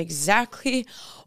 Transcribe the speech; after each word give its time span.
exactly 0.00 0.86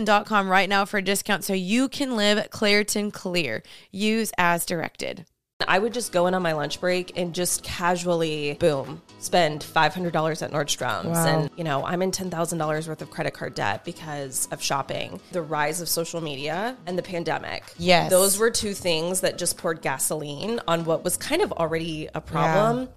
Claritin.com 0.00 0.48
right 0.48 0.68
now 0.68 0.84
for 0.84 0.98
a 0.98 1.02
discount 1.02 1.44
so 1.44 1.52
you 1.52 1.88
can 1.88 2.16
live 2.16 2.50
Claritin 2.50 3.12
Clear. 3.12 3.62
Use 3.90 4.32
as 4.38 4.64
directed. 4.64 5.26
I 5.68 5.78
would 5.78 5.92
just 5.92 6.10
go 6.10 6.26
in 6.26 6.32
on 6.32 6.40
my 6.40 6.52
lunch 6.52 6.80
break 6.80 7.18
and 7.18 7.34
just 7.34 7.62
casually, 7.62 8.54
boom, 8.54 9.02
spend 9.18 9.60
$500 9.60 10.42
at 10.42 10.52
Nordstrom's. 10.52 11.06
Wow. 11.06 11.26
And, 11.26 11.50
you 11.54 11.64
know, 11.64 11.84
I'm 11.84 12.00
in 12.00 12.12
$10,000 12.12 12.88
worth 12.88 13.02
of 13.02 13.10
credit 13.10 13.34
card 13.34 13.54
debt 13.54 13.84
because 13.84 14.48
of 14.52 14.62
shopping. 14.62 15.20
The 15.32 15.42
rise 15.42 15.82
of 15.82 15.88
social 15.90 16.22
media 16.22 16.78
and 16.86 16.96
the 16.96 17.02
pandemic. 17.02 17.62
Yes. 17.76 18.10
Those 18.10 18.38
were 18.38 18.50
two 18.50 18.72
things 18.72 19.20
that 19.20 19.36
just 19.36 19.58
poured 19.58 19.82
gasoline 19.82 20.60
on 20.66 20.86
what 20.86 21.04
was 21.04 21.18
kind 21.18 21.42
of 21.42 21.52
already 21.52 22.08
a 22.14 22.22
problem. 22.22 22.88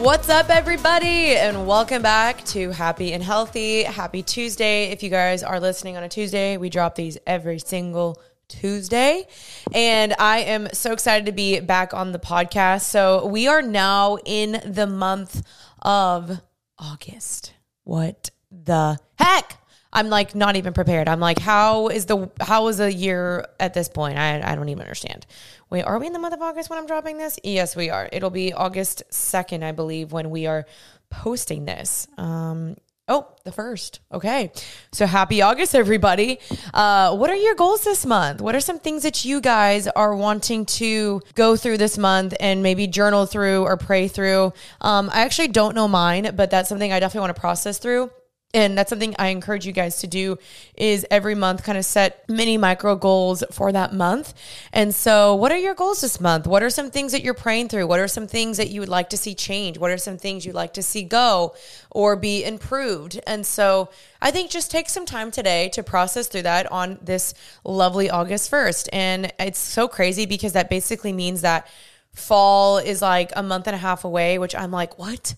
What's 0.00 0.30
up, 0.30 0.48
everybody, 0.48 1.36
and 1.36 1.66
welcome 1.66 2.00
back 2.00 2.42
to 2.46 2.70
Happy 2.70 3.12
and 3.12 3.22
Healthy. 3.22 3.82
Happy 3.82 4.22
Tuesday. 4.22 4.84
If 4.84 5.02
you 5.02 5.10
guys 5.10 5.42
are 5.42 5.60
listening 5.60 5.98
on 5.98 6.02
a 6.02 6.08
Tuesday, 6.08 6.56
we 6.56 6.70
drop 6.70 6.94
these 6.94 7.18
every 7.26 7.58
single 7.58 8.18
Tuesday. 8.48 9.26
And 9.74 10.14
I 10.18 10.38
am 10.38 10.68
so 10.72 10.92
excited 10.92 11.26
to 11.26 11.32
be 11.32 11.60
back 11.60 11.92
on 11.92 12.12
the 12.12 12.18
podcast. 12.18 12.84
So, 12.84 13.26
we 13.26 13.46
are 13.46 13.60
now 13.60 14.16
in 14.24 14.62
the 14.64 14.86
month 14.86 15.46
of 15.82 16.40
August. 16.78 17.52
What 17.84 18.30
the 18.50 18.98
heck? 19.18 19.59
I'm 19.92 20.08
like 20.08 20.34
not 20.34 20.56
even 20.56 20.72
prepared. 20.72 21.08
I'm 21.08 21.20
like, 21.20 21.38
how 21.38 21.88
is 21.88 22.06
the 22.06 22.30
how 22.40 22.68
is 22.68 22.78
the 22.78 22.92
year 22.92 23.46
at 23.58 23.74
this 23.74 23.88
point? 23.88 24.18
I 24.18 24.40
I 24.40 24.54
don't 24.54 24.68
even 24.68 24.82
understand. 24.82 25.26
Wait, 25.68 25.82
are 25.82 25.98
we 25.98 26.06
in 26.06 26.12
the 26.12 26.18
month 26.18 26.34
of 26.34 26.42
August 26.42 26.70
when 26.70 26.78
I'm 26.78 26.86
dropping 26.86 27.18
this? 27.18 27.38
Yes, 27.42 27.76
we 27.76 27.90
are. 27.90 28.08
It'll 28.12 28.30
be 28.30 28.52
August 28.52 29.02
second, 29.10 29.64
I 29.64 29.72
believe, 29.72 30.12
when 30.12 30.30
we 30.30 30.46
are 30.46 30.66
posting 31.10 31.64
this. 31.64 32.06
Um, 32.18 32.76
oh, 33.08 33.28
the 33.44 33.52
first. 33.52 34.00
Okay, 34.12 34.52
so 34.92 35.06
happy 35.06 35.42
August, 35.42 35.74
everybody. 35.74 36.38
Uh, 36.72 37.16
what 37.16 37.30
are 37.30 37.36
your 37.36 37.54
goals 37.54 37.82
this 37.82 38.06
month? 38.06 38.40
What 38.40 38.54
are 38.54 38.60
some 38.60 38.78
things 38.78 39.02
that 39.02 39.24
you 39.24 39.40
guys 39.40 39.86
are 39.88 40.14
wanting 40.14 40.66
to 40.66 41.20
go 41.34 41.56
through 41.56 41.78
this 41.78 41.98
month 41.98 42.34
and 42.40 42.62
maybe 42.62 42.86
journal 42.86 43.26
through 43.26 43.64
or 43.64 43.76
pray 43.76 44.08
through? 44.08 44.52
Um, 44.80 45.10
I 45.12 45.22
actually 45.22 45.48
don't 45.48 45.74
know 45.74 45.88
mine, 45.88 46.32
but 46.36 46.50
that's 46.50 46.68
something 46.68 46.92
I 46.92 47.00
definitely 47.00 47.26
want 47.26 47.36
to 47.36 47.40
process 47.40 47.78
through 47.78 48.10
and 48.52 48.76
that's 48.76 48.90
something 48.90 49.14
I 49.18 49.28
encourage 49.28 49.64
you 49.64 49.72
guys 49.72 50.00
to 50.00 50.08
do 50.08 50.36
is 50.74 51.06
every 51.10 51.36
month 51.36 51.62
kind 51.62 51.78
of 51.78 51.84
set 51.84 52.28
mini 52.28 52.58
micro 52.58 52.96
goals 52.96 53.44
for 53.52 53.70
that 53.70 53.92
month. 53.92 54.34
And 54.72 54.92
so, 54.92 55.36
what 55.36 55.52
are 55.52 55.58
your 55.58 55.74
goals 55.74 56.00
this 56.00 56.20
month? 56.20 56.46
What 56.46 56.62
are 56.62 56.70
some 56.70 56.90
things 56.90 57.12
that 57.12 57.22
you're 57.22 57.34
praying 57.34 57.68
through? 57.68 57.86
What 57.86 58.00
are 58.00 58.08
some 58.08 58.26
things 58.26 58.56
that 58.56 58.70
you 58.70 58.80
would 58.80 58.88
like 58.88 59.10
to 59.10 59.16
see 59.16 59.34
change? 59.36 59.78
What 59.78 59.92
are 59.92 59.98
some 59.98 60.18
things 60.18 60.44
you'd 60.44 60.54
like 60.56 60.74
to 60.74 60.82
see 60.82 61.02
go 61.02 61.54
or 61.90 62.16
be 62.16 62.44
improved? 62.44 63.20
And 63.26 63.46
so, 63.46 63.90
I 64.20 64.32
think 64.32 64.50
just 64.50 64.70
take 64.70 64.88
some 64.88 65.06
time 65.06 65.30
today 65.30 65.68
to 65.70 65.84
process 65.84 66.26
through 66.26 66.42
that 66.42 66.70
on 66.72 66.98
this 67.02 67.34
lovely 67.64 68.10
August 68.10 68.50
1st. 68.50 68.88
And 68.92 69.32
it's 69.38 69.60
so 69.60 69.86
crazy 69.86 70.26
because 70.26 70.54
that 70.54 70.68
basically 70.68 71.12
means 71.12 71.42
that 71.42 71.68
fall 72.12 72.78
is 72.78 73.00
like 73.00 73.30
a 73.36 73.42
month 73.42 73.68
and 73.68 73.76
a 73.76 73.78
half 73.78 74.04
away, 74.04 74.38
which 74.38 74.56
I'm 74.56 74.72
like, 74.72 74.98
what? 74.98 75.36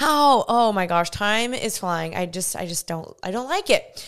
How? 0.00 0.46
Oh 0.48 0.72
my 0.72 0.86
gosh, 0.86 1.10
time 1.10 1.52
is 1.52 1.76
flying. 1.76 2.16
I 2.16 2.24
just 2.24 2.56
I 2.56 2.64
just 2.64 2.86
don't 2.86 3.14
I 3.22 3.30
don't 3.30 3.50
like 3.50 3.68
it. 3.68 4.02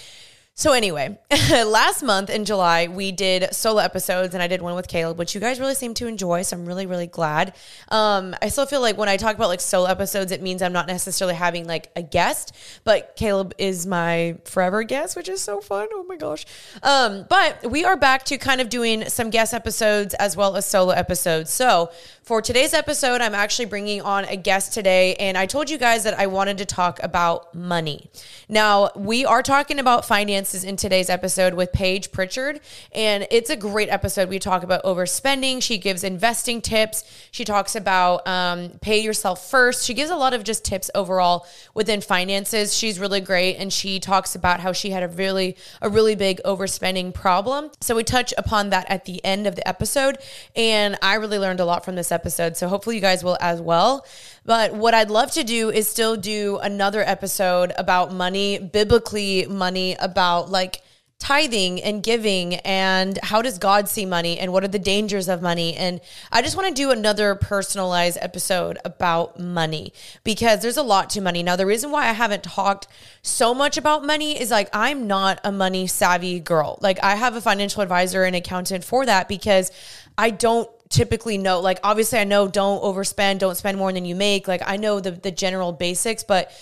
So 0.54 0.72
anyway, 0.72 1.18
last 1.50 2.02
month 2.02 2.28
in 2.28 2.44
July 2.44 2.86
we 2.86 3.10
did 3.10 3.54
solo 3.54 3.78
episodes 3.80 4.34
and 4.34 4.42
I 4.42 4.48
did 4.48 4.60
one 4.60 4.74
with 4.74 4.86
Caleb, 4.86 5.18
which 5.18 5.34
you 5.34 5.40
guys 5.40 5.58
really 5.58 5.74
seem 5.74 5.94
to 5.94 6.06
enjoy. 6.06 6.42
So 6.42 6.58
I'm 6.58 6.66
really 6.66 6.84
really 6.84 7.06
glad. 7.06 7.54
Um, 7.88 8.36
I 8.42 8.48
still 8.48 8.66
feel 8.66 8.82
like 8.82 8.98
when 8.98 9.08
I 9.08 9.16
talk 9.16 9.34
about 9.34 9.48
like 9.48 9.62
solo 9.62 9.86
episodes, 9.86 10.30
it 10.30 10.42
means 10.42 10.60
I'm 10.60 10.74
not 10.74 10.86
necessarily 10.86 11.34
having 11.34 11.66
like 11.66 11.91
a 11.96 12.02
guest, 12.02 12.54
but 12.84 13.16
Caleb 13.16 13.54
is 13.56 13.86
my 13.86 14.36
forever 14.44 14.82
guest, 14.82 15.16
which 15.16 15.30
is 15.30 15.41
so 15.41 15.62
fun. 15.62 15.88
Oh 15.91 16.04
my 16.04 16.16
gosh. 16.16 16.44
Um, 16.82 17.24
but 17.30 17.70
we 17.70 17.86
are 17.86 17.96
back 17.96 18.24
to 18.26 18.36
kind 18.36 18.60
of 18.60 18.68
doing 18.68 19.08
some 19.08 19.30
guest 19.30 19.54
episodes 19.54 20.12
as 20.14 20.36
well 20.36 20.54
as 20.56 20.66
solo 20.66 20.92
episodes. 20.92 21.50
So 21.50 21.91
for 22.22 22.41
today's 22.41 22.72
episode, 22.72 23.20
I'm 23.20 23.34
actually 23.34 23.64
bringing 23.64 24.00
on 24.00 24.24
a 24.26 24.36
guest 24.36 24.72
today, 24.72 25.16
and 25.16 25.36
I 25.36 25.46
told 25.46 25.68
you 25.68 25.76
guys 25.76 26.04
that 26.04 26.16
I 26.16 26.28
wanted 26.28 26.58
to 26.58 26.64
talk 26.64 27.02
about 27.02 27.52
money. 27.52 28.08
Now, 28.48 28.91
we 28.94 29.24
are 29.24 29.42
talking 29.42 29.80
about 29.80 30.04
finances 30.42 30.64
in 30.64 30.75
today's 30.75 31.08
episode 31.08 31.54
with 31.54 31.72
Paige 31.72 32.10
Pritchard, 32.10 32.58
and 32.91 33.28
it's 33.30 33.48
a 33.48 33.54
great 33.54 33.88
episode. 33.88 34.28
We 34.28 34.41
talk 34.41 34.64
about 34.64 34.82
overspending, 34.82 35.62
she 35.62 35.78
gives 35.78 36.03
investing 36.03 36.60
tips, 36.60 37.04
she 37.30 37.44
talks 37.44 37.76
about 37.76 38.26
um, 38.26 38.70
pay 38.80 38.98
yourself 39.00 39.48
first. 39.48 39.84
She 39.84 39.94
gives 39.94 40.10
a 40.10 40.16
lot 40.16 40.34
of 40.34 40.42
just 40.42 40.64
tips 40.64 40.91
overall 40.97 41.47
within 41.75 42.00
finances. 42.00 42.76
She's 42.76 42.98
really 42.98 43.20
great, 43.20 43.54
and 43.54 43.72
she 43.72 44.00
talks 44.00 44.34
about 44.34 44.58
how 44.58 44.72
she 44.72 44.91
had 44.91 45.04
a 45.04 45.08
really, 45.08 45.56
a 45.80 45.88
really 45.88 46.16
big 46.16 46.41
overspending 46.44 47.14
problem. 47.14 47.70
So 47.80 47.94
we 47.94 48.03
touch 48.03 48.34
upon 48.36 48.70
that 48.70 48.91
at 48.91 49.04
the 49.04 49.24
end 49.24 49.47
of 49.47 49.54
the 49.54 49.66
episode, 49.69 50.19
and 50.56 50.98
I 51.03 51.14
really 51.14 51.38
learned 51.38 51.60
a 51.60 51.64
lot 51.64 51.84
from 51.84 51.94
this 51.94 52.10
episode. 52.10 52.56
So 52.56 52.66
hopefully 52.66 52.97
you 52.97 53.03
guys 53.03 53.22
will 53.22 53.38
as 53.41 53.60
well. 53.60 54.04
But 54.44 54.75
what 54.75 54.94
I'd 54.94 55.10
love 55.10 55.30
to 55.32 55.44
do 55.44 55.70
is 55.70 55.88
still 55.88 56.16
do 56.16 56.59
another 56.59 57.03
episode 57.03 57.72
about 57.78 58.12
money, 58.12 58.59
biblically 58.59 59.47
money, 59.47 59.97
about 60.00 60.50
like 60.50 60.83
tithing 61.22 61.80
and 61.80 62.03
giving 62.03 62.56
and 62.56 63.16
how 63.22 63.41
does 63.41 63.56
God 63.56 63.89
see 63.89 64.04
money 64.04 64.41
and 64.41 64.53
what 64.53 64.65
are 64.65 64.68
the 64.68 64.77
dangers 64.77 65.28
of 65.28 65.41
money. 65.41 65.72
And 65.77 66.00
I 66.33 66.42
just 66.42 66.56
want 66.56 66.68
to 66.68 66.74
do 66.74 66.91
another 66.91 67.36
personalized 67.36 68.18
episode 68.21 68.77
about 68.84 69.39
money 69.39 69.92
because 70.24 70.62
there's 70.62 70.77
a 70.77 70.83
lot 70.83 71.10
to 71.10 71.21
money. 71.21 71.44
Now, 71.44 71.54
the 71.54 71.65
reason 71.65 71.92
why 71.92 72.09
I 72.09 72.12
haven't 72.12 72.42
talked 72.42 72.89
so 73.22 73.54
much 73.54 73.77
about 73.77 74.04
money 74.04 74.41
is 74.41 74.50
like 74.50 74.68
I'm 74.72 75.06
not 75.06 75.39
a 75.44 75.53
money 75.53 75.86
savvy 75.86 76.41
girl. 76.41 76.77
Like 76.80 76.98
I 77.04 77.15
have 77.15 77.36
a 77.36 77.41
financial 77.41 77.83
advisor 77.83 78.24
and 78.24 78.34
accountant 78.34 78.83
for 78.83 79.06
that 79.06 79.28
because 79.28 79.71
I 80.18 80.30
don't 80.30 80.68
typically 80.92 81.39
know 81.39 81.59
like 81.60 81.80
obviously 81.83 82.18
I 82.18 82.24
know 82.24 82.47
don't 82.47 82.83
overspend, 82.83 83.39
don't 83.39 83.56
spend 83.56 83.78
more 83.78 83.92
than 83.92 84.04
you 84.04 84.15
make. 84.15 84.47
Like 84.47 84.62
I 84.65 84.77
know 84.77 85.00
the 85.00 85.10
the 85.10 85.30
general 85.30 85.72
basics, 85.72 86.22
but 86.22 86.53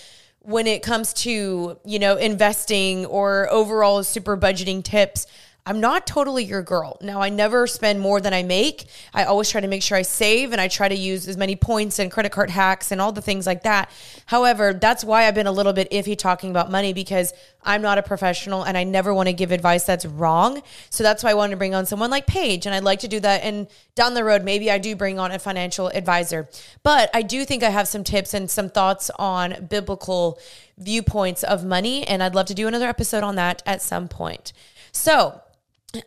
when 0.43 0.65
it 0.65 0.81
comes 0.81 1.13
to, 1.13 1.77
you 1.85 1.99
know, 1.99 2.15
investing 2.15 3.05
or 3.05 3.47
overall 3.51 4.03
super 4.03 4.35
budgeting 4.35 4.83
tips, 4.83 5.27
I'm 5.63 5.79
not 5.79 6.07
totally 6.07 6.43
your 6.43 6.63
girl. 6.63 6.97
Now, 7.01 7.21
I 7.21 7.29
never 7.29 7.67
spend 7.67 7.99
more 7.99 8.19
than 8.19 8.33
I 8.33 8.41
make. 8.41 8.85
I 9.13 9.25
always 9.25 9.47
try 9.47 9.61
to 9.61 9.67
make 9.67 9.83
sure 9.83 9.95
I 9.95 10.01
save 10.01 10.53
and 10.53 10.59
I 10.59 10.67
try 10.67 10.89
to 10.89 10.95
use 10.95 11.27
as 11.27 11.37
many 11.37 11.55
points 11.55 11.99
and 11.99 12.11
credit 12.11 12.31
card 12.31 12.49
hacks 12.49 12.91
and 12.91 12.99
all 12.99 13.11
the 13.11 13.21
things 13.21 13.45
like 13.45 13.61
that. 13.61 13.91
However, 14.25 14.73
that's 14.73 15.03
why 15.03 15.27
I've 15.27 15.35
been 15.35 15.45
a 15.45 15.51
little 15.51 15.73
bit 15.73 15.91
iffy 15.91 16.17
talking 16.17 16.49
about 16.49 16.71
money 16.71 16.93
because 16.93 17.31
I'm 17.61 17.83
not 17.83 17.99
a 17.99 18.01
professional 18.01 18.63
and 18.63 18.75
I 18.75 18.83
never 18.83 19.13
want 19.13 19.27
to 19.27 19.33
give 19.33 19.51
advice 19.51 19.83
that's 19.83 20.03
wrong. 20.03 20.63
So 20.89 21.03
that's 21.03 21.23
why 21.23 21.29
I 21.29 21.35
wanted 21.35 21.51
to 21.51 21.57
bring 21.57 21.75
on 21.75 21.85
someone 21.85 22.09
like 22.09 22.25
Paige. 22.25 22.65
And 22.65 22.73
I'd 22.73 22.83
like 22.83 23.01
to 23.01 23.07
do 23.07 23.19
that. 23.19 23.43
And 23.43 23.67
down 23.93 24.15
the 24.15 24.23
road, 24.23 24.43
maybe 24.43 24.71
I 24.71 24.79
do 24.79 24.95
bring 24.95 25.19
on 25.19 25.31
a 25.31 25.37
financial 25.37 25.89
advisor. 25.89 26.49
But 26.81 27.11
I 27.13 27.21
do 27.21 27.45
think 27.45 27.61
I 27.61 27.69
have 27.69 27.87
some 27.87 28.03
tips 28.03 28.33
and 28.33 28.49
some 28.49 28.69
thoughts 28.69 29.11
on 29.19 29.67
biblical 29.69 30.39
viewpoints 30.79 31.43
of 31.43 31.63
money. 31.63 32.03
And 32.07 32.23
I'd 32.23 32.33
love 32.33 32.47
to 32.47 32.55
do 32.55 32.67
another 32.67 32.87
episode 32.87 33.23
on 33.23 33.35
that 33.35 33.61
at 33.67 33.83
some 33.83 34.07
point. 34.07 34.53
So, 34.91 35.39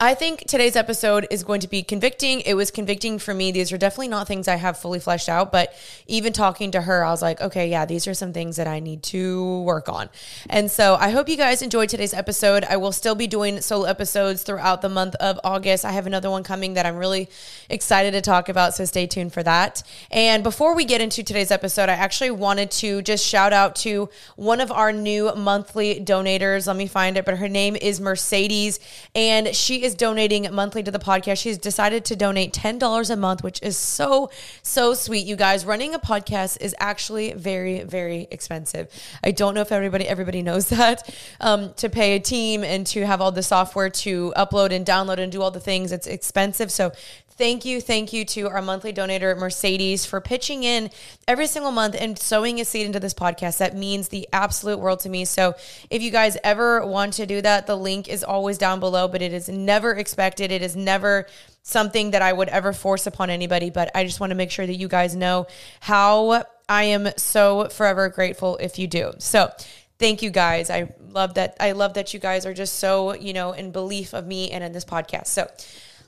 I 0.01 0.15
think 0.15 0.47
today's 0.47 0.77
episode 0.77 1.27
is 1.31 1.45
going 1.45 1.61
to 1.61 1.69
be 1.69 1.83
convicting. 1.83 2.41
It 2.41 2.55
was 2.55 2.71
convicting 2.71 3.19
for 3.19 3.35
me. 3.35 3.53
These 3.53 3.71
are 3.71 3.77
definitely 3.77 4.09
not 4.09 4.27
things 4.27 4.49
I 4.49 4.57
have 4.57 4.79
fully 4.79 4.99
fleshed 4.99 5.29
out, 5.29 5.53
but 5.53 5.75
even 6.07 6.33
talking 6.33 6.71
to 6.71 6.81
her, 6.81 7.05
I 7.05 7.11
was 7.11 7.21
like, 7.21 7.39
okay, 7.43 7.69
yeah, 7.69 7.85
these 7.85 8.09
are 8.09 8.15
some 8.15 8.33
things 8.33 8.57
that 8.57 8.67
I 8.67 8.81
need 8.81 9.03
to 9.05 9.61
work 9.61 9.91
on. 9.91 10.09
And 10.49 10.71
so 10.71 10.95
I 10.95 11.11
hope 11.11 11.29
you 11.29 11.37
guys 11.37 11.61
enjoyed 11.61 11.91
today's 11.91 12.15
episode. 12.15 12.65
I 12.65 12.79
will 12.79 12.93
still 12.93 13.15
be 13.15 13.27
doing 13.27 13.61
solo 13.61 13.85
episodes 13.85 14.43
throughout 14.43 14.81
the 14.81 14.89
month 14.89 15.17
of 15.17 15.39
August. 15.45 15.85
I 15.85 15.93
have 15.93 16.07
another 16.07 16.31
one 16.31 16.45
coming 16.45 16.73
that 16.75 16.87
I'm 16.87 16.97
really 16.97 17.29
excited 17.69 18.13
to 18.13 18.23
talk 18.23 18.49
about, 18.49 18.73
so 18.73 18.87
stay 18.87 19.07
tuned 19.07 19.35
for 19.35 19.43
that. 19.43 19.83
And 20.11 20.43
before 20.43 20.75
we 20.75 20.87
get 20.87 21.03
into 21.03 21.23
today's 21.23 21.51
episode, 21.51 21.91
I 21.91 21.95
actually 21.95 22.31
wanted 22.31 22.71
to 22.71 23.03
just 23.03 23.27
shout 23.27 23.53
out 23.53 23.77
to 23.77 24.09
one 24.37 24.63
of 24.63 24.73
our 24.73 24.93
new 24.93 25.35
monthly 25.35 26.01
donators. 26.03 26.67
Let 26.67 26.77
me 26.77 26.87
find 26.87 27.19
it, 27.19 27.27
but 27.27 27.37
her 27.37 27.51
name 27.51 27.77
is 27.77 28.01
Mercedes, 28.01 28.81
and 29.15 29.55
she 29.55 29.74
she 29.75 29.83
is 29.83 29.97
donating 29.97 30.47
monthly 30.53 30.85
to 30.85 30.91
the 30.93 31.01
podcast. 31.01 31.39
She's 31.39 31.59
decided 31.59 32.05
to 32.05 32.15
donate 32.15 32.53
$10 32.53 33.11
a 33.11 33.17
month, 33.17 33.43
which 33.43 33.61
is 33.61 33.77
so, 33.77 34.31
so 34.63 34.95
sweet. 34.95 35.27
You 35.27 35.35
guys, 35.35 35.65
running 35.67 35.95
a 35.95 35.99
podcast 35.99 36.59
is 36.61 36.77
actually 36.79 37.33
very, 37.33 37.83
very 37.83 38.29
expensive. 38.31 38.89
I 39.25 39.33
don't 39.33 39.53
know 39.53 39.63
if 39.63 39.73
everybody, 39.73 40.07
everybody 40.07 40.43
knows 40.43 40.69
that. 40.77 41.13
Um, 41.41 41.75
to 41.75 41.89
pay 41.89 42.15
a 42.15 42.21
team 42.21 42.63
and 42.63 42.87
to 42.89 43.05
have 43.05 43.21
all 43.21 43.33
the 43.33 43.43
software 43.43 43.91
to 43.91 44.33
upload 44.37 44.71
and 44.71 44.87
download 44.87 45.19
and 45.19 45.33
do 45.33 45.43
all 45.43 45.51
the 45.51 45.59
things, 45.59 45.91
it's 45.91 46.07
expensive. 46.07 46.71
So 46.71 46.93
Thank 47.37 47.65
you, 47.65 47.81
thank 47.81 48.13
you 48.13 48.25
to 48.27 48.49
our 48.49 48.63
monthly 48.63 48.93
donator, 48.93 49.37
Mercedes, 49.37 50.07
for 50.07 50.21
pitching 50.21 50.63
in 50.63 50.89
every 51.27 51.49
single 51.49 51.73
month 51.73 51.97
and 51.99 52.17
sowing 52.17 52.61
a 52.61 52.65
seed 52.65 52.87
into 52.87 53.01
this 53.01 53.13
podcast. 53.13 53.59
That 53.59 53.77
means 53.77 54.07
the 54.07 54.29
absolute 54.33 54.79
world 54.79 55.01
to 55.01 55.09
me. 55.09 55.25
So, 55.25 55.55
if 55.91 56.01
you 56.01 56.13
guys 56.13 56.37
ever 56.45 56.87
want 56.87 57.15
to 57.15 57.27
do 57.27 57.43
that, 57.43 57.67
the 57.67 57.77
link 57.77 58.09
is 58.09 58.23
always 58.23 58.57
down 58.57 58.79
below, 58.79 59.09
but 59.09 59.21
it 59.21 59.33
is 59.33 59.49
never 59.49 59.95
expected. 59.95 60.53
It 60.53 60.63
is 60.63 60.77
never 60.77 61.27
something 61.63 62.13
that 62.13 62.23
I 62.23 62.33
would 62.33 62.51
ever 62.51 62.73
force 62.73 63.09
upon 63.09 63.31
anybody. 63.31 63.69
But 63.69 63.91
I 63.97 64.05
just 64.05 64.21
want 64.21 64.31
to 64.31 64.37
make 64.37 64.53
sure 64.53 64.67
that 64.67 64.77
you 64.77 64.87
guys 64.87 65.17
know 65.17 65.49
how 65.81 66.45
I 66.69 66.85
am 66.85 67.09
so 67.17 67.69
forever 67.69 68.11
grateful 68.11 68.59
if 68.59 68.79
you 68.79 68.87
do. 68.87 69.11
So, 69.19 69.51
thank 69.99 70.23
you 70.23 70.31
guys. 70.31 70.71
I 70.71 70.95
love 71.11 71.35
that. 71.35 71.57
I 71.59 71.73
love 71.73 71.95
that 71.95 72.15
you 72.15 72.21
guys 72.21 72.47
are 72.47 72.55
just 72.55 72.79
so, 72.79 73.13
you 73.15 73.33
know, 73.33 73.51
in 73.51 73.73
belief 73.73 74.13
of 74.13 74.25
me 74.25 74.53
and 74.53 74.63
in 74.63 74.71
this 74.71 74.85
podcast. 74.85 75.27
So, 75.27 75.49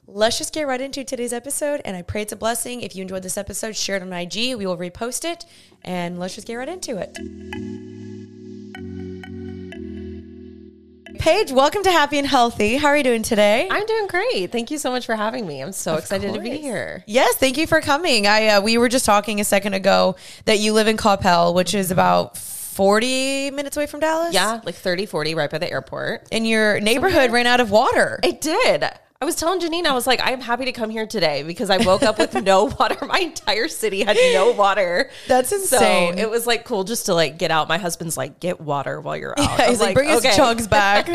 let's 0.06 0.38
just 0.38 0.54
get 0.54 0.66
right 0.66 0.80
into 0.80 1.04
today's 1.04 1.32
episode. 1.32 1.80
And 1.84 1.96
I 1.96 2.02
pray 2.02 2.22
it's 2.22 2.32
a 2.32 2.36
blessing. 2.36 2.80
If 2.80 2.94
you 2.94 3.02
enjoyed 3.02 3.22
this 3.22 3.36
episode, 3.36 3.76
share 3.76 3.96
it 3.96 4.02
on 4.02 4.12
IG. 4.12 4.56
We 4.56 4.66
will 4.66 4.76
repost 4.76 5.24
it. 5.24 5.44
And 5.82 6.18
let's 6.18 6.34
just 6.34 6.46
get 6.46 6.54
right 6.54 6.68
into 6.68 6.96
it. 6.98 7.18
Paige, 11.18 11.50
welcome 11.50 11.82
to 11.82 11.90
Happy 11.90 12.18
and 12.18 12.26
Healthy. 12.26 12.76
How 12.76 12.88
are 12.88 12.96
you 12.96 13.02
doing 13.02 13.22
today? 13.22 13.66
I'm 13.68 13.86
doing 13.86 14.06
great. 14.06 14.52
Thank 14.52 14.70
you 14.70 14.78
so 14.78 14.90
much 14.90 15.06
for 15.06 15.16
having 15.16 15.46
me. 15.46 15.60
I'm 15.60 15.72
so 15.72 15.94
of 15.94 16.00
excited 16.00 16.28
course. 16.28 16.36
to 16.36 16.42
be 16.42 16.58
here. 16.58 17.02
Yes, 17.06 17.34
thank 17.36 17.56
you 17.56 17.66
for 17.66 17.80
coming. 17.80 18.26
I 18.26 18.46
uh, 18.48 18.60
we 18.60 18.78
were 18.78 18.88
just 18.88 19.04
talking 19.04 19.40
a 19.40 19.44
second 19.44 19.74
ago 19.74 20.14
that 20.44 20.60
you 20.60 20.72
live 20.72 20.86
in 20.86 20.96
Coppell, 20.96 21.54
which 21.54 21.74
is 21.74 21.90
about 21.90 22.36
40 22.36 23.50
minutes 23.52 23.76
away 23.76 23.86
from 23.86 24.00
Dallas? 24.00 24.34
Yeah, 24.34 24.60
like 24.62 24.74
30, 24.74 25.06
40 25.06 25.34
right 25.34 25.50
by 25.50 25.58
the 25.58 25.70
airport. 25.70 26.28
And 26.30 26.46
your 26.46 26.78
neighborhood 26.80 27.14
Somewhere. 27.14 27.32
ran 27.32 27.46
out 27.46 27.60
of 27.60 27.70
water. 27.70 28.20
It 28.22 28.40
did. 28.40 28.84
I 29.18 29.24
was 29.24 29.34
telling 29.34 29.60
Jeanine, 29.60 29.86
I 29.86 29.94
was 29.94 30.06
like, 30.06 30.20
I 30.20 30.32
am 30.32 30.42
happy 30.42 30.66
to 30.66 30.72
come 30.72 30.90
here 30.90 31.06
today 31.06 31.42
because 31.42 31.70
I 31.70 31.78
woke 31.78 32.02
up 32.02 32.18
with 32.18 32.34
no 32.44 32.64
water. 32.64 33.06
My 33.06 33.18
entire 33.20 33.66
city 33.66 34.02
had 34.02 34.16
no 34.34 34.52
water. 34.52 35.08
That's 35.26 35.50
insane. 35.52 36.18
So 36.18 36.22
it 36.22 36.28
was 36.28 36.46
like 36.46 36.64
cool 36.66 36.84
just 36.84 37.06
to 37.06 37.14
like 37.14 37.38
get 37.38 37.50
out. 37.50 37.66
My 37.66 37.78
husband's 37.78 38.18
like, 38.18 38.40
get 38.40 38.60
water 38.60 39.00
while 39.00 39.16
you're 39.16 39.34
out. 39.38 39.58
Yeah, 39.58 39.68
he's 39.68 39.80
like, 39.80 39.94
bring 39.94 40.10
okay. 40.10 40.28
his 40.28 40.36
chugs 40.36 40.68
back. 40.70 41.08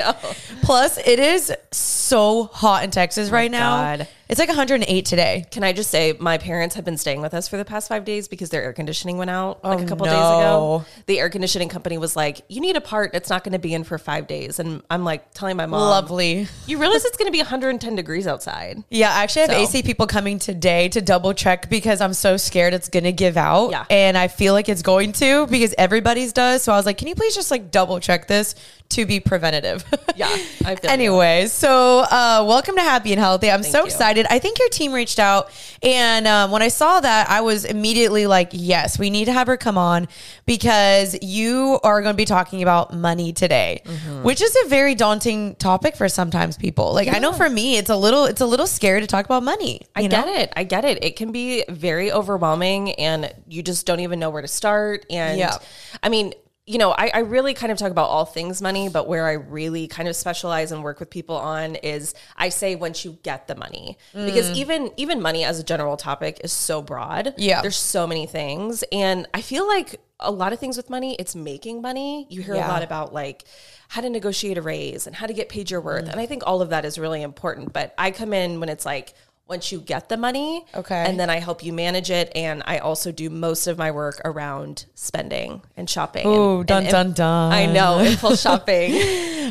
Plus, 0.64 0.98
it 0.98 1.20
is 1.20 1.54
so 1.72 2.46
hot 2.46 2.84
in 2.84 2.90
Texas 2.90 3.30
oh 3.30 3.34
right 3.34 3.52
now. 3.52 3.98
God. 3.98 4.08
It's 4.32 4.40
like 4.40 4.48
108 4.48 5.06
today. 5.06 5.46
Can 5.52 5.62
I 5.62 5.74
just 5.74 5.92
say, 5.92 6.14
my 6.18 6.38
parents 6.38 6.76
have 6.76 6.86
been 6.86 6.96
staying 6.96 7.20
with 7.20 7.34
us 7.34 7.50
for 7.50 7.58
the 7.58 7.66
past 7.66 7.90
five 7.90 8.06
days 8.06 8.30
because 8.30 8.50
their 8.50 8.64
air 8.64 8.72
conditioning 8.72 9.18
went 9.18 9.30
out 9.30 9.62
like 9.62 9.80
oh, 9.80 9.84
a 9.84 9.86
couple 9.86 10.06
no. 10.06 10.12
days 10.14 10.22
ago. 10.22 10.86
The 11.08 11.20
air 11.20 11.30
conditioning 11.30 11.68
company 11.68 11.98
was 11.98 12.16
like, 12.16 12.40
"You 12.48 12.62
need 12.62 12.78
a 12.78 12.82
part. 12.82 13.14
It's 13.14 13.30
not 13.30 13.44
going 13.44 13.52
to 13.52 13.60
be 13.60 13.74
in 13.74 13.84
for 13.84 13.98
five 13.98 14.28
days." 14.28 14.58
And 14.58 14.84
I'm 14.90 15.04
like 15.04 15.34
telling 15.34 15.58
my 15.58 15.66
mom, 15.66 15.82
"Lovely." 15.82 16.48
You 16.66 16.78
realize 16.78 17.04
it's 17.04 17.18
going 17.18 17.28
to 17.28 17.34
be 17.34 17.40
110 17.40 17.94
degrees 17.98 18.26
outside. 18.26 18.82
Yeah, 18.90 19.14
I 19.14 19.24
actually 19.24 19.42
have 19.42 19.52
so. 19.52 19.58
AC 19.58 19.84
people 19.84 20.08
coming 20.08 20.40
today 20.40 20.88
to 20.90 21.02
double 21.02 21.34
check 21.34 21.70
because 21.70 22.00
I'm 22.00 22.14
so 22.14 22.38
scared 22.38 22.74
it's 22.74 22.88
going 22.88 23.04
to 23.04 23.12
give 23.12 23.36
out. 23.36 23.72
Yeah, 23.72 23.84
and 23.90 24.18
I 24.18 24.30
feel 24.30 24.54
like 24.54 24.70
it's 24.70 24.82
going 24.82 25.12
to 25.14 25.46
because 25.48 25.76
everybody's 25.78 26.32
does. 26.32 26.64
So 26.64 26.72
I 26.72 26.78
was 26.78 26.86
like, 26.86 26.98
"Can 26.98 27.10
you 27.10 27.16
please 27.16 27.36
just 27.36 27.52
like 27.52 27.70
double 27.70 28.00
check 28.00 28.28
this?" 28.28 28.56
to 28.92 29.06
be 29.06 29.20
preventative. 29.20 29.84
yeah. 30.16 30.28
I 30.66 30.76
feel 30.76 30.90
anyway, 30.92 31.48
so 31.48 32.00
uh, 32.00 32.44
welcome 32.48 32.76
to 32.76 32.82
Happy 32.82 33.12
and 33.12 33.20
Healthy. 33.20 33.50
I'm 33.50 33.64
Thank 33.64 33.72
so 33.74 33.86
you. 33.86 33.92
Excited. 34.22 34.36
I 34.36 34.40
think 34.40 34.60
your 34.60 34.70
team 34.70 34.94
reached 34.94 35.20
out, 35.20 35.52
and 35.84 36.28
um, 36.28 36.52
when 36.52 36.62
I 36.62 36.68
saw 36.68 37.00
that, 37.00 37.30
I 37.30 37.42
was 37.42 37.66
immediately 37.66 38.28
like, 38.28 38.50
yes, 38.52 38.98
we 38.98 39.10
need 39.10 39.26
to 39.26 39.34
have 39.34 39.48
her 39.48 39.58
come 39.58 39.78
on 39.78 40.08
because 40.46 41.18
you 41.22 41.80
are 41.84 42.02
going 42.02 42.14
to 42.14 42.18
be 42.18 42.26
talking 42.26 42.62
about 42.62 42.94
money 42.94 43.34
today, 43.34 43.82
mm-hmm. 43.86 44.24
which 44.24 44.42
is 44.42 44.56
a 44.66 44.68
very 44.68 44.96
daunting 44.96 45.56
topic 45.56 45.96
for 45.96 46.08
sometimes 46.10 46.58
people. 46.58 46.94
Like 46.94 47.08
yeah. 47.08 47.16
I 47.16 47.20
know 47.20 47.34
for 47.34 47.50
me, 47.50 47.78
it's 47.78 47.90
a 47.90 47.96
little 47.96 48.26
it's 48.26 48.42
a 48.42 48.46
little 48.46 48.68
scary 48.68 49.02
to 49.02 49.08
talk 49.08 49.26
about 49.26 49.44
money. 49.44 49.82
I 49.96 50.04
know? 50.04 50.10
get 50.10 50.28
it. 50.28 50.54
I 50.56 50.64
get 50.64 50.86
it. 50.86 51.04
It 51.04 51.16
can 51.16 51.32
be 51.32 51.64
very 51.70 52.12
overwhelming, 52.12 52.94
and 52.94 53.34
you 53.48 53.64
just 53.64 53.86
don't 53.86 54.00
even 54.00 54.20
know 54.20 54.30
where 54.30 54.42
to 54.42 54.48
start. 54.48 55.06
And 55.10 55.40
yeah. 55.40 55.58
I 56.04 56.10
mean, 56.10 56.34
you 56.72 56.78
know, 56.78 56.92
I, 56.92 57.12
I, 57.14 57.20
really 57.20 57.54
kind 57.54 57.70
of 57.70 57.78
talk 57.78 57.92
about 57.92 58.08
all 58.08 58.24
things 58.24 58.62
money, 58.62 58.88
but 58.88 59.06
where 59.06 59.28
I 59.28 59.34
really 59.34 59.88
kind 59.88 60.08
of 60.08 60.16
specialize 60.16 60.72
and 60.72 60.82
work 60.86 61.02
with 61.02 61.10
people 61.10 61.36
on 61.36 61.76
is 61.76 62.14
I 62.38 62.48
say 62.48 62.76
once 62.76 63.04
you 63.04 63.18
get 63.24 63.48
the 63.50 63.56
money, 63.56 63.98
mm. 64.16 64.26
because 64.26 64.50
even 64.52 64.90
even 64.96 65.22
money 65.22 65.44
as 65.44 65.60
a 65.60 65.64
general 65.66 65.98
topic 65.98 66.40
is 66.46 66.54
so 66.54 66.82
broad. 66.82 67.34
Yeah, 67.36 67.62
there's 67.62 67.76
so 67.76 68.08
many 68.08 68.26
things, 68.26 68.86
and 68.90 69.28
I 69.34 69.42
feel 69.42 69.68
like 69.68 70.00
a 70.22 70.32
lot 70.32 70.54
of 70.54 70.60
things 70.60 70.78
with 70.78 70.90
money, 70.90 71.16
it's 71.20 71.36
making 71.36 71.82
money. 71.82 72.26
You 72.30 72.42
hear 72.42 72.56
yeah. 72.56 72.68
a 72.68 72.70
lot 72.70 72.84
about 72.84 73.14
like 73.14 73.44
how 73.90 74.00
to 74.00 74.10
negotiate 74.10 74.58
a 74.58 74.62
raise 74.62 75.08
and 75.08 75.16
how 75.16 75.26
to 75.26 75.34
get 75.34 75.50
paid 75.50 75.70
your 75.70 75.82
worth, 75.82 76.06
mm. 76.06 76.12
and 76.12 76.22
I 76.22 76.26
think 76.26 76.44
all 76.48 76.62
of 76.62 76.70
that 76.70 76.86
is 76.86 76.98
really 76.98 77.22
important. 77.22 77.74
But 77.74 77.94
I 77.98 78.12
come 78.12 78.32
in 78.32 78.62
when 78.62 78.70
it's 78.70 78.86
like 78.86 79.14
once 79.48 79.72
you 79.72 79.82
get 79.82 80.08
the 80.08 80.16
money. 80.16 80.66
Okay. 80.74 80.96
And 80.96 81.20
then 81.20 81.30
I 81.30 81.40
help 81.40 81.64
you 81.64 81.74
manage 81.74 82.10
it. 82.10 82.32
And 82.36 82.64
I 82.66 82.78
also 82.78 83.12
do 83.12 83.30
most 83.30 83.68
of 83.68 83.78
my 83.78 83.92
work 83.92 84.22
around 84.24 84.86
spending 84.96 85.62
and 85.76 85.90
shopping. 85.90 86.24
Oh, 86.26 86.64
dun, 86.64 86.84
and, 86.84 86.92
dun, 86.92 87.12
dun. 87.14 87.52
I 87.52 87.66
know, 87.66 88.00
impulse 88.00 88.42
shopping. 88.44 88.94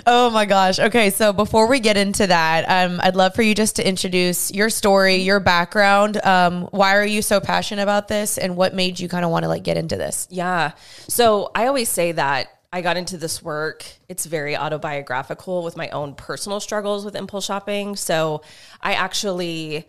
oh 0.06 0.30
my 0.32 0.46
gosh. 0.46 0.78
Okay. 0.78 1.10
So 1.10 1.32
before 1.32 1.66
we 1.66 1.80
get 1.80 1.98
into 1.98 2.26
that, 2.26 2.64
um, 2.68 3.00
I'd 3.02 3.14
love 3.16 3.34
for 3.34 3.42
you 3.42 3.54
just 3.54 3.76
to 3.76 3.86
introduce 3.86 4.50
your 4.50 4.70
story, 4.70 5.16
your 5.16 5.38
background. 5.38 6.24
Um, 6.24 6.62
why 6.70 6.96
are 6.96 7.06
you 7.06 7.20
so 7.20 7.40
passionate 7.40 7.82
about 7.82 8.08
this? 8.08 8.38
And 8.38 8.56
what 8.56 8.74
made 8.74 8.98
you 8.98 9.08
kind 9.08 9.24
of 9.24 9.30
want 9.30 9.42
to 9.42 9.48
like 9.48 9.64
get 9.64 9.76
into 9.76 9.96
this? 9.96 10.26
Yeah. 10.30 10.72
So 11.08 11.50
I 11.54 11.66
always 11.66 11.88
say 11.88 12.12
that 12.12 12.48
I 12.72 12.82
got 12.82 12.96
into 12.96 13.16
this 13.16 13.42
work. 13.42 13.84
It's 14.08 14.26
very 14.26 14.56
autobiographical 14.56 15.64
with 15.64 15.76
my 15.76 15.88
own 15.88 16.14
personal 16.14 16.60
struggles 16.60 17.04
with 17.04 17.16
impulse 17.16 17.46
shopping. 17.46 17.96
So 17.96 18.42
I 18.80 18.94
actually, 18.94 19.88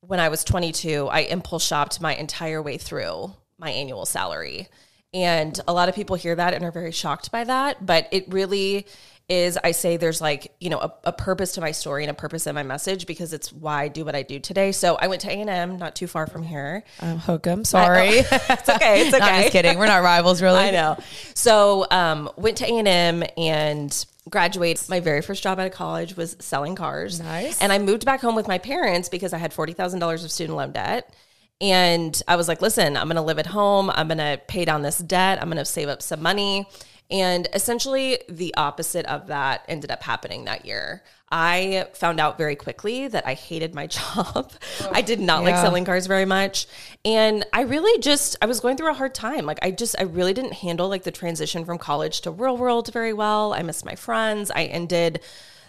when 0.00 0.20
I 0.20 0.28
was 0.28 0.44
22, 0.44 1.08
I 1.08 1.20
impulse 1.20 1.64
shopped 1.64 2.00
my 2.00 2.14
entire 2.14 2.62
way 2.62 2.78
through 2.78 3.32
my 3.58 3.70
annual 3.70 4.06
salary. 4.06 4.68
And 5.12 5.58
a 5.66 5.72
lot 5.72 5.88
of 5.88 5.94
people 5.94 6.16
hear 6.16 6.34
that 6.34 6.54
and 6.54 6.64
are 6.64 6.72
very 6.72 6.92
shocked 6.92 7.32
by 7.32 7.44
that. 7.44 7.84
But 7.84 8.08
it 8.12 8.32
really 8.32 8.86
is 9.28 9.58
I 9.62 9.70
say 9.70 9.96
there's 9.96 10.20
like, 10.20 10.54
you 10.60 10.68
know, 10.68 10.78
a, 10.78 10.92
a, 11.04 11.12
purpose 11.12 11.52
to 11.52 11.62
my 11.62 11.70
story 11.70 12.04
and 12.04 12.10
a 12.10 12.14
purpose 12.14 12.46
in 12.46 12.54
my 12.54 12.62
message 12.62 13.06
because 13.06 13.32
it's 13.32 13.50
why 13.50 13.84
I 13.84 13.88
do 13.88 14.04
what 14.04 14.14
I 14.14 14.22
do 14.22 14.38
today. 14.38 14.70
So 14.70 14.96
I 14.96 15.06
went 15.06 15.22
to 15.22 15.30
A&M, 15.30 15.78
not 15.78 15.96
too 15.96 16.06
far 16.06 16.26
from 16.26 16.42
here. 16.42 16.84
Um, 17.00 17.18
Hookem, 17.18 17.66
sorry. 17.66 18.18
I, 18.20 18.26
oh, 18.30 18.38
it's 18.50 18.68
okay. 18.68 19.06
It's 19.06 19.14
okay. 19.14 19.18
no, 19.18 19.24
I'm 19.24 19.42
just 19.42 19.52
kidding. 19.52 19.78
We're 19.78 19.86
not 19.86 20.02
rivals 20.02 20.42
really. 20.42 20.58
I 20.58 20.70
know. 20.70 20.98
So 21.34 21.86
um, 21.90 22.30
went 22.36 22.58
to 22.58 22.66
A&M 22.66 23.24
and 23.38 24.06
graduated. 24.28 24.90
My 24.90 25.00
very 25.00 25.22
first 25.22 25.42
job 25.42 25.58
out 25.58 25.66
of 25.66 25.72
college 25.72 26.16
was 26.16 26.36
selling 26.40 26.74
cars. 26.74 27.20
Nice. 27.20 27.62
And 27.62 27.72
I 27.72 27.78
moved 27.78 28.04
back 28.04 28.20
home 28.20 28.34
with 28.34 28.46
my 28.46 28.58
parents 28.58 29.08
because 29.08 29.32
I 29.32 29.38
had 29.38 29.52
$40,000 29.52 30.24
of 30.24 30.30
student 30.30 30.56
loan 30.58 30.72
debt. 30.72 31.14
And 31.62 32.20
I 32.28 32.36
was 32.36 32.46
like, 32.46 32.60
listen, 32.60 32.96
I'm 32.96 33.06
going 33.06 33.16
to 33.16 33.22
live 33.22 33.38
at 33.38 33.46
home. 33.46 33.88
I'm 33.88 34.08
going 34.08 34.18
to 34.18 34.38
pay 34.48 34.66
down 34.66 34.82
this 34.82 34.98
debt. 34.98 35.40
I'm 35.40 35.48
going 35.48 35.56
to 35.56 35.64
save 35.64 35.88
up 35.88 36.02
some 36.02 36.20
money 36.20 36.66
And 37.10 37.48
essentially, 37.52 38.18
the 38.28 38.54
opposite 38.54 39.06
of 39.06 39.26
that 39.26 39.64
ended 39.68 39.90
up 39.90 40.02
happening 40.02 40.44
that 40.44 40.64
year. 40.64 41.02
I 41.30 41.88
found 41.94 42.20
out 42.20 42.38
very 42.38 42.54
quickly 42.54 43.08
that 43.08 43.26
I 43.26 43.34
hated 43.34 43.74
my 43.74 43.86
job. 43.88 44.52
I 44.92 45.02
did 45.02 45.20
not 45.20 45.42
like 45.42 45.56
selling 45.56 45.84
cars 45.84 46.06
very 46.06 46.24
much. 46.24 46.66
And 47.04 47.44
I 47.52 47.62
really 47.62 48.00
just, 48.00 48.36
I 48.40 48.46
was 48.46 48.60
going 48.60 48.76
through 48.76 48.90
a 48.90 48.94
hard 48.94 49.14
time. 49.14 49.44
Like, 49.44 49.58
I 49.62 49.70
just, 49.70 49.96
I 49.98 50.04
really 50.04 50.32
didn't 50.32 50.54
handle 50.54 50.88
like 50.88 51.02
the 51.02 51.10
transition 51.10 51.64
from 51.64 51.78
college 51.78 52.20
to 52.22 52.30
real 52.30 52.56
world 52.56 52.92
very 52.92 53.12
well. 53.12 53.52
I 53.52 53.62
missed 53.62 53.84
my 53.84 53.96
friends. 53.96 54.50
I 54.50 54.64
ended 54.64 55.20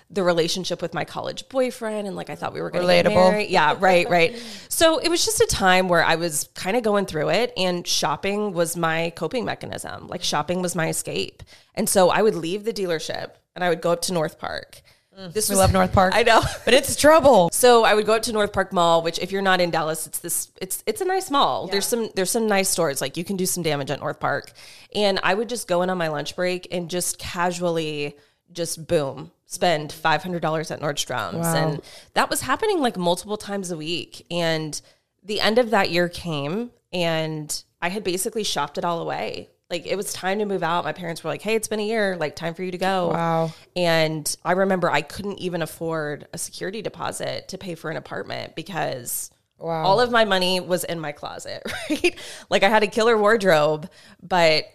the 0.09 0.23
relationship 0.23 0.81
with 0.81 0.93
my 0.93 1.03
college 1.03 1.49
boyfriend 1.49 2.07
and 2.07 2.15
like 2.15 2.29
I 2.29 2.35
thought 2.35 2.53
we 2.53 2.61
were 2.61 2.69
going 2.69 2.87
to 2.87 2.93
get 2.93 3.05
Relatable. 3.05 3.31
married. 3.31 3.49
Yeah, 3.49 3.75
right, 3.79 4.09
right. 4.09 4.35
So 4.69 4.99
it 4.99 5.09
was 5.09 5.25
just 5.25 5.41
a 5.41 5.47
time 5.47 5.89
where 5.89 6.03
I 6.03 6.15
was 6.15 6.49
kind 6.53 6.77
of 6.77 6.83
going 6.83 7.05
through 7.05 7.29
it 7.29 7.53
and 7.57 7.85
shopping 7.87 8.53
was 8.53 8.77
my 8.77 9.11
coping 9.15 9.45
mechanism. 9.45 10.07
Like 10.07 10.23
shopping 10.23 10.61
was 10.61 10.75
my 10.75 10.89
escape. 10.89 11.41
And 11.73 11.89
so 11.89 12.09
I 12.09 12.21
would 12.21 12.35
leave 12.35 12.65
the 12.65 12.73
dealership 12.73 13.31
and 13.55 13.63
I 13.63 13.69
would 13.69 13.81
go 13.81 13.91
up 13.91 14.03
to 14.03 14.13
North 14.13 14.37
Park. 14.37 14.81
Mm, 15.17 15.33
this 15.33 15.49
We 15.49 15.55
love 15.55 15.71
North 15.73 15.93
Park. 15.93 16.13
I 16.15 16.23
know. 16.23 16.41
But 16.65 16.73
it's 16.73 16.95
trouble. 16.95 17.49
So 17.65 17.83
I 17.83 17.95
would 17.95 18.05
go 18.05 18.13
up 18.13 18.21
to 18.23 18.33
North 18.33 18.53
Park 18.53 18.71
Mall, 18.73 19.01
which 19.01 19.17
if 19.17 19.31
you're 19.31 19.41
not 19.41 19.59
in 19.59 19.71
Dallas, 19.71 20.05
it's 20.05 20.19
this 20.19 20.51
it's 20.61 20.83
it's 20.85 21.01
a 21.01 21.05
nice 21.05 21.31
mall. 21.31 21.65
There's 21.67 21.87
some 21.87 22.09
there's 22.15 22.29
some 22.29 22.47
nice 22.47 22.69
stores. 22.69 23.01
Like 23.01 23.17
you 23.17 23.23
can 23.23 23.37
do 23.37 23.45
some 23.47 23.63
damage 23.63 23.89
at 23.89 23.99
North 24.01 24.19
Park. 24.19 24.51
And 24.93 25.19
I 25.23 25.33
would 25.33 25.49
just 25.49 25.67
go 25.67 25.81
in 25.81 25.89
on 25.89 25.97
my 25.97 26.09
lunch 26.09 26.35
break 26.35 26.67
and 26.71 26.89
just 26.89 27.17
casually 27.17 28.17
just 28.55 28.87
boom, 28.87 29.31
spend 29.45 29.91
five 29.91 30.23
hundred 30.23 30.41
dollars 30.41 30.71
at 30.71 30.79
Nordstrom's. 30.81 31.35
Wow. 31.35 31.55
And 31.55 31.81
that 32.13 32.29
was 32.29 32.41
happening 32.41 32.79
like 32.79 32.97
multiple 32.97 33.37
times 33.37 33.69
a 33.71 33.77
week. 33.77 34.25
And 34.31 34.79
the 35.23 35.39
end 35.41 35.57
of 35.59 35.69
that 35.71 35.89
year 35.91 36.09
came 36.09 36.71
and 36.93 37.63
I 37.81 37.89
had 37.89 38.03
basically 38.03 38.43
shopped 38.43 38.77
it 38.77 38.85
all 38.85 39.01
away. 39.01 39.49
Like 39.69 39.87
it 39.87 39.95
was 39.95 40.13
time 40.13 40.39
to 40.39 40.45
move 40.45 40.61
out. 40.63 40.83
My 40.83 40.93
parents 40.93 41.23
were 41.23 41.29
like, 41.29 41.41
Hey, 41.41 41.55
it's 41.55 41.67
been 41.67 41.79
a 41.79 41.85
year, 41.85 42.15
like 42.17 42.35
time 42.35 42.53
for 42.53 42.63
you 42.63 42.71
to 42.71 42.77
go. 42.77 43.09
Wow. 43.09 43.53
And 43.75 44.35
I 44.45 44.51
remember 44.53 44.89
I 44.89 45.01
couldn't 45.01 45.39
even 45.39 45.61
afford 45.61 46.27
a 46.33 46.37
security 46.37 46.81
deposit 46.81 47.47
to 47.49 47.57
pay 47.57 47.75
for 47.75 47.89
an 47.91 47.97
apartment 47.97 48.55
because 48.55 49.31
Wow. 49.57 49.85
all 49.85 50.01
of 50.01 50.11
my 50.11 50.25
money 50.25 50.59
was 50.59 50.83
in 50.83 50.99
my 50.99 51.13
closet, 51.13 51.63
right? 51.89 52.15
Like 52.49 52.63
I 52.63 52.69
had 52.69 52.83
a 52.83 52.87
killer 52.87 53.17
wardrobe, 53.17 53.89
but 54.21 54.65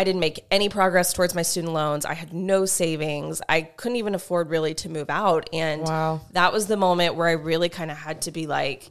I 0.00 0.04
didn't 0.04 0.20
make 0.20 0.46
any 0.50 0.70
progress 0.70 1.12
towards 1.12 1.34
my 1.34 1.42
student 1.42 1.74
loans. 1.74 2.06
I 2.06 2.14
had 2.14 2.32
no 2.32 2.64
savings. 2.64 3.42
I 3.50 3.60
couldn't 3.60 3.96
even 3.96 4.14
afford 4.14 4.48
really 4.48 4.72
to 4.76 4.88
move 4.88 5.10
out. 5.10 5.50
And 5.52 5.82
Wow. 5.82 6.22
that 6.32 6.54
was 6.54 6.68
the 6.68 6.78
moment 6.78 7.16
where 7.16 7.28
I 7.28 7.32
really 7.32 7.68
kind 7.68 7.90
of 7.90 7.98
had 7.98 8.22
to 8.22 8.30
be 8.30 8.46
like, 8.46 8.90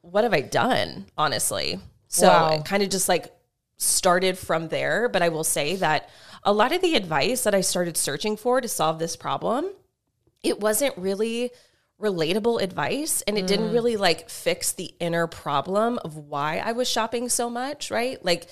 what 0.00 0.24
have 0.24 0.34
I 0.34 0.40
done, 0.40 1.06
honestly? 1.16 1.78
So 2.08 2.26
Wow. 2.26 2.54
it 2.54 2.64
kind 2.64 2.82
of 2.82 2.88
just 2.88 3.08
like 3.08 3.32
started 3.76 4.36
from 4.36 4.66
there. 4.70 5.08
But 5.08 5.22
I 5.22 5.28
will 5.28 5.44
say 5.44 5.76
that 5.76 6.10
a 6.42 6.52
lot 6.52 6.72
of 6.72 6.82
the 6.82 6.96
advice 6.96 7.44
that 7.44 7.54
I 7.54 7.60
started 7.60 7.96
searching 7.96 8.36
for 8.36 8.60
to 8.60 8.66
solve 8.66 8.98
this 8.98 9.14
problem, 9.14 9.70
it 10.42 10.58
wasn't 10.58 10.98
really 10.98 11.52
relatable 12.02 12.60
advice 12.60 13.22
and 13.22 13.38
it 13.38 13.46
didn't 13.46 13.68
mm. 13.68 13.72
really 13.72 13.96
like 13.96 14.28
fix 14.28 14.72
the 14.72 14.92
inner 14.98 15.28
problem 15.28 16.00
of 16.04 16.16
why 16.16 16.58
I 16.58 16.72
was 16.72 16.90
shopping 16.90 17.28
so 17.28 17.48
much, 17.48 17.92
right? 17.92 18.22
Like, 18.24 18.48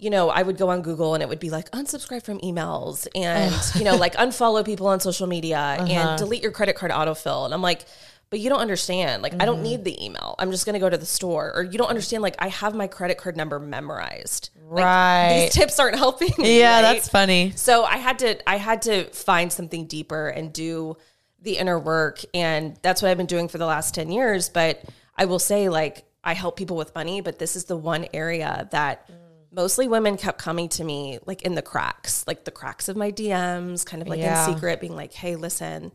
you 0.00 0.10
know, 0.10 0.30
I 0.30 0.42
would 0.42 0.56
go 0.56 0.70
on 0.70 0.82
Google 0.82 1.14
and 1.14 1.22
it 1.22 1.28
would 1.28 1.40
be 1.40 1.50
like 1.50 1.70
unsubscribe 1.72 2.22
from 2.24 2.40
emails 2.40 3.06
and, 3.14 3.54
you 3.74 3.84
know, 3.84 3.96
like 3.96 4.14
unfollow 4.14 4.64
people 4.64 4.86
on 4.88 4.98
social 4.98 5.26
media 5.26 5.58
and 5.58 5.90
uh-huh. 5.90 6.16
delete 6.16 6.42
your 6.42 6.52
credit 6.52 6.74
card 6.74 6.90
autofill. 6.90 7.44
And 7.44 7.52
I'm 7.52 7.62
like, 7.62 7.84
but 8.30 8.38
you 8.38 8.48
don't 8.48 8.60
understand. 8.60 9.22
Like, 9.22 9.34
I 9.34 9.44
don't 9.44 9.56
mm-hmm. 9.56 9.64
need 9.64 9.84
the 9.84 10.04
email. 10.04 10.36
I'm 10.38 10.52
just 10.52 10.64
going 10.64 10.74
to 10.74 10.78
go 10.78 10.88
to 10.88 10.96
the 10.96 11.04
store. 11.04 11.52
Or 11.52 11.64
you 11.64 11.76
don't 11.76 11.88
understand. 11.88 12.22
Like, 12.22 12.36
I 12.38 12.46
have 12.48 12.76
my 12.76 12.86
credit 12.86 13.18
card 13.18 13.36
number 13.36 13.58
memorized. 13.58 14.50
Like, 14.70 14.84
Right. 14.84 15.40
These 15.46 15.54
tips 15.54 15.80
aren't 15.80 15.98
helping. 15.98 16.32
me, 16.38 16.60
Yeah, 16.60 16.76
right? 16.76 16.82
that's 16.82 17.08
funny. 17.08 17.52
So 17.56 17.82
I 17.84 17.96
had 17.96 18.20
to 18.20 18.48
I 18.48 18.56
had 18.56 18.82
to 18.82 19.04
find 19.06 19.52
something 19.52 19.86
deeper 19.86 20.28
and 20.28 20.52
do 20.52 20.96
the 21.42 21.56
inner 21.56 21.78
work 21.78 22.20
and 22.34 22.76
that's 22.82 23.02
what 23.02 23.10
I've 23.10 23.16
been 23.16 23.26
doing 23.26 23.48
for 23.48 23.58
the 23.58 23.66
last 23.66 23.94
10 23.94 24.12
years, 24.12 24.48
but 24.48 24.84
I 25.16 25.24
will 25.24 25.38
say 25.38 25.68
like 25.68 26.04
I 26.22 26.34
help 26.34 26.56
people 26.56 26.76
with 26.76 26.94
money, 26.94 27.20
but 27.20 27.38
this 27.38 27.56
is 27.56 27.64
the 27.64 27.76
one 27.76 28.06
area 28.12 28.68
that 28.72 29.10
mm. 29.10 29.14
Mostly 29.52 29.88
women 29.88 30.16
kept 30.16 30.38
coming 30.38 30.68
to 30.70 30.84
me 30.84 31.18
like 31.26 31.42
in 31.42 31.54
the 31.54 31.62
cracks, 31.62 32.24
like 32.26 32.44
the 32.44 32.50
cracks 32.50 32.88
of 32.88 32.96
my 32.96 33.10
DMs, 33.10 33.84
kind 33.84 34.02
of 34.02 34.08
like 34.08 34.20
Yeah. 34.20 34.46
in 34.46 34.54
secret 34.54 34.80
being 34.80 34.94
like, 34.94 35.12
"Hey, 35.12 35.36
listen, 35.36 35.92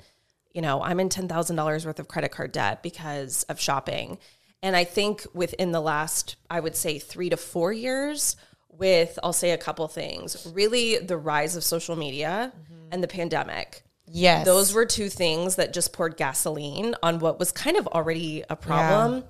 you 0.53 0.61
know, 0.61 0.81
I'm 0.81 0.99
in 0.99 1.09
$10,000 1.09 1.85
worth 1.85 1.99
of 1.99 2.07
credit 2.07 2.31
card 2.31 2.51
debt 2.51 2.83
because 2.83 3.43
of 3.43 3.59
shopping." 3.59 4.17
And 4.61 4.75
I 4.75 4.83
think 4.83 5.25
within 5.33 5.71
the 5.71 5.81
last 5.81 6.35
I 6.49 6.59
would 6.59 6.75
say 6.75 6.99
3 6.99 7.29
to 7.29 7.37
4 7.37 7.71
years 7.71 8.35
with 8.69 9.17
I'll 9.23 9.33
say 9.33 9.51
a 9.51 9.57
couple 9.57 9.87
things. 9.87 10.47
Really 10.53 10.97
the 10.97 11.17
rise 11.17 11.55
of 11.55 11.63
social 11.63 11.95
media 11.95 12.51
mm-hmm. 12.55 12.87
and 12.91 13.03
the 13.03 13.07
pandemic. 13.07 13.83
Yes. 14.07 14.45
Those 14.45 14.73
were 14.73 14.85
two 14.85 15.09
things 15.09 15.55
that 15.55 15.73
just 15.73 15.93
poured 15.93 16.17
gasoline 16.17 16.95
on 17.01 17.19
what 17.19 17.39
was 17.39 17.51
kind 17.51 17.77
of 17.77 17.87
already 17.87 18.43
a 18.49 18.55
problem. 18.55 19.23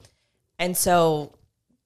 And 0.59 0.75
so 0.75 1.33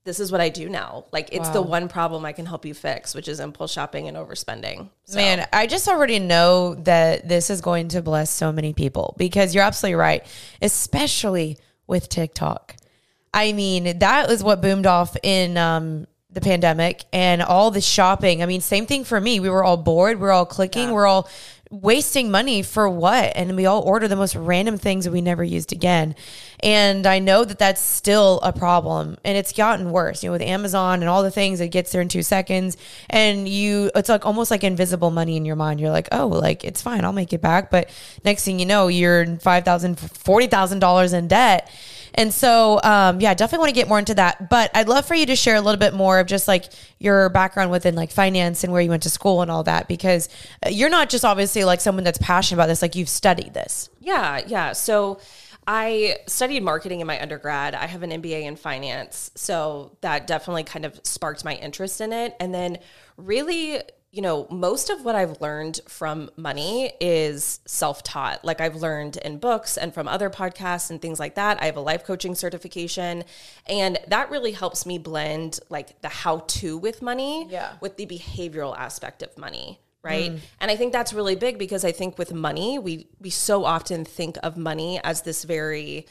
this 0.06 0.20
is 0.20 0.32
what 0.32 0.42
I 0.42 0.50
do 0.50 0.70
now. 0.70 1.06
Like 1.12 1.30
it's 1.32 1.50
the 1.50 1.62
one 1.62 1.88
problem 1.88 2.26
I 2.26 2.32
can 2.32 2.46
help 2.46 2.66
you 2.66 2.74
fix, 2.74 3.14
which 3.14 3.28
is 3.28 3.40
impulse 3.40 3.72
shopping 3.72 4.08
and 4.08 4.18
overspending. 4.18 4.90
So, 5.06 5.18
Man, 5.18 5.48
I 5.52 5.68
just 5.68 5.88
already 5.88 6.20
know 6.20 6.76
that 6.76 7.28
this 7.28 7.50
is 7.50 7.62
going 7.62 7.90
to 7.90 8.02
bless 8.02 8.30
so 8.30 8.52
many 8.52 8.74
people 8.74 9.16
because 9.18 9.54
you're 9.54 9.64
absolutely 9.64 9.96
right, 9.96 10.26
especially 10.62 11.58
with 11.86 12.10
TikTok. 12.10 12.76
I 13.34 13.54
mean, 13.54 14.00
that 14.00 14.28
was 14.28 14.44
what 14.44 14.62
boomed 14.62 14.88
off 14.88 15.16
in 15.22 15.58
um, 15.58 16.08
the 16.32 16.42
pandemic 16.42 17.06
and 17.12 17.42
all 17.42 17.72
the 17.72 17.82
shopping. 17.82 18.42
I 18.42 18.46
mean, 18.46 18.62
same 18.62 18.86
thing 18.86 19.04
for 19.04 19.20
me. 19.20 19.40
We 19.40 19.50
were 19.50 19.64
all 19.64 19.78
bored. 19.78 20.20
We're 20.20 20.32
all 20.32 20.46
clicking. 20.46 20.92
We're 20.92 21.08
all 21.08 21.30
wasting 21.72 22.32
money 22.32 22.64
for 22.64 22.90
what? 22.90 23.32
And 23.36 23.56
we 23.56 23.68
all 23.68 23.82
order 23.82 24.08
the 24.08 24.16
most 24.16 24.36
random 24.36 24.78
things 24.78 25.06
that 25.06 25.12
we 25.12 25.22
never 25.22 25.44
used 25.44 25.72
again. 25.72 26.16
And 26.62 27.06
I 27.06 27.20
know 27.20 27.46
that 27.46 27.60
that's 27.60 27.80
still 27.80 28.40
a 28.42 28.52
problem 28.52 29.18
and 29.24 29.38
it's 29.38 29.54
gotten 29.54 29.92
worse, 29.92 30.24
you 30.24 30.30
know, 30.30 30.34
with 30.34 30.42
Amazon 30.42 31.02
and 31.02 31.10
all 31.10 31.22
the 31.22 31.30
things, 31.30 31.62
it 31.62 31.70
gets 31.70 31.92
there 31.92 32.02
in 32.02 32.08
two 32.10 32.24
seconds. 32.24 32.76
And 33.10 33.48
you, 33.48 33.92
it's 33.96 34.10
like 34.10 34.26
almost 34.26 34.50
like 34.50 34.64
invisible 34.64 35.12
money 35.12 35.38
in 35.38 35.46
your 35.46 35.56
mind. 35.56 35.80
You're 35.80 35.92
like, 35.92 36.08
oh, 36.12 36.28
like 36.28 36.64
it's 36.64 36.82
fine. 36.82 37.06
I'll 37.06 37.14
make 37.14 37.34
it 37.34 37.42
back. 37.42 37.70
But 37.70 37.90
next 38.26 38.46
thing 38.46 38.60
you 38.60 38.66
know, 38.66 38.88
you're 38.88 39.26
$5,000, 39.26 39.96
$40,000 39.96 41.14
in 41.14 41.28
debt. 41.28 41.72
And 42.16 42.34
so, 42.34 42.80
um, 42.84 43.20
yeah, 43.22 43.34
definitely 43.34 43.60
want 43.60 43.70
to 43.70 43.76
get 43.76 43.88
more 43.88 44.00
into 44.00 44.16
that. 44.16 44.50
But 44.50 44.72
I'd 44.74 44.88
love 44.88 45.06
for 45.06 45.16
you 45.16 45.26
to 45.28 45.36
share 45.36 45.56
a 45.56 45.62
little 45.62 45.80
bit 45.80 45.94
more 45.94 46.20
of 46.20 46.28
just 46.28 46.48
like 46.48 46.66
your 47.00 47.30
background 47.30 47.72
within 47.72 47.96
like 47.96 48.12
finance 48.12 48.64
and 48.64 48.74
where 48.74 48.82
you 48.82 48.90
went 48.90 49.04
to 49.04 49.10
school 49.10 49.42
and 49.42 49.50
all 49.50 49.64
that, 49.64 49.88
because 49.88 50.30
uh, 50.66 50.70
you're 50.70 50.90
not 50.90 51.10
just 51.10 51.26
obviously 51.26 51.64
like 51.64 51.82
someone 51.82 52.04
that's 52.04 52.20
passionate 52.20 52.58
about 52.58 52.68
this, 52.68 52.82
like 52.82 52.96
you've 52.96 53.10
studied 53.10 53.54
this. 53.54 53.90
Yeah, 54.00 54.42
yeah. 54.48 54.74
So 54.74 55.20
I 55.68 56.18
studied 56.26 56.64
marketing 56.64 57.00
in 57.00 57.06
my 57.06 57.22
undergrad. 57.22 57.76
I 57.76 57.86
have 57.86 58.02
an 58.02 58.10
MBA 58.10 58.42
in 58.42 58.56
finance. 58.56 59.30
So 59.36 59.96
that 60.02 60.26
definitely 60.26 60.64
kind 60.64 60.84
of 60.84 61.00
sparked 61.04 61.46
my 61.46 61.54
interest 61.54 62.02
in 62.02 62.12
it. 62.12 62.36
And 62.40 62.54
then 62.54 62.80
really, 63.18 63.80
you 64.12 64.24
know, 64.24 64.48
most 64.50 64.90
of 64.90 65.06
what 65.06 65.16
I've 65.16 65.40
learned 65.40 65.82
from 65.88 66.32
money 66.36 66.92
is 67.00 67.60
self 67.68 68.02
taught. 68.02 68.44
Like 68.44 68.60
I've 68.60 68.76
learned 68.76 69.18
in 69.18 69.38
books 69.38 69.78
and 69.78 69.94
from 69.94 70.08
other 70.08 70.32
podcasts 70.32 70.90
and 70.90 71.00
things 71.00 71.20
like 71.20 71.36
that. 71.36 71.62
I 71.62 71.66
have 71.66 71.78
a 71.78 71.82
life 71.82 72.04
coaching 72.04 72.34
certification. 72.34 73.24
And 73.68 74.00
that 74.08 74.32
really 74.32 74.52
helps 74.52 74.86
me 74.86 74.98
blend 74.98 75.60
like 75.70 76.02
the 76.02 76.10
how 76.10 76.40
to 76.48 76.78
with 76.78 77.02
money 77.02 77.48
Yeah. 77.50 77.74
with 77.82 77.98
the 77.98 78.08
behavioral 78.08 78.76
aspect 78.78 79.22
of 79.22 79.38
money 79.38 79.80
right 80.02 80.32
mm. 80.32 80.40
and 80.62 80.72
i 80.72 80.78
think 80.78 80.94
that's 80.94 81.12
really 81.12 81.36
big 81.36 81.58
because 81.58 81.84
i 81.84 81.92
think 81.92 82.18
with 82.18 82.34
money 82.34 82.80
we 82.80 83.06
we 83.20 83.30
so 83.30 83.66
often 83.66 84.06
think 84.06 84.38
of 84.44 84.56
money 84.56 84.98
as 85.04 85.24
this 85.24 85.44
very 85.44 86.06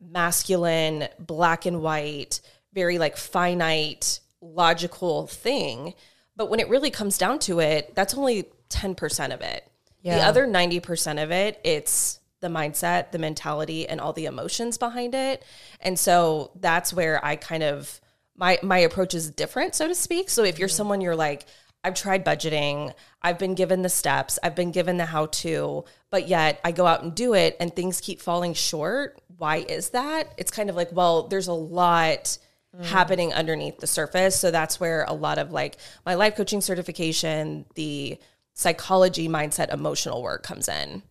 masculine 0.00 1.06
black 1.18 1.66
and 1.66 1.82
white 1.82 2.40
very 2.72 2.96
like 2.96 3.14
finite 3.16 4.20
logical 4.40 5.26
thing 5.26 5.92
but 6.36 6.50
when 6.50 6.60
it 6.60 6.68
really 6.68 6.90
comes 6.90 7.18
down 7.18 7.38
to 7.40 7.60
it 7.60 7.94
that's 7.94 8.14
only 8.14 8.44
10% 8.70 9.34
of 9.34 9.40
it. 9.40 9.70
The 10.18 10.22
other 10.22 10.46
90% 10.46 11.22
of 11.22 11.30
it 11.30 11.60
it's 11.64 12.20
the 12.40 12.48
mindset 12.48 13.12
the 13.12 13.18
mentality 13.18 13.88
and 13.88 14.00
all 14.00 14.12
the 14.12 14.26
emotions 14.26 14.78
behind 14.78 15.14
it. 15.14 15.44
And 15.80 15.98
so 15.98 16.52
that's 16.60 16.92
where 16.92 17.24
i 17.24 17.36
kind 17.36 17.62
of 17.62 18.00
my 18.36 18.58
my 18.62 18.78
approach 18.78 19.14
is 19.14 19.30
different 19.30 19.74
so 19.74 19.88
to 19.88 19.94
speak. 19.94 20.30
So 20.30 20.44
if 20.44 20.58
you're 20.58 20.68
someone 20.68 21.00
you're 21.00 21.16
like 21.16 21.46
i've 21.82 21.94
tried 21.94 22.24
budgeting. 22.24 22.92
I've 23.22 23.38
been 23.38 23.54
given 23.54 23.82
the 23.82 23.88
steps. 23.88 24.38
I've 24.42 24.54
been 24.54 24.70
given 24.70 24.96
the 24.96 25.06
how 25.06 25.26
to 25.26 25.84
but 26.10 26.28
yet 26.28 26.60
i 26.62 26.72
go 26.72 26.86
out 26.86 27.02
and 27.02 27.14
do 27.14 27.34
it 27.34 27.56
and 27.58 27.74
things 27.74 28.00
keep 28.00 28.20
falling 28.20 28.54
short. 28.54 29.20
Why 29.38 29.56
is 29.56 29.90
that? 29.90 30.32
It's 30.36 30.50
kind 30.50 30.70
of 30.70 30.76
like 30.76 30.92
well 30.92 31.26
there's 31.28 31.48
a 31.48 31.52
lot 31.52 32.38
happening 32.82 33.32
underneath 33.32 33.78
the 33.78 33.86
surface 33.86 34.38
so 34.38 34.50
that's 34.50 34.78
where 34.78 35.04
a 35.04 35.12
lot 35.12 35.38
of 35.38 35.50
like 35.52 35.76
my 36.04 36.14
life 36.14 36.36
coaching 36.36 36.60
certification 36.60 37.64
the 37.74 38.18
psychology 38.52 39.28
mindset 39.28 39.72
emotional 39.72 40.22
work 40.22 40.42
comes 40.42 40.68
in 40.68 41.02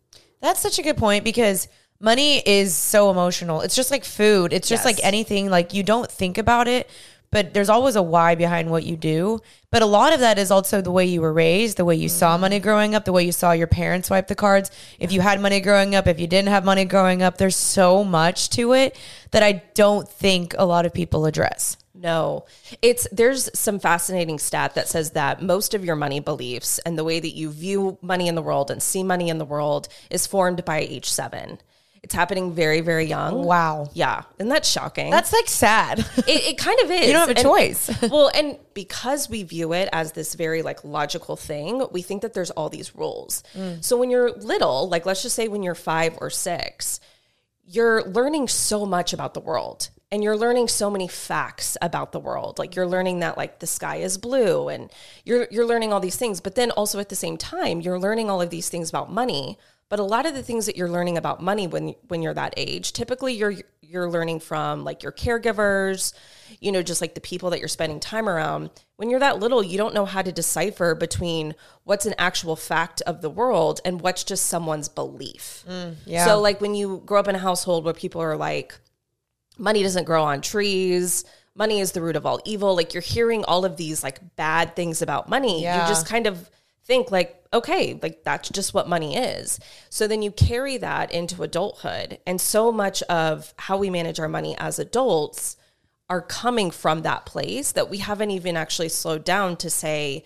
That's 0.41 0.59
such 0.59 0.77
a 0.79 0.83
good 0.83 0.97
point 0.97 1.23
because 1.23 1.67
money 1.99 2.37
is 2.45 2.75
so 2.75 3.09
emotional. 3.09 3.61
It's 3.61 3.75
just 3.75 3.89
like 3.89 4.03
food. 4.03 4.51
It's 4.53 4.67
just 4.67 4.85
Yes. 4.85 4.97
like 4.97 5.03
anything. 5.05 5.49
Like 5.49 5.73
you 5.73 5.81
don't 5.81 6.11
think 6.11 6.37
about 6.37 6.67
it 6.67 6.89
but 7.31 7.53
there's 7.53 7.69
always 7.69 7.95
a 7.95 8.01
why 8.01 8.35
behind 8.35 8.69
what 8.69 8.83
you 8.83 8.95
do. 8.95 9.39
But 9.71 9.81
a 9.81 9.85
lot 9.85 10.13
of 10.13 10.19
that 10.21 10.37
is 10.37 10.51
also 10.51 10.81
the 10.81 10.91
way 10.91 11.05
you 11.05 11.21
were 11.21 11.33
raised, 11.33 11.77
the 11.77 11.85
way 11.85 11.95
you 11.95 12.09
saw 12.09 12.37
money 12.37 12.59
growing 12.59 12.95
up, 12.95 13.05
the 13.05 13.11
way 13.11 13.23
you 13.23 13.31
saw 13.31 13.51
your 13.51 13.67
parents 13.67 14.09
wipe 14.09 14.27
the 14.27 14.35
cards. 14.35 14.71
If 14.99 15.11
you 15.11 15.21
had 15.21 15.41
money 15.41 15.59
growing 15.59 15.95
up, 15.95 16.07
if 16.07 16.19
you 16.19 16.27
didn't 16.27 16.49
have 16.49 16.63
money 16.63 16.85
growing 16.85 17.21
up, 17.21 17.37
there's 17.37 17.55
so 17.55 18.03
much 18.03 18.49
to 18.51 18.73
it 18.73 18.97
that 19.31 19.43
I 19.43 19.63
don't 19.73 20.07
think 20.07 20.55
a 20.57 20.65
lot 20.65 20.85
of 20.85 20.93
people 20.93 21.25
address. 21.25 21.77
No, 21.97 22.45
it's 22.81 23.07
there's 23.11 23.49
some 23.57 23.79
fascinating 23.79 24.37
stat 24.37 24.75
that 24.75 24.89
says 24.89 25.11
that 25.11 25.41
most 25.41 25.73
of 25.73 25.85
your 25.85 25.95
money 25.95 26.19
beliefs 26.19 26.77
and 26.79 26.97
the 26.97 27.05
way 27.05 27.19
that 27.21 27.35
you 27.35 27.49
view 27.49 27.97
money 28.01 28.27
in 28.27 28.35
the 28.35 28.41
world 28.41 28.69
and 28.69 28.83
see 28.83 29.01
money 29.01 29.29
in 29.29 29.37
the 29.37 29.45
world 29.45 29.87
is 30.09 30.27
formed 30.27 30.65
by 30.65 30.79
age 30.79 31.09
seven. 31.09 31.59
It's 32.05 32.13
happening 32.13 32.53
very, 32.53 32.81
very 32.81 33.05
young. 33.05 33.33
Oh, 33.33 33.41
wow. 33.41 33.89
Yeah. 33.95 34.25
Isn't 34.37 34.49
that 34.49 34.63
shocking? 34.63 35.09
That's 35.09 35.33
like 35.33 35.47
sad. 35.47 35.97
it, 36.17 36.27
it 36.27 36.57
kind 36.59 36.79
of 36.81 36.91
is. 36.91 37.07
you 37.07 37.13
don't 37.13 37.27
have 37.27 37.35
a 37.35 37.39
And- 37.39 37.47
choice. 37.47 37.89
well, 38.03 38.29
and 38.31 38.59
because 38.75 39.27
we 39.27 39.41
view 39.41 39.73
it 39.73 39.89
as 39.91 40.11
this 40.11 40.35
very 40.35 40.61
like 40.61 40.83
logical 40.83 41.35
thing, 41.35 41.83
we 41.91 42.03
think 42.03 42.21
that 42.21 42.35
there's 42.35 42.51
all 42.51 42.69
these 42.69 42.95
rules. 42.95 43.41
Mm. 43.55 43.83
So 43.83 43.97
when 43.97 44.11
you're 44.11 44.31
little, 44.33 44.87
like 44.87 45.07
let's 45.07 45.23
just 45.23 45.35
say 45.35 45.47
when 45.47 45.63
you're 45.63 45.73
five 45.73 46.15
or 46.21 46.29
six, 46.29 46.99
you're 47.65 48.03
learning 48.03 48.49
so 48.49 48.85
much 48.85 49.11
about 49.11 49.33
the 49.33 49.39
world 49.39 49.89
and 50.11 50.23
you're 50.23 50.37
learning 50.37 50.67
so 50.67 50.91
many 50.91 51.07
facts 51.07 51.75
about 51.81 52.11
the 52.11 52.19
world 52.19 52.59
like 52.59 52.75
you're 52.75 52.85
learning 52.85 53.21
that 53.21 53.35
like 53.35 53.57
the 53.57 53.65
sky 53.65 53.95
is 53.95 54.19
blue 54.19 54.69
and 54.69 54.91
you're 55.23 55.47
you're 55.49 55.65
learning 55.65 55.91
all 55.91 55.99
these 55.99 56.15
things 56.15 56.39
but 56.39 56.53
then 56.53 56.69
also 56.69 56.99
at 56.99 57.09
the 57.09 57.15
same 57.15 57.37
time 57.37 57.81
you're 57.81 57.97
learning 57.97 58.29
all 58.29 58.39
of 58.39 58.51
these 58.51 58.69
things 58.69 58.87
about 58.87 59.11
money 59.11 59.57
but 59.89 59.99
a 59.99 60.03
lot 60.03 60.25
of 60.25 60.33
the 60.33 60.43
things 60.43 60.65
that 60.65 60.75
you're 60.75 60.89
learning 60.89 61.17
about 61.17 61.41
money 61.41 61.67
when 61.67 61.95
when 62.07 62.21
you're 62.21 62.33
that 62.33 62.53
age 62.57 62.93
typically 62.93 63.33
you're 63.33 63.53
you're 63.81 64.09
learning 64.09 64.39
from 64.39 64.83
like 64.83 65.03
your 65.03 65.11
caregivers 65.11 66.13
you 66.59 66.71
know 66.71 66.81
just 66.81 67.01
like 67.01 67.13
the 67.13 67.21
people 67.21 67.51
that 67.51 67.59
you're 67.59 67.67
spending 67.67 67.99
time 67.99 68.27
around 68.27 68.69
when 68.97 69.09
you're 69.09 69.19
that 69.19 69.39
little 69.39 69.61
you 69.63 69.77
don't 69.77 69.93
know 69.93 70.05
how 70.05 70.21
to 70.21 70.31
decipher 70.31 70.95
between 70.95 71.53
what's 71.83 72.05
an 72.05 72.15
actual 72.17 72.55
fact 72.55 73.01
of 73.05 73.21
the 73.21 73.29
world 73.29 73.79
and 73.85 74.01
what's 74.01 74.23
just 74.23 74.47
someone's 74.47 74.89
belief 74.89 75.63
mm, 75.67 75.95
yeah. 76.05 76.25
so 76.25 76.39
like 76.41 76.59
when 76.61 76.73
you 76.73 77.01
grow 77.05 77.19
up 77.19 77.27
in 77.27 77.35
a 77.35 77.39
household 77.39 77.85
where 77.85 77.93
people 77.93 78.21
are 78.21 78.35
like, 78.35 78.75
money 79.57 79.83
doesn't 79.83 80.05
grow 80.05 80.23
on 80.23 80.41
trees, 80.41 81.23
money 81.55 81.79
is 81.79 81.91
the 81.93 82.01
root 82.01 82.15
of 82.15 82.25
all 82.25 82.41
evil, 82.45 82.75
like 82.75 82.93
you're 82.93 83.01
hearing 83.01 83.43
all 83.45 83.65
of 83.65 83.77
these 83.77 84.03
like 84.03 84.19
bad 84.35 84.75
things 84.75 85.01
about 85.01 85.29
money, 85.29 85.61
Yeah. 85.63 85.83
you 85.83 85.87
just 85.87 86.07
kind 86.07 86.27
of 86.27 86.49
think 86.83 87.11
like, 87.11 87.44
okay, 87.55 87.97
like 88.03 88.23
that's 88.23 88.49
just 88.49 88.73
what 88.73 88.87
money 88.87 89.15
is. 89.15 89.59
So 89.89 90.07
then 90.07 90.21
you 90.21 90.31
carry 90.31 90.77
that 90.77 91.11
into 91.11 91.41
adulthood. 91.41 92.19
And 92.27 92.39
so 92.39 92.71
much 92.71 93.01
of 93.03 93.53
how 93.57 93.77
we 93.77 93.89
manage 93.89 94.19
our 94.19 94.27
money 94.29 94.55
as 94.59 94.77
adults 94.77 95.57
are 96.09 96.21
coming 96.21 96.69
from 96.69 97.01
that 97.01 97.25
place 97.25 97.71
that 97.71 97.89
we 97.89 97.97
haven't 97.97 98.29
even 98.31 98.55
actually 98.57 98.89
slowed 98.89 99.23
down 99.23 99.55
to 99.57 99.69
say, 99.69 100.23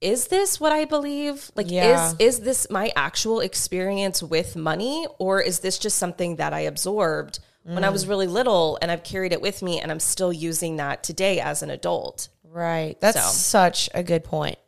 is 0.00 0.28
this 0.28 0.58
what 0.58 0.72
I 0.72 0.86
believe? 0.86 1.50
Like 1.54 1.70
Yeah. 1.70 2.12
is 2.12 2.14
is 2.18 2.40
this 2.40 2.70
my 2.70 2.90
actual 2.96 3.40
experience 3.40 4.22
with 4.22 4.56
money 4.56 5.06
or 5.18 5.42
is 5.42 5.60
this 5.60 5.78
just 5.78 5.98
something 5.98 6.36
that 6.36 6.54
I 6.54 6.60
absorbed 6.60 7.40
when 7.64 7.84
I 7.84 7.90
was 7.90 8.06
mm. 8.06 8.08
really 8.08 8.26
little 8.26 8.78
and 8.80 8.90
I've 8.90 9.02
carried 9.04 9.32
it 9.34 9.42
with 9.42 9.60
me 9.62 9.80
and 9.80 9.90
I'm 9.92 10.00
still 10.00 10.32
using 10.32 10.76
that 10.76 11.02
today 11.02 11.40
as 11.40 11.62
an 11.62 11.68
adult? 11.68 12.28
Right. 12.42 12.98
That's 13.00 13.22
So. 13.22 13.30
such 13.30 13.90
a 13.92 14.02
good 14.02 14.24
point. 14.24 14.58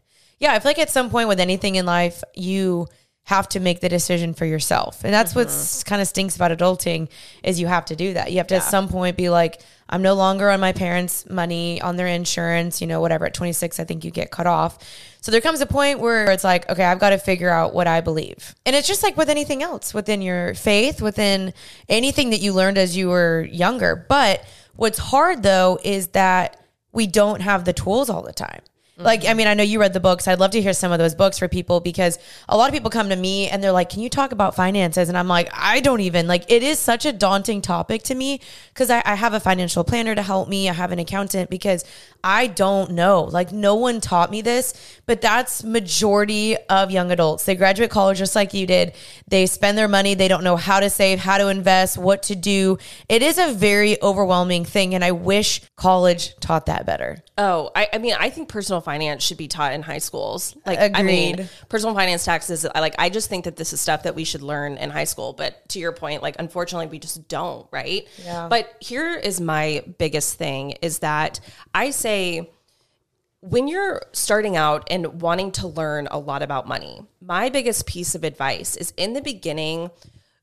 Yeah, 0.43 0.55
I 0.55 0.59
feel 0.59 0.71
like 0.71 0.81
at 0.81 0.91
some 0.91 1.09
point 1.09 1.29
with 1.29 1.39
anything 1.39 1.77
in 1.77 1.87
life, 1.87 2.25
you 2.35 2.89
have 3.27 3.49
to 3.51 3.61
make 3.61 3.79
the 3.79 3.89
decision 3.89 4.35
for 4.35 4.45
yourself. 4.45 5.05
And 5.05 5.15
that's 5.15 5.37
what's 5.37 5.55
mm-hmm. 5.55 5.89
kind 5.89 6.03
of 6.03 6.09
stinks 6.09 6.35
about 6.35 6.51
adulting 6.51 7.09
is 7.45 7.61
you 7.61 7.69
have 7.69 7.85
to 7.87 7.97
do 7.97 8.15
that. 8.15 8.33
You 8.33 8.39
have 8.39 8.49
to 8.49 8.57
at 8.57 8.65
some 8.65 8.89
point 8.89 9.17
be 9.17 9.29
like, 9.29 9.63
I'm 9.89 10.03
no 10.03 10.15
longer 10.15 10.51
on 10.51 10.59
my 10.59 10.73
parents' 10.73 11.31
money, 11.31 11.81
on 11.81 11.95
their 11.95 12.09
insurance, 12.09 12.81
you 12.81 12.89
know, 12.89 13.01
whatever. 13.01 13.27
At 13.27 13.35
26, 13.35 13.79
I 13.79 13.85
think 13.85 14.05
you 14.05 14.11
get 14.11 14.33
cut 14.33 14.49
off. 14.49 14.79
So 15.21 15.31
there 15.31 15.41
comes 15.41 15.61
a 15.61 15.67
point 15.67 16.01
where 16.01 16.33
it's 16.33 16.43
like, 16.43 16.69
okay, 16.69 16.85
I've 16.85 16.99
got 16.99 17.11
to 17.11 17.19
figure 17.19 17.51
out 17.51 17.73
what 17.73 17.87
I 17.87 18.01
believe. 18.01 18.57
And 18.67 18.75
it's 18.75 18.89
just 18.89 19.05
like 19.05 19.17
with 19.17 19.29
anything 19.29 19.63
else, 19.63 19.95
within 19.95 20.23
your 20.23 20.55
faith, 20.55 21.01
within 21.01 21.55
anything 21.89 22.31
that 22.31 22.41
you 22.41 22.53
learned 22.53 22.79
as 22.79 22.97
you 22.97 23.11
were 23.11 23.47
younger. 23.49 23.95
But 24.09 24.45
what's 24.75 24.99
hard 24.99 25.45
though 25.45 25.79
is 25.85 26.09
that 26.09 26.57
we 26.91 27.07
don't 27.07 27.43
have 27.43 27.65
the 27.65 27.73
tools 27.73 28.11
all 28.11 28.23
the 28.23 28.33
time. 28.33 28.63
Like, 28.99 29.23
I 29.23 29.29
mm-hmm. 29.29 29.39
mean, 29.39 29.47
I 29.47 29.55
know 29.55 29.63
you 29.63 29.81
read 29.81 29.95
the 29.95 30.01
books. 30.01 30.29
I'd 30.29 30.39
love 30.39 30.51
to 30.51 30.61
hear 30.61 30.75
some 30.75 30.93
of 30.93 30.99
those 30.99 31.15
books 31.15 31.39
for 31.39 31.49
people 31.49 31.81
because 31.81 32.19
a 32.49 32.57
lot 32.57 32.69
of 32.69 32.75
people 32.75 32.91
come 32.91 33.09
to 33.09 33.17
me 33.17 33.49
and 33.49 33.63
they're 33.63 33.73
like, 33.73 33.89
Can 33.89 34.01
you 34.01 34.11
talk 34.11 34.33
about 34.33 34.55
finances? 34.55 35.09
And 35.09 35.17
I'm 35.17 35.29
like, 35.29 35.49
I 35.53 35.81
don't 35.81 36.01
even 36.01 36.27
like 36.27 36.45
it 36.51 36.63
is 36.63 36.79
such 36.79 37.07
a 37.07 37.13
daunting 37.13 37.63
topic 37.63 38.03
to 38.05 38.15
me 38.15 38.41
because 38.69 38.91
I, 38.91 39.03
I 39.07 39.15
have 39.15 39.33
a 39.33 39.41
financial 39.41 39.83
planner 39.83 40.15
to 40.15 40.23
help 40.23 40.49
me. 40.49 40.69
I 40.69 40.75
have 40.75 40.93
an 40.93 40.99
accountant 40.99 41.49
because 41.49 41.85
I 42.25 42.47
don't 42.47 42.93
know. 42.93 43.23
Like, 43.25 43.51
no 43.51 43.75
one 43.75 44.01
taught 44.01 44.31
me 44.31 44.43
this, 44.43 44.75
but 45.07 45.21
that's 45.21 45.65
majority 45.65 46.57
of 46.69 46.91
young 46.91 47.11
adults. 47.11 47.45
They 47.45 47.57
graduate 47.57 47.91
college 47.91 48.19
just 48.19 48.37
like 48.37 48.55
you 48.55 48.67
did. 48.67 48.95
They 49.27 49.47
spend 49.47 49.77
their 49.77 49.89
money. 49.89 50.15
They 50.15 50.29
don't 50.29 50.45
know 50.45 50.57
how 50.57 50.79
to 50.79 50.89
save, 50.89 51.19
how 51.19 51.39
to 51.39 51.49
invest, 51.49 51.99
what 51.99 52.23
to 52.25 52.37
do. 52.37 52.79
It 53.09 53.23
is 53.23 53.39
a 53.39 53.53
very 53.53 54.01
overwhelming 54.03 54.65
thing. 54.65 54.95
And 54.95 55.05
I 55.05 55.11
wish 55.11 55.63
college 55.77 56.37
taught 56.37 56.67
that 56.67 56.87
better. 56.87 57.25
Oh, 57.39 57.71
I, 57.75 57.89
I 57.95 57.99
mean, 57.99 58.15
I 58.19 58.31
think 58.31 58.49
personal 58.49 58.81
finance 58.81 59.25
should 59.25 59.39
be 59.39 59.49
taught 59.49 59.73
in 59.73 59.83
high 59.83 59.99
schools. 59.99 60.55
Like, 60.65 60.79
I 60.95 61.03
mean, 61.03 61.49
personal 61.69 61.95
finance 61.95 62.25
taxes. 62.25 62.67
I 62.73 62.81
like. 62.81 62.95
I 62.99 63.09
just 63.09 63.29
think 63.31 63.47
that 63.47 63.57
this 63.57 63.73
is 63.73 63.81
stuff 63.81 64.03
that 64.05 64.15
we 64.15 64.25
should 64.25 64.43
learn 64.43 64.77
in 64.77 64.91
high 64.91 65.05
school. 65.05 65.33
But 65.33 65.69
to 65.71 65.79
your 65.81 65.93
point, 65.93 66.23
like, 66.23 66.37
unfortunately, 66.39 66.87
we 66.87 66.99
just 66.99 67.27
don't. 67.29 67.67
Right. 67.73 68.07
Yeah. 68.23 68.49
But 68.49 68.77
here 68.81 69.15
is 69.15 69.41
my 69.41 69.83
biggest 69.99 70.37
thing: 70.37 70.73
is 70.83 70.99
that 70.99 71.41
I 71.75 71.91
say 71.91 72.12
when 73.43 73.67
you're 73.67 74.03
starting 74.13 74.57
out 74.57 74.87
and 74.89 75.21
wanting 75.21 75.51
to 75.53 75.67
learn 75.67 76.07
a 76.11 76.19
lot 76.19 76.43
about 76.43 76.69
money, 76.69 77.03
my 77.21 77.49
biggest 77.49 77.87
piece 77.87 78.15
of 78.15 78.23
advice 78.23 78.77
is 78.77 78.93
in 78.97 79.15
the 79.15 79.21
beginning, 79.21 79.91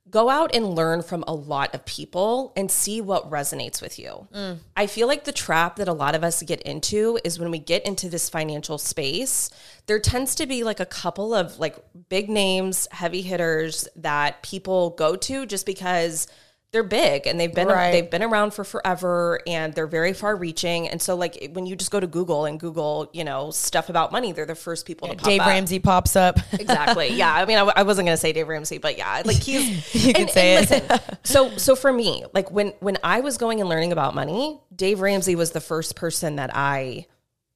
go 0.10 0.30
out 0.30 0.54
and 0.54 0.76
learn 0.76 1.02
from 1.02 1.24
a 1.28 1.34
lot 1.34 1.74
of 1.74 1.86
people 1.86 2.52
and 2.58 2.70
see 2.70 3.00
what 3.00 3.30
resonates 3.30 3.82
with 3.82 4.00
you. 4.00 4.28
Mm. 4.34 4.58
I 4.76 4.88
feel 4.88 5.08
like 5.08 5.24
the 5.24 5.32
trap 5.32 5.78
that 5.78 5.88
a 5.88 5.94
lot 5.94 6.14
of 6.14 6.24
us 6.24 6.44
get 6.44 6.62
into 6.64 7.20
is 7.24 7.40
when 7.40 7.52
we 7.52 7.60
get 7.60 7.86
into 7.86 8.10
this 8.10 8.30
financial 8.30 8.78
space, 8.78 9.50
there 9.86 10.00
tends 10.00 10.36
to 10.36 10.46
be 10.46 10.64
like 10.64 10.82
a 10.82 10.86
couple 10.86 11.34
of 11.34 11.58
like 11.58 11.78
big 12.10 12.30
names, 12.30 12.88
heavy 12.92 13.22
hitters 13.22 13.88
that 13.96 14.44
people 14.44 14.92
go 14.92 15.16
to 15.16 15.46
just 15.46 15.66
because 15.66 16.28
they're 16.72 16.84
big 16.84 17.26
and 17.26 17.40
they've 17.40 17.54
been 17.54 17.68
Right. 17.68 17.92
they've 17.92 18.10
been 18.10 18.22
around 18.22 18.54
for 18.54 18.64
forever 18.64 19.42
and 19.48 19.74
they're 19.74 19.88
very 19.88 20.14
far 20.14 20.36
reaching 20.36 20.88
and 20.88 21.02
so 21.02 21.16
like 21.16 21.50
when 21.54 21.66
you 21.66 21.76
just 21.76 21.90
go 21.90 22.00
to 22.00 22.06
google 22.08 22.46
and 22.46 22.60
google 22.60 23.10
you 23.14 23.24
know 23.24 23.50
stuff 23.52 23.90
about 23.90 24.12
money 24.12 24.32
they're 24.34 24.46
the 24.46 24.54
first 24.56 24.86
people 24.86 25.08
to 25.08 25.16
pop 25.16 25.24
up. 25.24 25.28
Dave 25.30 25.42
up. 25.42 25.48
Ramsey 25.48 25.80
pops 25.80 26.16
up. 26.16 26.38
exactly 26.54 27.10
yeah 27.14 27.34
i 27.34 27.46
mean 27.46 27.58
I, 27.58 27.62
I 27.78 27.84
wasn't 27.84 28.06
gonna 28.08 28.18
say 28.18 28.34
dave 28.34 28.48
ramsey 28.48 28.78
but 28.78 28.98
yeah 28.98 29.24
like 29.26 29.38
he's 29.42 29.96
You 30.06 30.14
can 30.14 30.28
say 30.28 30.58
it. 30.58 30.70
listen, 30.70 31.00
so 31.24 31.58
so 31.58 31.76
for 31.76 31.92
me 31.92 32.24
like 32.34 32.52
when 32.52 32.70
when 32.82 32.98
i 33.04 33.22
was 33.22 33.38
going 33.38 33.60
and 33.62 33.70
learning 33.70 33.92
about 33.92 34.14
money 34.14 34.60
dave 34.76 35.00
ramsey 35.02 35.36
was 35.36 35.52
the 35.52 35.62
first 35.62 35.96
person 35.96 36.36
that 36.36 36.52
i 36.54 37.06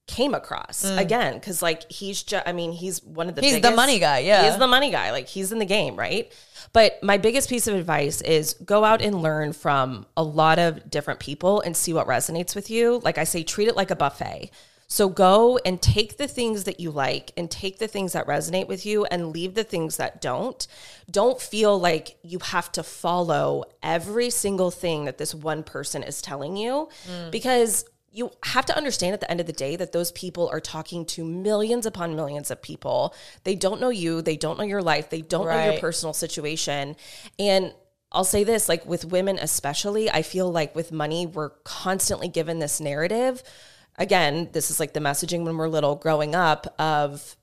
came 0.05 0.33
across 0.33 0.83
again 0.83 1.35
because 1.35 1.61
like 1.61 1.89
he's 1.89 2.21
just 2.23 2.45
i 2.45 2.51
mean 2.51 2.73
he's 2.73 3.01
one 3.03 3.29
of 3.29 3.35
the 3.35 3.41
Mm. 3.41 3.45
He's 3.45 3.61
the 3.61 3.71
money 3.71 3.99
guy, 3.99 4.19
yeah. 4.19 4.49
he's 4.49 4.57
the 4.57 4.67
money 4.67 4.91
guy 4.91 5.11
like 5.11 5.27
he's 5.27 5.51
in 5.53 5.59
the 5.59 5.65
game 5.65 5.95
right 5.95 6.31
but 6.73 7.01
my 7.01 7.17
biggest 7.17 7.49
piece 7.49 7.67
of 7.67 7.75
advice 7.75 8.19
is 8.21 8.55
go 8.65 8.83
out 8.83 9.01
and 9.01 9.21
learn 9.21 9.53
from 9.53 10.05
a 10.17 10.23
lot 10.23 10.59
of 10.59 10.89
different 10.89 11.19
people 11.21 11.61
and 11.61 11.75
see 11.77 11.93
what 11.93 12.05
resonates 12.05 12.53
with 12.53 12.69
you 12.69 12.99
like 13.03 13.17
i 13.17 13.23
say 13.23 13.43
treat 13.43 13.69
it 13.69 13.77
like 13.77 13.91
a 13.91 13.95
buffet 13.95 14.51
so 14.87 15.09
go 15.09 15.57
and 15.65 15.81
take 15.81 16.17
the 16.17 16.27
things 16.27 16.65
that 16.65 16.79
you 16.79 16.91
like 16.91 17.31
and 17.35 17.49
take 17.49 17.79
the 17.79 17.87
things 17.87 18.13
that 18.13 18.27
resonate 18.27 18.67
with 18.67 18.85
you 18.85 19.05
and 19.05 19.31
leave 19.31 19.55
the 19.55 19.63
things 19.63 19.97
that 19.97 20.21
don't. 20.21 20.67
Don't 21.09 21.41
feel 21.41 21.79
like 21.79 22.15
you 22.21 22.37
have 22.39 22.71
to 22.73 22.83
follow 22.83 23.63
every 23.81 24.29
single 24.29 24.69
thing 24.69 25.05
that 25.05 25.17
this 25.17 25.33
one 25.33 25.63
person 25.63 26.03
is 26.03 26.21
telling 26.21 26.55
you 26.57 26.89
because 27.31 27.85
you 28.13 28.31
have 28.43 28.65
to 28.67 28.77
understand 28.77 29.13
at 29.13 29.19
the 29.19 29.29
end 29.29 29.39
of 29.39 29.47
the 29.47 29.53
day 29.53 29.75
that 29.75 29.91
those 29.91 30.11
people 30.11 30.47
are 30.49 30.59
talking 30.59 31.03
to 31.03 31.25
millions 31.25 31.85
upon 31.85 32.15
millions 32.15 32.51
of 32.51 32.61
people. 32.61 33.13
They 33.43 33.55
don't 33.55 33.81
know 33.81 33.89
you, 33.89 34.21
they 34.21 34.37
don't 34.37 34.57
know 34.59 34.63
your 34.63 34.83
life, 34.83 35.09
they 35.09 35.21
don't 35.21 35.47
know 35.47 35.71
your 35.71 35.79
personal 35.79 36.13
situation. 36.13 36.95
And 37.39 37.73
I'll 38.11 38.23
say 38.23 38.43
this 38.43 38.69
like 38.69 38.85
with 38.85 39.05
women, 39.05 39.39
especially, 39.41 40.11
I 40.11 40.21
feel 40.21 40.51
like 40.51 40.75
with 40.75 40.91
money, 40.91 41.25
we're 41.25 41.49
constantly 41.63 42.27
given 42.27 42.59
this 42.59 42.79
narrative. 42.79 43.41
Again, 43.97 44.49
this 44.53 44.69
is 44.69 44.79
like 44.79 44.93
the 44.93 44.99
messaging 44.99 45.43
when 45.43 45.57
we're 45.57 45.67
little 45.67 45.95
growing 45.95 46.35
up 46.35 46.73
of 46.79 47.35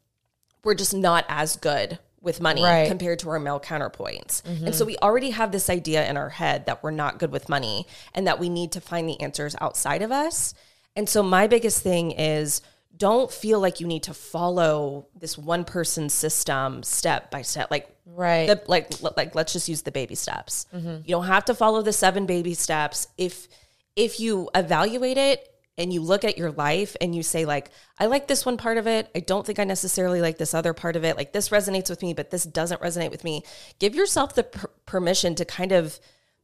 we're 0.62 0.74
just 0.74 0.94
not 0.94 1.24
as 1.28 1.56
good 1.56 1.98
with 2.22 2.40
money 2.40 2.62
Right. 2.62 2.88
compared 2.88 3.18
to 3.20 3.30
our 3.30 3.38
male 3.38 3.61
counterpoints. 3.61 4.44
And 4.44 4.59
mm-hmm. 4.59 4.72
so 4.72 4.85
we 4.85 4.96
already 4.98 5.30
have 5.30 5.52
this 5.52 5.70
idea 5.70 6.09
in 6.09 6.16
our 6.16 6.28
head 6.28 6.66
that 6.66 6.83
we're 6.83 6.90
not 6.90 7.18
good 7.18 7.33
with 7.33 7.48
money 7.48 7.87
and 8.14 8.26
that 8.26 8.38
we 8.38 8.48
need 8.48 8.72
to 8.72 8.80
find 8.80 9.09
the 9.09 9.20
answers 9.20 9.56
outside 9.61 10.02
of 10.02 10.12
us. 10.12 10.54
And 10.96 11.09
so 11.09 11.22
my 11.22 11.46
biggest 11.46 11.83
thing 11.83 12.11
is 12.11 12.61
don't 12.96 13.33
feel 13.33 13.61
like 13.61 13.80
you 13.80 13.87
need 13.87 14.02
to 14.02 14.12
follow 14.14 15.06
this 15.18 15.38
one 15.38 15.64
person 15.64 16.11
system 16.11 16.83
step 16.83 17.30
by 17.30 17.42
step 17.42 17.70
like 17.70 17.88
Right. 18.04 18.48
the, 18.48 18.61
like 18.66 18.90
like 19.16 19.35
let's 19.35 19.52
just 19.52 19.68
use 19.68 19.83
the 19.83 19.92
baby 19.92 20.16
steps. 20.16 20.66
Mm-hmm. 20.74 21.02
You 21.04 21.14
don't 21.14 21.26
have 21.26 21.44
to 21.46 21.54
follow 21.54 21.80
the 21.80 21.92
seven 21.92 22.26
baby 22.26 22.54
steps 22.54 23.06
if 23.16 23.48
if 23.96 24.20
you 24.20 24.50
evaluate 24.54 25.16
it 25.16 25.46
and 25.81 25.93
you 25.93 26.01
look 26.01 26.25
at 26.25 26.38
your 26.38 26.53
life 26.53 26.97
and 27.01 27.14
you 27.14 27.23
say 27.23 27.45
like 27.45 27.71
i 27.99 28.07
like 28.07 28.29
this 28.29 28.47
one 28.47 28.57
part 28.57 28.79
of 28.79 28.87
it 28.87 29.11
i 29.14 29.21
don't 29.21 29.45
think 29.47 29.59
i 29.59 29.64
necessarily 29.64 30.21
like 30.21 30.38
this 30.38 30.55
other 30.55 30.73
part 30.73 30.95
of 30.95 31.05
it 31.05 31.16
like 31.16 31.33
this 31.33 31.49
resonates 31.49 31.90
with 31.90 32.03
me 32.03 32.14
but 32.14 32.31
this 32.31 32.45
doesn't 32.45 32.81
resonate 32.81 33.11
with 33.11 33.25
me 33.25 33.43
give 33.79 33.95
yourself 33.95 34.35
the 34.35 34.45
per- 34.45 34.71
permission 34.87 35.35
to 35.35 35.45
kind 35.45 35.73
of 35.73 35.99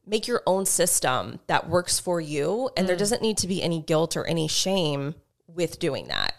make 0.05 0.27
your 0.27 0.41
own 0.45 0.65
system 0.65 1.39
that 1.47 1.69
works 1.69 1.99
for 1.99 2.19
you 2.19 2.69
and 2.75 2.89
there 2.89 2.95
mm. 2.95 2.99
doesn't 2.99 3.21
need 3.21 3.37
to 3.37 3.47
be 3.47 3.61
any 3.63 3.81
guilt 3.81 4.17
or 4.17 4.25
any 4.25 4.47
shame 4.47 5.15
with 5.47 5.79
doing 5.79 6.07
that 6.07 6.33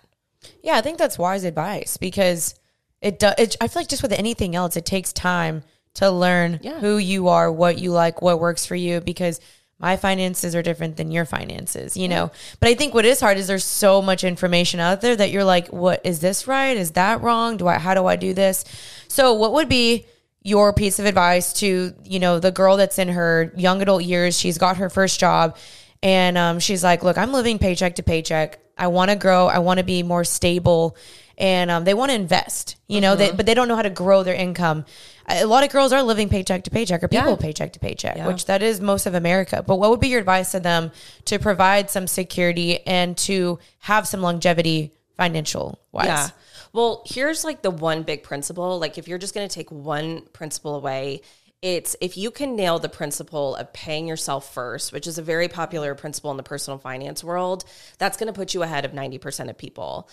Yeah, 0.63 0.77
I 0.77 0.81
think 0.81 0.99
that's 0.99 1.19
wise 1.19 1.45
advice 1.45 1.97
because 1.97 2.55
it 3.01 3.19
does. 3.19 3.35
It, 3.39 3.57
I 3.61 3.69
feel 3.69 3.83
like 3.83 3.89
just 3.89 4.03
with 4.03 4.13
anything 4.13 4.57
else, 4.57 4.77
it 4.77 4.85
takes 4.85 5.13
time 5.13 5.63
to 5.95 6.11
learn 6.11 6.61
Yeah. 6.63 6.81
who 6.81 6.99
you 6.99 7.29
are, 7.29 7.51
what 7.51 7.79
you 7.79 7.93
like, 7.93 8.23
what 8.23 8.41
works 8.41 8.67
for 8.67 8.75
you. 8.75 9.01
Because 9.01 9.41
my 9.79 9.97
finances 9.97 10.57
are 10.57 10.63
different 10.63 10.97
than 10.97 11.13
your 11.13 11.25
finances, 11.25 11.97
you 11.97 12.09
know. 12.09 12.31
But 12.59 12.69
I 12.69 12.75
think 12.75 12.95
what 12.95 13.05
is 13.05 13.21
hard 13.21 13.39
is 13.39 13.47
there's 13.47 13.65
so 13.65 14.03
much 14.03 14.25
information 14.25 14.81
out 14.81 15.01
there 15.01 15.15
that 15.15 15.31
you're 15.31 15.45
like, 15.45 15.69
what 15.69 16.01
is 16.05 16.21
this 16.21 16.47
right? 16.47 16.77
Is 16.77 16.93
that 16.93 17.21
wrong? 17.23 17.57
Do 17.57 17.69
I? 17.69 17.79
How 17.79 17.95
do 17.95 18.07
I 18.07 18.17
do 18.17 18.35
this? 18.35 18.65
So, 19.07 19.35
what 19.35 19.53
would 19.53 19.69
be 19.69 20.07
your 20.43 20.73
piece 20.73 20.99
of 20.99 21.05
advice 21.07 21.53
to 21.55 21.95
you 22.05 22.19
know 22.19 22.41
the 22.41 22.51
girl 22.51 22.77
that's 22.77 22.99
in 22.99 23.09
her 23.09 23.53
young 23.57 23.81
adult 23.81 24.03
years? 24.03 24.39
She's 24.39 24.59
got 24.59 24.79
her 24.79 24.91
first 24.91 25.21
job. 25.21 25.57
And 26.03 26.39
um, 26.39 26.61
she's 26.61 26.85
like, 26.85 27.03
look, 27.03 27.19
I'm 27.19 27.33
living 27.33 27.59
paycheck 27.59 27.97
to 27.97 28.03
paycheck. 28.03 28.61
I 28.77 28.87
want 28.87 29.11
to 29.11 29.17
grow. 29.17 29.47
I 29.47 29.59
want 29.59 29.79
to 29.79 29.85
be 29.85 30.03
more 30.03 30.23
stable. 30.25 30.97
And 31.39 31.71
um, 31.71 31.85
they 31.85 31.95
want 31.95 32.11
to 32.11 32.17
invest, 32.17 32.77
you 32.89 33.01
know, 33.01 33.15
they, 33.15 33.31
but 33.31 33.47
they 33.47 33.55
don't 33.55 33.69
know 33.69 33.77
how 33.77 33.83
to 33.83 33.91
grow 33.91 34.25
their 34.25 34.35
income. 34.35 34.85
A 35.29 35.45
lot 35.45 35.63
of 35.63 35.71
girls 35.71 35.93
are 35.93 36.03
living 36.03 36.29
paycheck 36.29 36.65
to 36.65 36.71
paycheck 36.71 37.03
or 37.03 37.07
people 37.09 37.31
Yeah. 37.31 37.37
paycheck 37.37 37.73
to 37.75 37.79
paycheck, 37.79 38.27
which 38.27 38.47
that 38.47 38.61
is 38.61 38.81
most 38.81 39.07
of 39.07 39.15
America. 39.15 39.63
But 39.65 39.77
what 39.77 39.91
would 39.91 40.01
be 40.01 40.09
your 40.09 40.19
advice 40.19 40.51
to 40.51 40.61
them 40.61 40.91
to 41.27 41.39
provide 41.39 41.91
some 41.91 42.09
security 42.09 42.85
and 42.87 43.17
to 43.19 43.61
have 43.79 44.09
some 44.09 44.21
longevity 44.21 44.95
financial 45.17 45.79
wise? 45.93 46.07
Yeah. 46.07 46.29
Well, 46.73 47.05
here's 47.07 47.45
like 47.45 47.63
the 47.63 47.71
one 47.71 48.03
big 48.03 48.25
principle. 48.25 48.79
Like, 48.81 48.99
if 48.99 49.07
you're 49.07 49.19
just 49.19 49.33
going 49.35 49.49
to 49.49 49.55
take 49.55 49.71
one 49.71 50.23
principle 50.33 50.75
away, 50.75 51.21
it's 51.63 51.95
if 52.01 52.17
you 52.17 52.31
can 52.31 52.57
nail 52.57 52.79
the 52.79 52.89
principle 52.89 53.55
of 53.57 53.73
paying 53.73 54.07
yourself 54.09 54.53
first, 54.53 54.93
which 54.93 55.07
is 55.07 55.19
a 55.19 55.23
very 55.23 55.49
popular 55.49 55.95
principle 55.95 56.31
in 56.31 56.37
the 56.37 56.43
personal 56.43 56.79
finance 56.79 57.23
world, 57.23 57.65
that's 57.99 58.17
going 58.17 58.27
to 58.27 58.33
put 58.33 58.55
you 58.55 58.63
ahead 58.63 58.85
of 58.85 58.93
90% 58.93 59.51
of 59.51 59.57
people. 59.59 60.09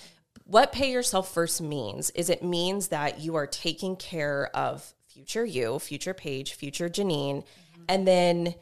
What 0.46 0.72
pay 0.72 0.92
yourself 0.92 1.34
first 1.34 1.60
means 1.60 2.12
is 2.12 2.30
it 2.30 2.44
means 2.44 2.90
that 2.90 3.20
you 3.20 3.36
are 3.36 3.48
taking 3.48 3.96
care 3.96 4.50
of 4.56 4.94
future 5.08 5.46
you, 5.46 5.80
future 5.80 6.14
Paige, 6.14 6.54
future 6.54 6.88
Jeanine, 6.88 7.38
mm-hmm. 7.38 7.84
and 7.90 8.08
then 8.08 8.56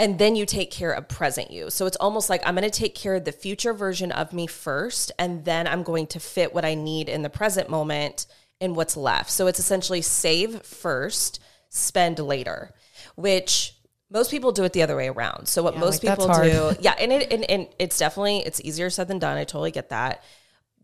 and 0.00 0.18
then 0.18 0.36
you 0.36 0.46
take 0.46 0.70
care 0.70 0.92
of 0.92 1.08
present 1.08 1.50
you. 1.50 1.70
So 1.70 1.86
it's 1.86 1.96
almost 1.96 2.30
like 2.30 2.40
I'm 2.46 2.54
going 2.54 2.68
to 2.68 2.78
take 2.78 2.94
care 2.94 3.16
of 3.16 3.24
the 3.24 3.32
future 3.32 3.72
version 3.72 4.12
of 4.12 4.32
me 4.32 4.46
first, 4.46 5.10
and 5.18 5.44
then 5.44 5.66
I'm 5.66 5.82
going 5.82 6.06
to 6.08 6.20
fit 6.20 6.54
what 6.54 6.64
I 6.64 6.74
need 6.74 7.08
in 7.08 7.22
the 7.22 7.30
present 7.30 7.68
moment 7.68 8.26
in 8.60 8.74
what's 8.74 8.96
left. 8.96 9.30
So 9.30 9.46
it's 9.46 9.58
essentially 9.58 10.02
save 10.02 10.62
first, 10.62 11.40
spend 11.68 12.18
later, 12.18 12.72
which 13.16 13.74
most 14.10 14.30
people 14.30 14.52
do 14.52 14.64
it 14.64 14.72
the 14.72 14.82
other 14.82 14.96
way 14.96 15.08
around. 15.08 15.48
So 15.48 15.62
what 15.62 15.76
most 15.76 16.02
like, 16.02 16.16
people 16.16 16.32
do, 16.32 16.72
yeah, 16.80 16.94
and 16.98 17.12
it 17.12 17.32
and, 17.32 17.44
and 17.50 17.68
it's 17.78 17.98
definitely 17.98 18.38
it's 18.38 18.60
easier 18.60 18.90
said 18.90 19.08
than 19.08 19.18
done. 19.18 19.36
I 19.36 19.44
totally 19.44 19.70
get 19.70 19.90
that. 19.90 20.22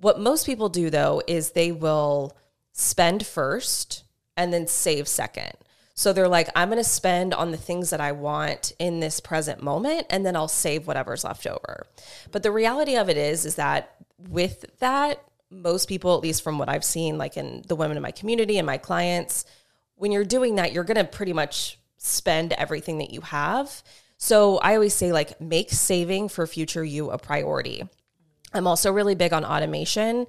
What 0.01 0.21
most 0.21 0.47
people 0.47 0.69
do 0.69 0.91
though 0.91 1.23
is 1.27 1.51
they 1.51 1.73
will 1.73 2.37
spend 2.73 3.27
first 3.27 4.05
and 4.37 4.53
then 4.53 4.67
save 4.67 5.09
second. 5.09 5.53
So 5.97 6.13
they're 6.13 6.29
like, 6.29 6.49
I'm 6.57 6.69
going 6.69 6.83
to 6.83 6.89
spend 6.89 7.33
on 7.35 7.53
the 7.53 7.57
things 7.57 7.91
that 7.91 8.01
I 8.01 8.11
want 8.13 8.73
in 8.81 8.99
this 8.99 9.21
present 9.21 9.63
moment, 9.63 10.09
and 10.11 10.27
then 10.27 10.35
I'll 10.35 10.49
save 10.49 10.89
whatever's 10.89 11.23
left 11.23 11.47
over. 11.47 11.87
But 12.33 12.43
the 12.43 12.51
reality 12.51 12.97
of 12.97 13.09
it 13.09 13.17
is, 13.17 13.47
is 13.47 13.55
that 13.55 13.95
with 14.19 14.65
that, 14.81 15.23
most 15.51 15.89
people, 15.89 16.17
at 16.17 16.21
least 16.21 16.43
from 16.43 16.59
what 16.59 16.69
I've 16.69 16.85
seen, 16.85 17.17
like 17.17 17.37
in 17.37 17.63
the 17.69 17.77
women 17.77 17.97
in 17.97 18.03
my 18.03 18.11
community 18.11 18.59
and 18.59 18.67
my 18.67 18.77
clients, 18.77 19.45
when 19.95 20.11
you're 20.11 20.25
doing 20.25 20.57
that, 20.57 20.73
you're 20.73 20.83
going 20.83 20.97
to 20.97 21.05
pretty 21.05 21.33
much 21.33 21.79
spend 22.05 22.53
everything 22.53 22.99
that 22.99 23.11
you 23.11 23.23
have. 23.23 23.83
So 24.19 24.59
I 24.59 24.75
always 24.75 24.95
say, 24.95 25.13
like, 25.13 25.41
make 25.41 25.71
saving 25.71 26.29
for 26.29 26.47
future 26.47 26.85
you 26.85 27.11
a 27.11 27.19
priority. 27.19 27.89
I'm 28.53 28.67
also 28.67 28.93
really 28.93 29.15
big 29.15 29.33
on 29.33 29.45
automation. 29.45 30.27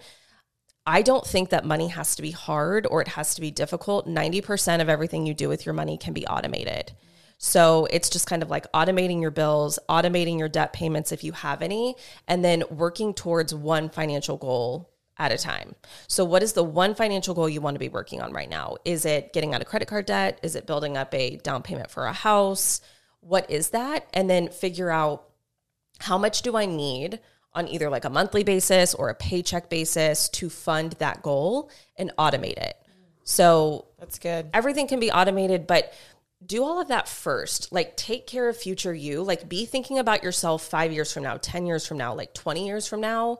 I 0.87 1.01
don't 1.01 1.25
think 1.25 1.49
that 1.49 1.65
money 1.65 1.89
has 1.89 2.15
to 2.15 2.21
be 2.21 2.31
hard 2.31 2.87
or 2.89 3.01
it 3.01 3.09
has 3.09 3.35
to 3.35 3.41
be 3.41 3.51
difficult. 3.51 4.07
90% 4.07 4.81
of 4.81 4.89
everything 4.89 5.25
you 5.25 5.33
do 5.33 5.49
with 5.49 5.65
your 5.65 5.73
money 5.73 5.97
can 5.97 6.13
be 6.13 6.25
automated. 6.27 6.93
So 7.37 7.87
it's 7.91 8.09
just 8.09 8.27
kind 8.27 8.41
of 8.41 8.49
like 8.49 8.71
automating 8.71 9.21
your 9.21 9.31
bills, 9.31 9.77
automating 9.89 10.39
your 10.39 10.47
debt 10.47 10.71
payments 10.71 11.11
if 11.11 11.23
you 11.23 11.33
have 11.33 11.61
any, 11.61 11.95
and 12.27 12.43
then 12.45 12.63
working 12.69 13.13
towards 13.13 13.53
one 13.53 13.89
financial 13.89 14.37
goal 14.37 14.94
at 15.17 15.31
a 15.31 15.37
time. 15.37 15.75
So, 16.07 16.25
what 16.25 16.43
is 16.43 16.53
the 16.53 16.63
one 16.63 16.95
financial 16.95 17.33
goal 17.33 17.49
you 17.49 17.61
want 17.61 17.75
to 17.75 17.79
be 17.79 17.89
working 17.89 18.21
on 18.21 18.33
right 18.33 18.49
now? 18.49 18.77
Is 18.85 19.05
it 19.05 19.33
getting 19.33 19.53
out 19.53 19.61
of 19.61 19.67
credit 19.67 19.87
card 19.87 20.05
debt? 20.05 20.39
Is 20.43 20.55
it 20.55 20.67
building 20.67 20.97
up 20.97 21.13
a 21.13 21.37
down 21.37 21.61
payment 21.61 21.89
for 21.89 22.05
a 22.05 22.13
house? 22.13 22.81
What 23.21 23.49
is 23.49 23.69
that? 23.69 24.07
And 24.13 24.29
then 24.29 24.49
figure 24.49 24.91
out 24.91 25.29
how 25.99 26.17
much 26.17 26.41
do 26.41 26.55
I 26.57 26.65
need 26.65 27.19
on 27.53 27.67
either 27.69 27.89
like 27.89 28.05
a 28.05 28.09
monthly 28.09 28.43
basis 28.43 28.93
or 28.93 29.09
a 29.09 29.15
paycheck 29.15 29.69
basis 29.69 30.27
to 30.29 30.49
fund 30.49 30.93
that 30.99 31.21
goal 31.21 31.71
and 31.95 32.11
automate 32.19 32.57
it. 32.57 32.75
So 33.23 33.87
That's 33.97 34.19
good. 34.19 34.49
everything 34.53 34.87
can 34.87 34.99
be 34.99 35.09
automated, 35.09 35.65
but 35.65 35.93
do 36.45 36.63
all 36.63 36.79
of 36.81 36.89
that 36.89 37.07
first. 37.07 37.71
Like 37.71 37.95
take 37.95 38.27
care 38.27 38.49
of 38.49 38.57
future 38.57 38.93
you. 38.93 39.23
Like 39.23 39.47
be 39.47 39.65
thinking 39.65 39.97
about 39.97 40.21
yourself 40.21 40.63
5 40.63 40.91
years 40.91 41.11
from 41.13 41.23
now, 41.23 41.37
10 41.37 41.65
years 41.65 41.87
from 41.87 41.97
now, 41.97 42.13
like 42.13 42.33
20 42.33 42.67
years 42.67 42.85
from 42.87 42.99
now 42.99 43.39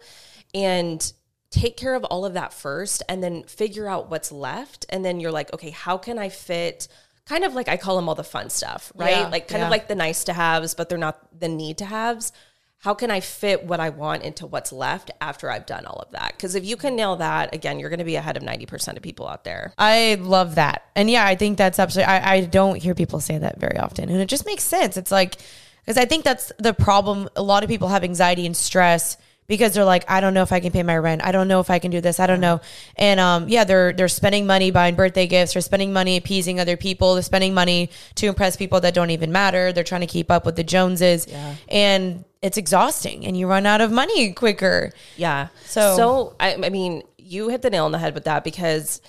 and 0.56 1.12
take 1.56 1.78
care 1.78 1.96
of 1.96 2.04
all 2.04 2.26
of 2.26 2.34
that 2.34 2.54
first 2.54 3.02
and 3.08 3.24
then 3.24 3.44
figure 3.44 3.88
out 3.88 4.10
what's 4.12 4.30
left 4.30 4.86
and 4.89 5.06
then 5.06 5.22
you're 5.22 5.32
like, 5.32 5.54
okay, 5.54 5.70
how 5.70 5.98
can 5.98 6.20
I 6.20 6.28
fit 6.28 6.89
kind 7.26 7.46
of 7.46 7.56
like 7.56 7.70
I 7.70 7.78
call 7.78 7.96
them 7.96 8.10
all 8.10 8.15
the 8.15 8.26
fun 8.26 8.50
stuff, 8.50 8.91
right? 8.94 9.12
Yeah, 9.12 9.28
like 9.30 9.48
kind 9.48 9.62
yeah. 9.62 9.68
of 9.68 9.72
like 9.72 9.88
the 9.88 9.96
nice 9.96 10.26
to 10.26 10.34
haves, 10.34 10.74
but 10.74 10.89
they're 10.89 10.98
not 10.98 11.39
the 11.39 11.48
need 11.48 11.78
to 11.78 11.86
haves. 11.86 12.34
How 12.80 12.94
can 12.94 13.10
I 13.10 13.22
fit 13.22 13.63
what 13.63 13.80
I 13.80 13.89
want 13.89 14.24
into 14.24 14.46
what's 14.46 14.74
left 14.74 15.12
after 15.22 15.50
I've 15.50 15.65
done 15.65 15.86
all 15.86 16.00
of 16.06 16.12
that? 16.12 16.34
Because 16.36 16.56
if 16.56 16.65
you 16.65 16.76
can 16.76 16.96
nail 16.98 17.15
that, 17.15 17.56
again, 17.56 17.80
you're 17.80 17.89
going 17.89 18.00
to 18.00 18.06
be 18.06 18.18
ahead 18.18 18.36
of 18.38 18.44
90% 18.44 18.98
of 18.98 19.02
people 19.02 19.28
out 19.28 19.46
there. 19.46 19.74
I 19.78 20.18
love 20.20 20.56
that. 20.56 20.84
And 20.94 21.10
yeah, 21.10 21.26
I 21.26 21.36
think 21.36 21.58
that's 21.58 21.80
absolutely, 21.80 22.13
I, 22.13 22.34
I 22.34 22.41
don't 22.41 22.76
hear 22.76 22.94
people 22.94 23.22
say 23.22 23.38
that 23.38 23.60
very 23.60 23.78
often. 23.78 24.10
And 24.10 24.20
it 24.20 24.28
just 24.28 24.46
makes 24.46 24.63
sense. 24.63 24.98
It's 24.98 25.12
like, 25.12 25.38
because 25.84 25.98
I 25.98 26.06
think 26.06 26.26
that's 26.26 26.52
the 26.60 26.74
problem. 26.74 27.30
A 27.36 27.41
lot 27.41 27.63
of 27.63 27.70
people 27.70 27.88
have 27.88 28.04
anxiety 28.04 28.46
and 28.46 28.56
stress 28.56 29.18
because 29.47 29.73
they're 29.73 29.86
like, 29.86 30.03
I 30.10 30.21
don't 30.21 30.34
know 30.34 30.41
if 30.41 30.51
I 30.51 30.60
can 30.60 30.71
pay 30.71 30.81
my 30.84 30.97
rent. 30.97 31.23
I 31.23 31.31
don't 31.31 31.47
know 31.47 31.60
if 31.60 31.69
I 31.69 31.79
can 31.79 31.91
do 31.91 32.01
this. 32.01 32.19
I 32.19 32.27
don't 32.27 32.39
know. 32.39 32.62
And 32.95 33.19
um, 33.19 33.47
yeah, 33.47 33.63
they're 33.63 33.93
they're 33.93 34.08
spending 34.08 34.45
money 34.47 34.71
buying 34.71 34.95
birthday 34.95 35.27
gifts. 35.27 35.53
They're 35.53 35.62
spending 35.62 35.93
money 35.93 36.17
appeasing 36.17 36.60
other 36.60 36.77
people. 36.77 37.13
They're 37.13 37.23
spending 37.23 37.53
money 37.53 37.89
to 38.15 38.27
impress 38.27 38.55
people 38.58 38.79
that 38.81 38.93
don't 38.93 39.12
even 39.12 39.31
matter. 39.31 39.71
They're 39.73 39.84
trying 39.84 40.01
to 40.01 40.08
keep 40.08 40.31
up 40.31 40.45
with 40.45 40.55
the 40.55 40.63
Joneses. 40.63 41.27
And 41.69 42.25
it's 42.41 42.58
exhausting 42.58 43.25
and 43.25 43.36
you 43.38 43.47
run 43.47 43.65
out 43.65 43.81
of 43.81 43.91
money 43.91 44.31
quicker. 44.34 44.91
Yeah. 45.17 45.47
So- 45.65 45.95
so 45.97 46.36
I, 46.39 46.55
I 46.55 46.69
mean, 46.69 47.01
you 47.17 47.49
hit 47.49 47.62
the 47.63 47.69
nail 47.71 47.86
on 47.86 47.91
the 47.91 47.97
head 47.97 48.13
with 48.13 48.25
that 48.25 48.43
because 48.43 49.01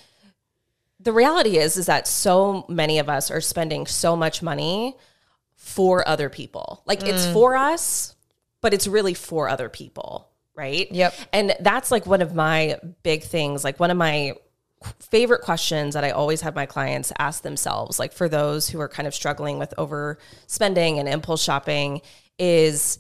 the 1.00 1.12
reality 1.12 1.58
is, 1.58 1.76
is 1.76 1.86
that 1.86 2.08
so 2.08 2.64
many 2.68 2.98
of 2.98 3.08
us 3.10 3.30
are 3.30 3.40
spending 3.42 3.86
so 3.86 4.16
much 4.16 4.42
money 4.42 4.96
for 5.54 6.06
other 6.08 6.28
people. 6.30 6.82
Like 6.86 7.00
Mm. 7.00 7.08
it's 7.08 7.26
for 7.26 7.56
us, 7.56 8.15
but 8.66 8.74
it's 8.74 8.88
really 8.88 9.14
for 9.14 9.48
other 9.48 9.68
people, 9.68 10.28
right? 10.56 10.90
Yep. 10.90 11.14
And 11.32 11.54
that's 11.60 11.92
like 11.92 12.04
one 12.04 12.20
of 12.20 12.34
my 12.34 12.80
big 13.04 13.22
things. 13.22 13.62
Like 13.62 13.78
one 13.78 13.92
of 13.92 13.96
my 13.96 14.32
favorite 14.98 15.42
questions 15.42 15.94
that 15.94 16.02
I 16.02 16.10
always 16.10 16.40
have 16.40 16.56
my 16.56 16.66
clients 16.66 17.12
ask 17.16 17.44
themselves, 17.44 18.00
like 18.00 18.12
for 18.12 18.28
those 18.28 18.68
who 18.68 18.80
are 18.80 18.88
kind 18.88 19.06
of 19.06 19.14
struggling 19.14 19.60
with 19.60 19.72
overspending 19.78 20.98
and 20.98 21.08
impulse 21.08 21.44
shopping, 21.44 22.00
is 22.40 22.98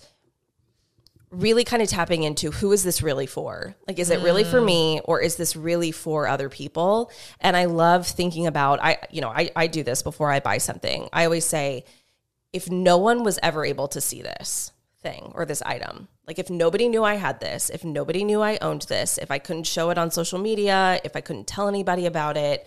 really 1.32 1.64
kind 1.64 1.82
of 1.82 1.88
tapping 1.88 2.22
into 2.22 2.52
who 2.52 2.70
is 2.70 2.84
this 2.84 3.02
really 3.02 3.26
for? 3.26 3.74
Like, 3.88 3.98
is 3.98 4.10
it 4.10 4.22
really 4.22 4.44
for 4.44 4.60
mm. 4.60 4.66
me 4.66 5.00
or 5.04 5.20
is 5.20 5.34
this 5.34 5.56
really 5.56 5.90
for 5.90 6.28
other 6.28 6.48
people? 6.48 7.10
And 7.40 7.56
I 7.56 7.64
love 7.64 8.06
thinking 8.06 8.46
about, 8.46 8.78
I, 8.80 8.98
you 9.10 9.20
know, 9.20 9.30
I, 9.30 9.50
I 9.56 9.66
do 9.66 9.82
this 9.82 10.04
before 10.04 10.30
I 10.30 10.38
buy 10.38 10.58
something. 10.58 11.08
I 11.12 11.24
always 11.24 11.44
say, 11.44 11.86
if 12.52 12.70
no 12.70 12.98
one 12.98 13.24
was 13.24 13.40
ever 13.42 13.64
able 13.64 13.88
to 13.88 14.00
see 14.00 14.22
this 14.22 14.70
thing 15.06 15.32
or 15.34 15.44
this 15.46 15.62
item, 15.62 16.08
like 16.26 16.38
if 16.38 16.50
nobody 16.50 16.88
knew 16.88 17.04
I 17.04 17.14
had 17.14 17.38
this, 17.40 17.70
if 17.70 17.84
nobody 17.84 18.24
knew 18.24 18.42
I 18.42 18.58
owned 18.60 18.82
this, 18.82 19.18
if 19.18 19.30
I 19.30 19.38
couldn't 19.38 19.66
show 19.66 19.90
it 19.90 19.98
on 19.98 20.10
social 20.10 20.38
media, 20.38 21.00
if 21.04 21.14
I 21.14 21.20
couldn't 21.20 21.46
tell 21.46 21.68
anybody 21.68 22.06
about 22.06 22.36
it, 22.36 22.66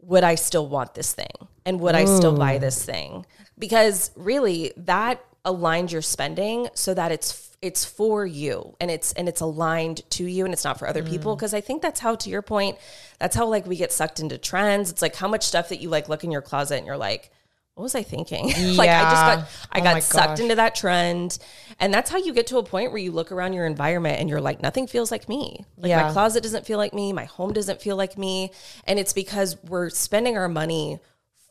would 0.00 0.24
I 0.24 0.34
still 0.34 0.66
want 0.66 0.94
this 0.94 1.12
thing? 1.12 1.36
And 1.64 1.80
would 1.80 1.94
I 1.94 2.04
still 2.04 2.36
buy 2.36 2.58
this 2.58 2.84
thing? 2.84 3.26
Because 3.58 4.10
really 4.16 4.72
that 4.76 5.24
aligns 5.44 5.92
your 5.92 6.02
spending 6.02 6.68
so 6.74 6.94
that 6.94 7.12
it's 7.12 7.56
it's 7.60 7.84
for 7.84 8.24
you 8.24 8.76
and 8.80 8.90
it's 8.90 9.12
and 9.14 9.28
it's 9.28 9.40
aligned 9.40 10.08
to 10.10 10.24
you 10.24 10.44
and 10.44 10.54
it's 10.54 10.64
not 10.64 10.78
for 10.78 10.86
other 10.86 11.02
mm. 11.02 11.10
people 11.10 11.34
because 11.34 11.54
I 11.54 11.60
think 11.60 11.82
that's 11.82 11.98
how 11.98 12.14
to 12.14 12.30
your 12.30 12.42
point 12.42 12.78
that's 13.18 13.34
how 13.34 13.46
like 13.46 13.66
we 13.66 13.76
get 13.76 13.92
sucked 13.92 14.20
into 14.20 14.38
trends. 14.38 14.90
It's 14.90 15.02
like 15.02 15.16
how 15.16 15.28
much 15.28 15.44
stuff 15.44 15.68
that 15.70 15.80
you 15.80 15.88
like 15.88 16.08
look 16.08 16.22
in 16.24 16.30
your 16.30 16.42
closet 16.42 16.76
and 16.76 16.86
you're 16.86 16.96
like, 16.96 17.32
what 17.78 17.84
was 17.84 17.94
I 17.94 18.02
thinking? 18.02 18.46
like 18.76 18.90
I 18.90 19.02
just 19.02 19.14
got 19.14 19.48
I 19.70 19.78
Oh 19.80 19.82
got 19.84 20.02
sucked 20.02 20.26
gosh. 20.30 20.40
into 20.40 20.56
that 20.56 20.74
trend. 20.74 21.38
And 21.78 21.94
that's 21.94 22.10
how 22.10 22.18
you 22.18 22.32
get 22.32 22.48
to 22.48 22.58
a 22.58 22.62
point 22.64 22.90
where 22.90 23.00
you 23.00 23.12
look 23.12 23.30
around 23.30 23.52
your 23.52 23.66
environment 23.66 24.18
and 24.18 24.28
you're 24.28 24.40
like, 24.40 24.60
nothing 24.60 24.88
feels 24.88 25.12
like 25.12 25.28
me. 25.28 25.64
Like 25.76 25.90
Yeah. 25.90 26.02
my 26.08 26.12
closet 26.12 26.42
doesn't 26.42 26.66
feel 26.66 26.76
like 26.76 26.92
me, 26.92 27.12
my 27.12 27.26
home 27.26 27.52
doesn't 27.52 27.80
feel 27.80 27.94
like 27.94 28.18
me. 28.18 28.50
And 28.84 28.98
it's 28.98 29.12
because 29.12 29.56
we're 29.62 29.90
spending 29.90 30.36
our 30.36 30.48
money 30.48 30.98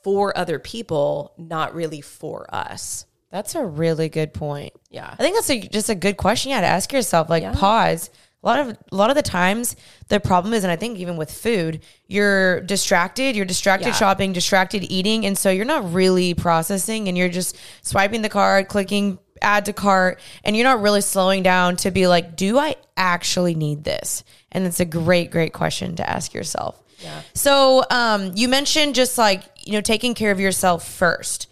for 0.04 0.38
other 0.38 0.60
people, 0.60 1.34
not 1.38 1.74
really 1.74 2.02
for 2.02 2.54
us. 2.54 3.06
That's 3.32 3.56
a 3.56 3.66
really 3.66 4.10
good 4.10 4.34
point. 4.34 4.74
Yeah. 4.90 5.10
I 5.10 5.16
think 5.16 5.36
that's 5.36 5.50
a, 5.50 5.60
just 5.62 5.90
a 5.90 5.96
good 5.96 6.18
question. 6.18 6.52
Yeah, 6.52 6.62
to 6.62 6.68
ask 6.68 6.92
yourself, 6.92 7.30
like, 7.30 7.44
Yeah. 7.44 7.54
pause. 7.54 8.10
A 8.44 8.48
lot 8.48 8.60
of 8.60 8.78
a 8.92 8.96
lot 8.96 9.10
of 9.10 9.16
the 9.16 9.24
times, 9.24 9.76
the 10.10 10.20
problem 10.20 10.54
is, 10.54 10.64
and 10.64 10.72
I 10.72 10.76
think 10.76 11.00
even 11.00 11.18
with 11.18 11.32
food, 11.32 11.82
you're 12.08 12.62
distracted. 12.62 13.36
You're 13.36 13.46
distracted 13.46 13.88
Yeah. 13.90 13.94
shopping, 13.94 14.32
distracted 14.32 14.84
eating, 14.84 15.26
and 15.26 15.38
so 15.38 15.50
you're 15.50 15.66
not 15.66 15.92
really 15.94 16.34
processing, 16.34 17.08
and 17.08 17.18
you're 17.18 17.30
just 17.30 17.58
swiping 17.82 18.22
the 18.22 18.30
card, 18.30 18.68
clicking 18.68 19.18
add 19.42 19.66
to 19.66 19.74
cart, 19.74 20.20
and 20.44 20.56
you're 20.56 20.64
not 20.64 20.82
really 20.82 21.02
slowing 21.02 21.44
down 21.44 21.76
to 21.78 21.92
be 21.92 22.08
like, 22.08 22.36
do 22.36 22.58
I 22.58 22.76
actually 22.96 23.54
need 23.54 23.84
this? 23.84 24.24
And 24.52 24.66
it's 24.66 24.80
a 24.80 24.86
great, 24.86 25.30
great 25.30 25.54
question 25.54 25.96
to 25.98 26.10
ask 26.10 26.34
yourself. 26.34 26.82
Yeah. 27.00 27.22
So, 27.36 27.84
um, 27.92 28.32
you 28.36 28.48
mentioned 28.48 28.96
just 28.96 29.18
like 29.18 29.44
you 29.64 29.74
know 29.74 29.82
taking 29.82 30.14
care 30.14 30.32
of 30.32 30.40
yourself 30.40 30.88
first 30.88 31.47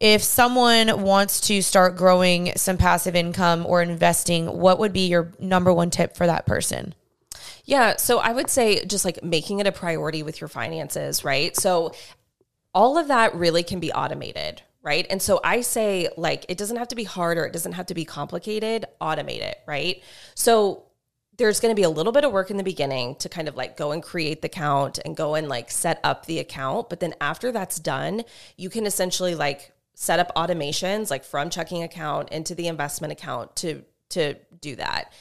if 0.00 0.22
someone 0.22 1.02
wants 1.02 1.42
to 1.42 1.60
start 1.60 1.96
growing 1.96 2.52
some 2.56 2.78
passive 2.78 3.14
income 3.14 3.66
or 3.66 3.82
investing, 3.82 4.46
what 4.46 4.78
would 4.78 4.94
be 4.94 5.06
your 5.06 5.32
number 5.38 5.72
one 5.72 5.90
tip 5.90 6.16
for 6.16 6.26
that 6.26 6.46
person? 6.46 6.94
Yeah. 7.66 7.96
So 7.96 8.18
I 8.18 8.32
would 8.32 8.48
say 8.48 8.84
just 8.86 9.04
like 9.04 9.22
making 9.22 9.60
it 9.60 9.66
a 9.66 9.72
priority 9.72 10.22
with 10.22 10.40
your 10.40 10.48
finances, 10.48 11.22
right? 11.22 11.54
So 11.54 11.92
all 12.74 12.96
of 12.96 13.08
that 13.08 13.34
really 13.34 13.62
can 13.62 13.78
be 13.78 13.92
automated, 13.92 14.62
right? 14.82 15.06
And 15.10 15.20
so 15.20 15.38
I 15.44 15.60
say, 15.60 16.08
like, 16.16 16.46
it 16.48 16.56
doesn't 16.56 16.78
have 16.78 16.88
to 16.88 16.96
be 16.96 17.04
hard 17.04 17.36
or 17.36 17.44
it 17.44 17.52
doesn't 17.52 17.72
have 17.72 17.86
to 17.86 17.94
be 17.94 18.06
complicated, 18.06 18.86
automate 19.00 19.42
it, 19.42 19.58
right? 19.66 20.02
So 20.34 20.84
there's 21.36 21.60
going 21.60 21.74
to 21.74 21.76
be 21.76 21.84
a 21.84 21.90
little 21.90 22.12
bit 22.12 22.24
of 22.24 22.32
work 22.32 22.50
in 22.50 22.56
the 22.56 22.62
beginning 22.62 23.16
to 23.16 23.28
kind 23.28 23.48
of 23.48 23.56
like 23.56 23.76
go 23.76 23.92
and 23.92 24.02
create 24.02 24.40
the 24.40 24.46
account 24.46 24.98
and 25.04 25.16
go 25.16 25.34
and 25.34 25.48
like 25.48 25.70
set 25.70 26.00
up 26.02 26.26
the 26.26 26.38
account. 26.38 26.88
But 26.88 27.00
then 27.00 27.14
after 27.20 27.52
that's 27.52 27.78
done, 27.78 28.22
you 28.56 28.70
can 28.70 28.86
essentially 28.86 29.34
like 29.34 29.72
set 30.00 30.18
up 30.18 30.34
automations 30.34 31.10
like 31.10 31.22
from 31.22 31.50
checking 31.50 31.82
account 31.82 32.30
into 32.30 32.54
the 32.54 32.66
investment 32.68 33.12
account 33.12 33.54
to 33.54 33.82
to 34.08 34.34
do 34.62 34.74
that. 34.76 35.12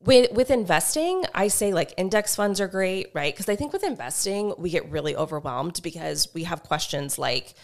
With 0.00 0.30
with 0.30 0.50
investing 0.50 1.24
i 1.34 1.48
say 1.48 1.72
like 1.72 1.92
index 1.96 2.36
funds 2.36 2.60
are 2.60 2.68
great 2.68 3.08
right? 3.14 3.34
Because 3.34 3.48
i 3.48 3.56
think 3.56 3.72
with 3.72 3.82
investing 3.82 4.54
we 4.58 4.70
get 4.70 4.88
really 4.92 5.16
overwhelmed 5.16 5.80
because 5.82 6.28
we 6.34 6.44
have 6.44 6.62
questions 6.62 7.18
like 7.18 7.54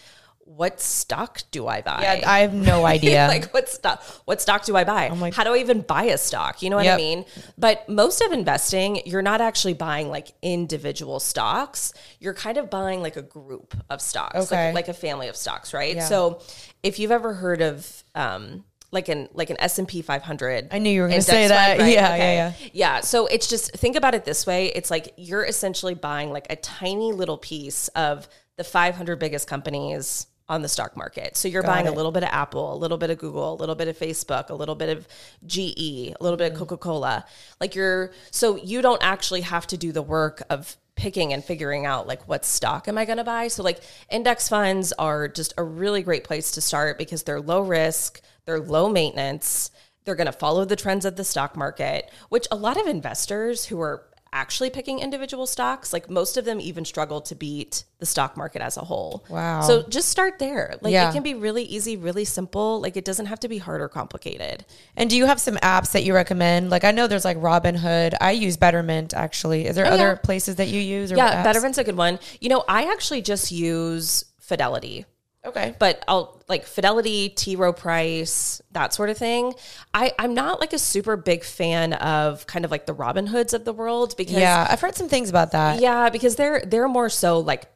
what 0.55 0.81
stock 0.81 1.41
do 1.51 1.67
i 1.67 1.79
buy 1.81 2.01
Yeah, 2.01 2.29
I 2.31 2.39
have 2.39 2.53
no 2.55 2.83
idea. 2.95 3.27
like 3.27 3.51
what 3.53 3.69
stock 3.69 4.01
what 4.25 4.41
stock 4.41 4.65
do 4.65 4.75
i 4.75 4.83
buy 4.83 5.09
like- 5.09 5.35
how 5.35 5.43
do 5.43 5.53
i 5.53 5.57
even 5.57 5.81
buy 5.81 6.05
a 6.05 6.17
stock 6.17 6.63
you 6.63 6.71
know 6.71 6.75
what 6.77 6.85
Yep. 6.85 6.93
i 6.95 6.97
mean 6.97 7.25
but 7.57 7.87
most 7.87 8.19
of 8.21 8.31
investing 8.31 9.01
you're 9.05 9.21
not 9.21 9.41
actually 9.41 9.75
buying 9.75 10.09
like 10.09 10.29
individual 10.41 11.19
stocks 11.19 11.93
you're 12.19 12.33
kind 12.33 12.57
of 12.57 12.69
buying 12.71 13.01
like 13.03 13.15
a 13.15 13.21
group 13.21 13.75
of 13.91 14.01
stocks 14.01 14.35
Okay. 14.51 14.67
like, 14.67 14.75
like 14.75 14.87
a 14.87 14.93
family 14.99 15.27
of 15.27 15.35
stocks 15.35 15.71
right 15.73 15.95
Yeah. 15.97 16.05
so 16.05 16.41
if 16.81 16.97
you've 16.97 17.11
ever 17.11 17.33
heard 17.35 17.61
of 17.61 18.03
um 18.15 18.63
like 18.91 19.07
an 19.07 19.29
like 19.33 19.51
an 19.51 19.57
S&P 19.59 20.01
500 20.01 20.69
I 20.71 20.79
knew 20.79 20.89
you 20.89 21.03
were 21.03 21.09
gonna 21.09 21.21
say 21.21 21.47
that. 21.47 21.77
fund, 21.77 21.81
right? 21.83 21.93
Yeah, 21.93 22.15
yeah, 22.15 22.31
yeah. 22.31 22.53
Yeah. 22.73 22.99
So 23.01 23.27
it's 23.27 23.45
just 23.47 23.71
think 23.73 23.95
about 23.95 24.15
it 24.15 24.25
this 24.25 24.47
way. 24.47 24.69
It's 24.73 24.89
like 24.89 25.13
you're 25.15 25.45
essentially 25.45 25.93
buying 25.93 26.31
like 26.31 26.47
a 26.49 26.55
tiny 26.55 27.11
little 27.13 27.37
piece 27.37 27.87
of 27.89 28.27
the 28.57 28.63
500 28.63 29.19
biggest 29.19 29.47
companies 29.47 30.25
on 30.49 30.61
the 30.61 30.67
stock 30.67 30.97
market. 30.97 31.37
So 31.37 31.47
you're 31.47 31.63
buying 31.63 31.85
it. 31.85 31.89
a 31.89 31.93
little 31.93 32.11
bit 32.11 32.23
of 32.23 32.29
Apple, 32.29 32.73
a 32.73 32.75
little 32.75 32.97
bit 32.97 33.11
of 33.11 33.17
Google, 33.19 33.53
a 33.53 33.55
little 33.55 33.75
bit 33.75 33.87
of 33.87 33.97
Facebook, 33.97 34.49
a 34.49 34.55
little 34.55 34.75
bit 34.75 34.89
of 34.89 35.07
GE, 35.45 36.11
a 36.11 36.15
little 36.19 36.35
bit 36.35 36.47
of 36.47 36.49
Mm-hmm. 36.49 36.59
Coca-Cola. 36.59 37.25
Like 37.59 37.75
you're 37.75 38.11
so 38.31 38.55
you 38.57 38.81
don't 38.81 39.01
actually 39.03 39.41
have 39.41 39.67
to 39.67 39.77
do 39.77 39.91
the 39.91 40.01
work 40.01 40.41
of 40.49 40.75
picking 40.95 41.31
and 41.31 41.43
figuring 41.43 41.85
out 41.85 42.07
like 42.07 42.27
what 42.27 42.43
stock 42.43 42.87
am 42.87 42.97
I 42.97 43.05
going 43.05 43.17
to 43.17 43.23
buy? 43.23 43.47
So 43.47 43.63
like 43.63 43.79
index 44.09 44.49
funds 44.49 44.91
are 44.93 45.27
just 45.27 45.53
a 45.57 45.63
really 45.63 46.03
great 46.03 46.23
place 46.23 46.51
to 46.51 46.61
start 46.61 46.97
because 46.97 47.23
they're 47.23 47.39
low 47.39 47.61
risk, 47.61 48.21
they're 48.45 48.59
low 48.59 48.89
maintenance, 48.89 49.71
they're 50.03 50.15
going 50.15 50.25
to 50.25 50.33
follow 50.33 50.65
the 50.65 50.75
trends 50.75 51.05
of 51.05 51.15
the 51.15 51.23
stock 51.23 51.55
market, 51.55 52.09
which 52.29 52.47
a 52.51 52.55
lot 52.55 52.79
of 52.79 52.87
investors 52.87 53.65
who 53.65 53.79
are 53.79 54.03
actually 54.31 54.69
picking 54.69 54.99
individual 54.99 55.47
stocks, 55.47 55.91
like 55.91 56.09
most 56.09 56.37
of 56.37 56.45
them 56.45 56.61
even 56.61 56.85
struggle 56.85 57.19
to 57.21 57.35
beat 57.35 57.83
the 57.99 58.05
stock 58.05 58.37
market 58.37 58.61
as 58.61 58.77
a 58.77 58.81
whole. 58.81 59.25
Wow. 59.29 59.61
So 59.61 59.83
just 59.89 60.09
start 60.09 60.39
there. 60.39 60.75
Like 60.81 60.93
Yeah. 60.93 61.09
it 61.09 61.13
can 61.13 61.23
be 61.23 61.33
really 61.33 61.63
easy, 61.63 61.97
really 61.97 62.25
simple. 62.25 62.79
Like 62.79 62.95
it 62.95 63.05
doesn't 63.05 63.25
have 63.25 63.39
to 63.41 63.47
be 63.47 63.57
hard 63.57 63.81
or 63.81 63.89
complicated. 63.89 64.65
And 64.95 65.09
do 65.09 65.17
you 65.17 65.25
have 65.25 65.39
some 65.39 65.55
apps 65.57 65.91
that 65.93 66.03
you 66.03 66.13
recommend? 66.13 66.69
Like 66.69 66.83
I 66.83 66.91
know 66.91 67.07
there's 67.07 67.25
like 67.25 67.37
Robinhood. 67.37 68.13
I 68.21 68.31
use 68.31 68.55
Betterment 68.57 69.13
actually. 69.13 69.65
Is 69.65 69.75
there 69.75 69.85
oh, 69.85 69.89
other 69.89 70.07
Oh, 70.07 70.11
yeah. 70.11 70.15
places 70.17 70.55
that 70.57 70.67
you 70.67 70.79
use? 70.79 71.11
Or 71.11 71.15
Yeah, 71.17 71.41
apps? 71.41 71.43
Betterment's 71.43 71.77
a 71.77 71.83
good 71.83 71.97
one. 71.97 72.19
You 72.39 72.49
know, 72.49 72.63
I 72.67 72.91
actually 72.91 73.21
just 73.21 73.51
use 73.51 74.25
Fidelity. 74.39 75.05
Okay. 75.45 75.73
but 75.79 76.03
I'll 76.07 76.41
like 76.49 76.65
Fidelity, 76.65 77.29
T. 77.29 77.55
Rowe 77.55 77.71
Price, 77.73 78.61
that 78.71 78.93
sort 78.93 79.09
of 79.09 79.17
thing. 79.17 79.53
I, 79.93 80.11
I'm 80.19 80.33
not 80.33 80.59
like 80.59 80.73
a 80.73 80.79
super 80.79 81.15
big 81.15 81.43
fan 81.45 81.93
of 81.93 82.45
kind 82.45 82.65
of 82.65 82.71
like 82.71 82.85
the 82.85 82.93
Robinhoods 82.93 83.53
of 83.53 83.63
the 83.63 83.71
world 83.73 84.15
because 84.17 84.35
Yeah, 84.35 84.67
I've 84.69 84.81
heard 84.81 84.95
some 84.95 85.07
things 85.07 85.29
about 85.29 85.51
that. 85.53 85.79
yeah, 85.81 86.09
because 86.09 86.35
they're 86.35 86.61
they're 86.65 86.89
more 86.89 87.09
so 87.09 87.39
like 87.39 87.67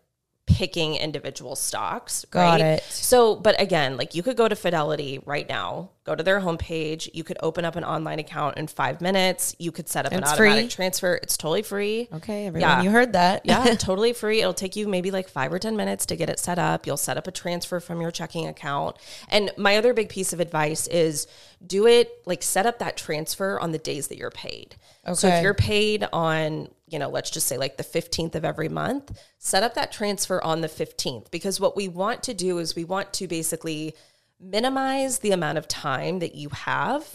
picking 0.46 0.96
individual 0.96 1.56
stocks. 1.56 2.26
Got 2.30 2.60
right? 2.60 2.62
it. 2.62 2.84
So, 2.84 3.36
but 3.36 3.60
again, 3.62 3.96
like 3.98 4.14
you 4.14 4.22
could 4.22 4.36
go 4.36 4.48
to 4.48 4.56
Fidelity 4.56 5.20
right 5.26 5.48
now, 5.48 5.92
go 6.04 6.16
to 6.16 6.22
their 6.24 6.42
homepage. 6.42 7.10
You 7.14 7.24
could 7.24 7.38
open 7.42 7.64
up 7.64 7.78
an 7.78 7.86
online 7.86 8.20
account 8.20 8.58
in 8.58 8.68
five 8.68 9.00
minutes. 9.00 9.56
You 9.58 9.72
could 9.72 9.88
set 9.88 10.06
up 10.06 10.12
an 10.12 10.24
automatic 10.24 10.66
free? 10.66 10.68
transfer. 10.68 11.16
It's 11.24 11.38
totally 11.38 11.62
free. 11.62 12.10
Okay, 12.14 12.46
everyone, 12.48 12.70
Yeah. 12.70 12.82
you 12.82 12.90
heard 12.90 13.14
that. 13.14 13.46
Yeah, 13.46 13.64
totally 13.80 14.12
free. 14.12 14.42
It'll 14.42 14.54
take 14.54 14.76
you 14.76 14.88
maybe 14.88 15.12
like 15.12 15.30
five 15.30 15.54
or 15.54 15.60
10 15.60 15.78
minutes 15.78 16.06
to 16.08 16.18
get 16.18 16.30
it 16.30 16.40
set 16.40 16.60
up. 16.60 16.86
You'll 16.86 16.98
set 16.98 17.18
up 17.18 17.26
a 17.28 17.32
transfer 17.32 17.80
from 17.80 18.02
your 18.02 18.12
checking 18.12 18.46
account. 18.48 18.98
And 19.30 19.52
my 19.58 19.78
other 19.78 19.94
big 19.94 20.10
piece 20.10 20.34
of 20.34 20.42
advice 20.42 20.88
is 20.88 21.26
do 21.66 21.88
it 21.88 22.12
like 22.26 22.44
set 22.44 22.66
up 22.66 22.80
that 22.80 22.98
transfer 22.98 23.58
on 23.60 23.72
the 23.72 23.78
days 23.78 24.10
that 24.10 24.18
you're 24.18 24.30
paid. 24.30 24.76
Okay. 25.08 25.16
So 25.16 25.28
if 25.30 25.42
you're 25.42 25.54
paid 25.54 26.06
on, 26.12 26.68
you 26.94 27.00
know, 27.00 27.10
let's 27.10 27.30
just 27.32 27.48
say 27.48 27.58
like 27.58 27.76
the 27.78 27.84
15th 27.84 28.36
of 28.36 28.46
every 28.46 28.70
month, 28.70 29.20
set 29.40 29.64
up 29.64 29.74
that 29.74 29.92
transfer 29.92 30.42
on 30.44 30.62
the 30.62 30.70
15th 30.70 31.32
because 31.32 31.60
what 31.60 31.76
we 31.76 31.88
want 31.88 32.24
to 32.24 32.34
do 32.34 32.60
is 32.60 32.76
we 32.76 32.86
want 32.86 33.12
to 33.14 33.28
basically 33.28 33.96
minimize 34.40 35.20
the 35.20 35.32
amount 35.32 35.58
of 35.58 35.68
time 35.70 36.20
that 36.20 36.36
you 36.36 36.50
have 36.50 37.06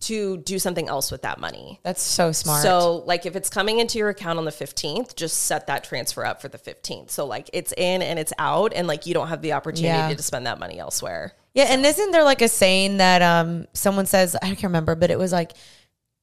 to 0.00 0.36
do 0.38 0.58
something 0.58 0.88
else 0.88 1.10
with 1.12 1.20
that 1.22 1.38
money. 1.38 1.78
That's 1.82 2.00
so 2.02 2.32
smart. 2.32 2.62
So, 2.62 3.02
like, 3.06 3.26
if 3.26 3.36
it's 3.36 3.50
coming 3.50 3.78
into 3.78 3.98
your 3.98 4.08
account 4.08 4.38
on 4.38 4.46
the 4.46 4.50
15th, 4.50 5.14
just 5.14 5.36
set 5.44 5.66
that 5.66 5.84
transfer 5.84 6.24
up 6.24 6.40
for 6.40 6.48
the 6.48 6.56
15th. 6.58 7.10
So, 7.10 7.26
like, 7.26 7.50
it's 7.52 7.74
in 7.76 8.00
and 8.00 8.18
it's 8.18 8.32
out, 8.38 8.72
and 8.74 8.86
like, 8.88 9.04
you 9.06 9.12
don't 9.12 9.28
have 9.28 9.42
the 9.42 9.52
opportunity 9.52 9.88
Yeah. 9.88 10.14
to 10.14 10.22
spend 10.22 10.46
that 10.46 10.58
money 10.58 10.78
elsewhere. 10.78 11.34
Yeah, 11.54 11.64
and 11.64 11.84
isn't 11.84 12.10
there 12.12 12.24
like 12.24 12.40
a 12.40 12.48
saying 12.48 12.96
that 12.96 13.20
um 13.20 13.66
someone 13.74 14.06
says 14.06 14.34
I 14.36 14.46
can't 14.46 14.62
remember, 14.62 14.94
but 14.94 15.10
it 15.10 15.18
was 15.18 15.32
like 15.32 15.52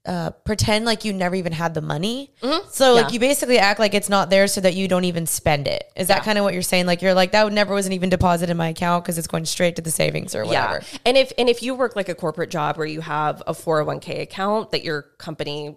uh 0.06 0.32
pretend 0.32 0.86
like 0.86 1.04
you 1.04 1.12
never 1.12 1.36
even 1.36 1.52
had 1.52 1.74
the 1.74 1.82
money. 1.82 2.34
So 2.70 2.94
like 2.94 3.12
you 3.12 3.20
basically 3.20 3.60
act 3.60 3.80
like 3.80 3.94
it's 3.94 4.10
not 4.10 4.30
there 4.30 4.48
so 4.48 4.62
that 4.62 4.74
you 4.74 4.88
don't 4.88 5.04
even 5.04 5.26
spend 5.26 5.68
it. 5.68 5.92
Is 5.96 6.08
that 6.08 6.24
kind 6.24 6.38
of 6.38 6.44
what 6.44 6.54
you're 6.54 6.64
saying? 6.64 6.86
Like 6.86 7.02
you're 7.02 7.14
like 7.14 7.32
that 7.32 7.52
never 7.52 7.74
wasn't 7.74 7.94
even 7.94 8.10
deposited 8.10 8.52
in 8.52 8.58
my 8.58 8.70
account 8.70 9.04
because 9.04 9.18
it's 9.18 9.28
going 9.28 9.46
straight 9.46 9.76
to 9.76 9.82
the 9.82 9.92
savings 9.92 10.36
or 10.36 10.46
whatever. 10.46 10.82
Yeah. 10.82 10.98
And 11.06 11.18
if 11.18 11.32
and 11.38 11.50
if 11.50 11.62
you 11.62 11.76
work 11.76 11.96
like 11.96 12.10
a 12.10 12.16
corporate 12.16 12.50
job 12.50 12.78
where 12.78 12.88
you 12.88 13.02
have 13.02 13.44
a 13.46 13.54
401k 13.54 14.22
account 14.22 14.72
that 14.72 14.84
your 14.84 15.04
company 15.18 15.76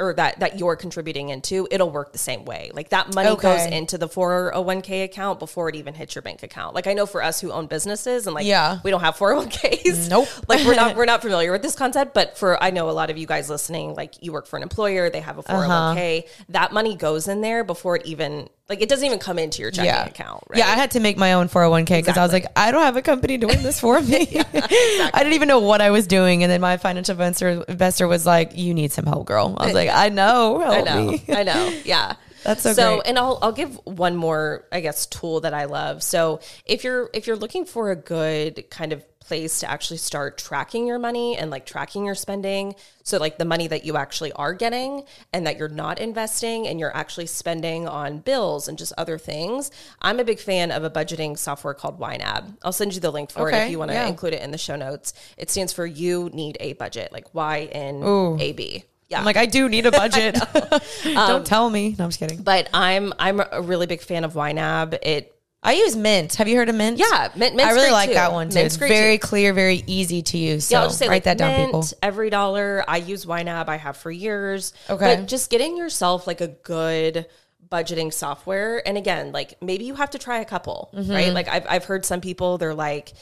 or 0.00 0.14
that 0.14 0.40
that 0.40 0.58
you're 0.58 0.76
contributing 0.76 1.28
into, 1.28 1.68
it'll 1.70 1.90
work 1.90 2.12
the 2.12 2.18
same 2.18 2.44
way. 2.44 2.70
Like 2.74 2.88
that 2.90 3.14
money 3.14 3.28
Okay. 3.30 3.42
goes 3.56 3.66
into 3.72 3.98
the 3.98 4.08
401k 4.08 5.04
account 5.04 5.38
before 5.38 5.68
it 5.68 5.76
even 5.76 5.94
hits 5.94 6.14
your 6.14 6.22
bank 6.22 6.42
account. 6.42 6.74
Like 6.74 6.86
I 6.86 6.92
know 6.94 7.06
for 7.06 7.22
us 7.22 7.40
who 7.40 7.52
own 7.52 7.66
businesses 7.66 8.26
and 8.26 8.34
like 8.34 8.46
Yeah. 8.46 8.78
we 8.82 8.90
don't 8.90 9.00
have 9.02 9.16
401ks. 9.16 10.08
Nope. 10.10 10.28
like 10.48 10.64
we're 10.66 10.74
not 10.74 10.96
we're 10.96 11.04
not 11.04 11.22
familiar 11.22 11.52
with 11.52 11.62
this 11.62 11.74
concept, 11.76 12.14
but 12.14 12.36
for 12.38 12.60
I 12.62 12.70
know 12.70 12.88
a 12.88 12.92
lot 12.92 13.10
of 13.10 13.18
you 13.18 13.26
guys 13.26 13.48
listening, 13.50 13.94
like 13.94 14.14
you 14.22 14.32
work 14.32 14.46
for 14.46 14.56
an 14.56 14.62
employer, 14.62 15.10
they 15.10 15.20
have 15.20 15.38
a 15.38 15.42
401k. 15.42 16.18
Uh-huh. 16.24 16.44
That 16.48 16.72
money 16.72 16.96
goes 16.96 17.28
in 17.28 17.40
there 17.42 17.62
before 17.64 17.96
it 17.96 18.06
even 18.06 18.48
like 18.70 18.80
it 18.80 18.88
doesn't 18.88 19.04
even 19.04 19.18
come 19.18 19.38
into 19.38 19.60
your 19.60 19.70
checking 19.70 19.86
Yeah. 19.86 20.06
account, 20.06 20.44
right? 20.48 20.58
Yeah, 20.60 20.66
I 20.68 20.76
had 20.76 20.92
to 20.92 21.00
make 21.00 21.18
my 21.18 21.34
own 21.34 21.48
401k 21.48 21.98
because 21.98 22.16
I 22.16 22.22
was 22.22 22.32
like, 22.32 22.46
I 22.56 22.70
don't 22.70 22.82
have 22.82 22.96
a 22.96 23.02
company 23.02 23.36
doing 23.36 23.62
this 23.62 23.78
for 23.80 24.00
me. 24.12 24.28
I 24.40 25.10
didn't 25.18 25.32
even 25.34 25.48
know 25.48 25.58
what 25.58 25.80
I 25.82 25.90
was 25.90 26.06
doing. 26.06 26.42
And 26.44 26.50
then 26.50 26.60
my 26.62 26.76
financial 26.78 27.12
investor, 27.12 27.64
investor 27.68 28.06
was 28.08 28.24
like, 28.24 28.56
You 28.56 28.72
need 28.72 28.92
some 28.92 29.04
help, 29.04 29.26
girl. 29.26 29.54
I 29.58 29.66
was 29.66 29.74
like, 29.80 29.90
I 29.90 30.08
know. 30.08 30.62
I 30.62 30.80
know. 30.82 31.10
me. 31.10 31.24
I 31.28 31.42
know. 31.42 31.74
Yeah. 31.84 32.14
That's 32.44 32.62
so 32.62 32.72
so 32.72 33.00
and 33.02 33.18
I'll 33.18 33.38
I'll 33.42 33.52
give 33.52 33.76
one 33.84 34.16
more 34.16 34.66
I 34.72 34.80
guess 34.80 35.06
tool 35.06 35.40
that 35.40 35.54
I 35.54 35.64
love. 35.64 36.02
So 36.02 36.40
if 36.64 36.84
you're 36.84 37.10
if 37.12 37.26
you're 37.26 37.36
looking 37.36 37.64
for 37.64 37.90
a 37.90 37.96
good 37.96 38.70
kind 38.70 38.92
of 38.92 39.04
place 39.30 39.60
to 39.60 39.70
actually 39.70 39.96
start 39.96 40.36
tracking 40.36 40.88
your 40.88 40.98
money 40.98 41.36
and 41.36 41.52
like 41.52 41.64
tracking 41.64 42.04
your 42.04 42.16
spending, 42.16 42.74
so 43.04 43.16
like 43.16 43.38
the 43.38 43.44
money 43.44 43.68
that 43.68 43.84
you 43.84 43.96
actually 43.96 44.32
are 44.32 44.52
getting 44.52 45.04
and 45.32 45.46
that 45.46 45.56
you're 45.56 45.68
not 45.68 46.00
investing 46.00 46.66
and 46.66 46.80
you're 46.80 46.94
actually 46.96 47.26
spending 47.26 47.86
on 47.86 48.18
bills 48.18 48.66
and 48.66 48.76
just 48.76 48.92
other 48.98 49.18
things. 49.18 49.70
I'm 50.02 50.18
a 50.18 50.24
big 50.24 50.40
fan 50.40 50.72
of 50.72 50.82
a 50.82 50.90
budgeting 50.90 51.38
software 51.38 51.74
called 51.74 52.00
YNAB. 52.00 52.56
I'll 52.64 52.72
send 52.72 52.92
you 52.94 53.00
the 53.00 53.12
link 53.12 53.30
for 53.30 53.48
it 53.48 53.54
if 53.54 53.70
you 53.70 53.78
want 53.78 53.92
to 53.92 53.94
yeah. 53.94 54.08
include 54.08 54.34
it 54.34 54.42
in 54.42 54.50
the 54.50 54.58
show 54.58 54.74
notes. 54.74 55.12
It 55.36 55.48
stands 55.48 55.72
for 55.72 55.86
you 55.86 56.28
need 56.32 56.56
a 56.58 56.72
budget, 56.72 57.12
like 57.12 57.32
Y 57.32 57.68
N 57.70 58.02
A 58.40 58.52
B. 58.52 58.84
Yeah. 59.10 59.18
I'm 59.18 59.24
like, 59.24 59.36
I 59.36 59.46
do 59.46 59.68
need 59.68 59.86
a 59.86 59.90
budget. 60.02 60.38
Don't 61.04 61.44
tell 61.44 61.68
me. 61.68 61.94
No, 61.98 62.04
I'm 62.04 62.10
just 62.10 62.20
kidding. 62.20 62.42
but 62.42 62.68
I'm 62.72 63.12
I'm 63.18 63.40
a 63.40 63.60
really 63.60 63.86
big 63.86 64.00
fan 64.02 64.24
of 64.24 64.34
YNAB. 64.34 64.98
It 65.02 65.34
I 65.62 65.74
use 65.74 65.94
Mint. 65.94 66.36
Have 66.36 66.48
you 66.48 66.56
heard 66.56 66.70
of 66.70 66.74
Mint? 66.74 66.98
Yeah, 66.98 67.28
Mint- 67.36 67.54
Mint's 67.54 67.70
I 67.70 67.74
really 67.74 67.90
like 67.90 68.08
too. 68.10 68.14
that 68.14 68.32
one 68.32 68.48
too. 68.48 68.54
Mint's 68.54 68.76
it's 68.76 68.88
very 68.88 69.18
too. 69.18 69.26
clear, 69.26 69.52
very 69.52 69.82
easy 69.86 70.22
to 70.22 70.38
use. 70.38 70.66
So 70.66 70.76
Yeah, 70.76 70.82
I'll 70.82 70.88
just 70.88 70.98
say 70.98 71.06
write 71.06 71.16
like 71.16 71.24
that 71.24 71.36
down, 71.38 71.50
Mint, 71.52 71.66
people. 71.66 71.84
Every 72.02 72.30
dollar 72.30 72.82
I 72.88 72.96
use 72.96 73.26
YNAB. 73.26 73.68
I 73.68 73.76
have 73.76 73.96
for 73.98 74.10
years. 74.10 74.72
Okay. 74.88 75.16
but 75.16 75.26
just 75.28 75.50
getting 75.50 75.76
yourself 75.76 76.26
like 76.26 76.40
a 76.40 76.48
good 76.48 77.26
budgeting 77.70 78.12
software, 78.12 78.86
and 78.88 78.96
again, 78.96 79.32
like 79.32 79.60
maybe 79.62 79.84
you 79.84 79.94
have 79.96 80.10
to 80.10 80.18
try 80.18 80.38
a 80.38 80.44
couple, 80.46 80.90
Mm-hmm. 80.94 81.10
right? 81.12 81.32
Like 81.34 81.48
I've 81.48 81.66
I've 81.68 81.84
heard 81.84 82.04
some 82.06 82.20
people 82.20 82.56
they're 82.58 82.74
like. 82.74 83.12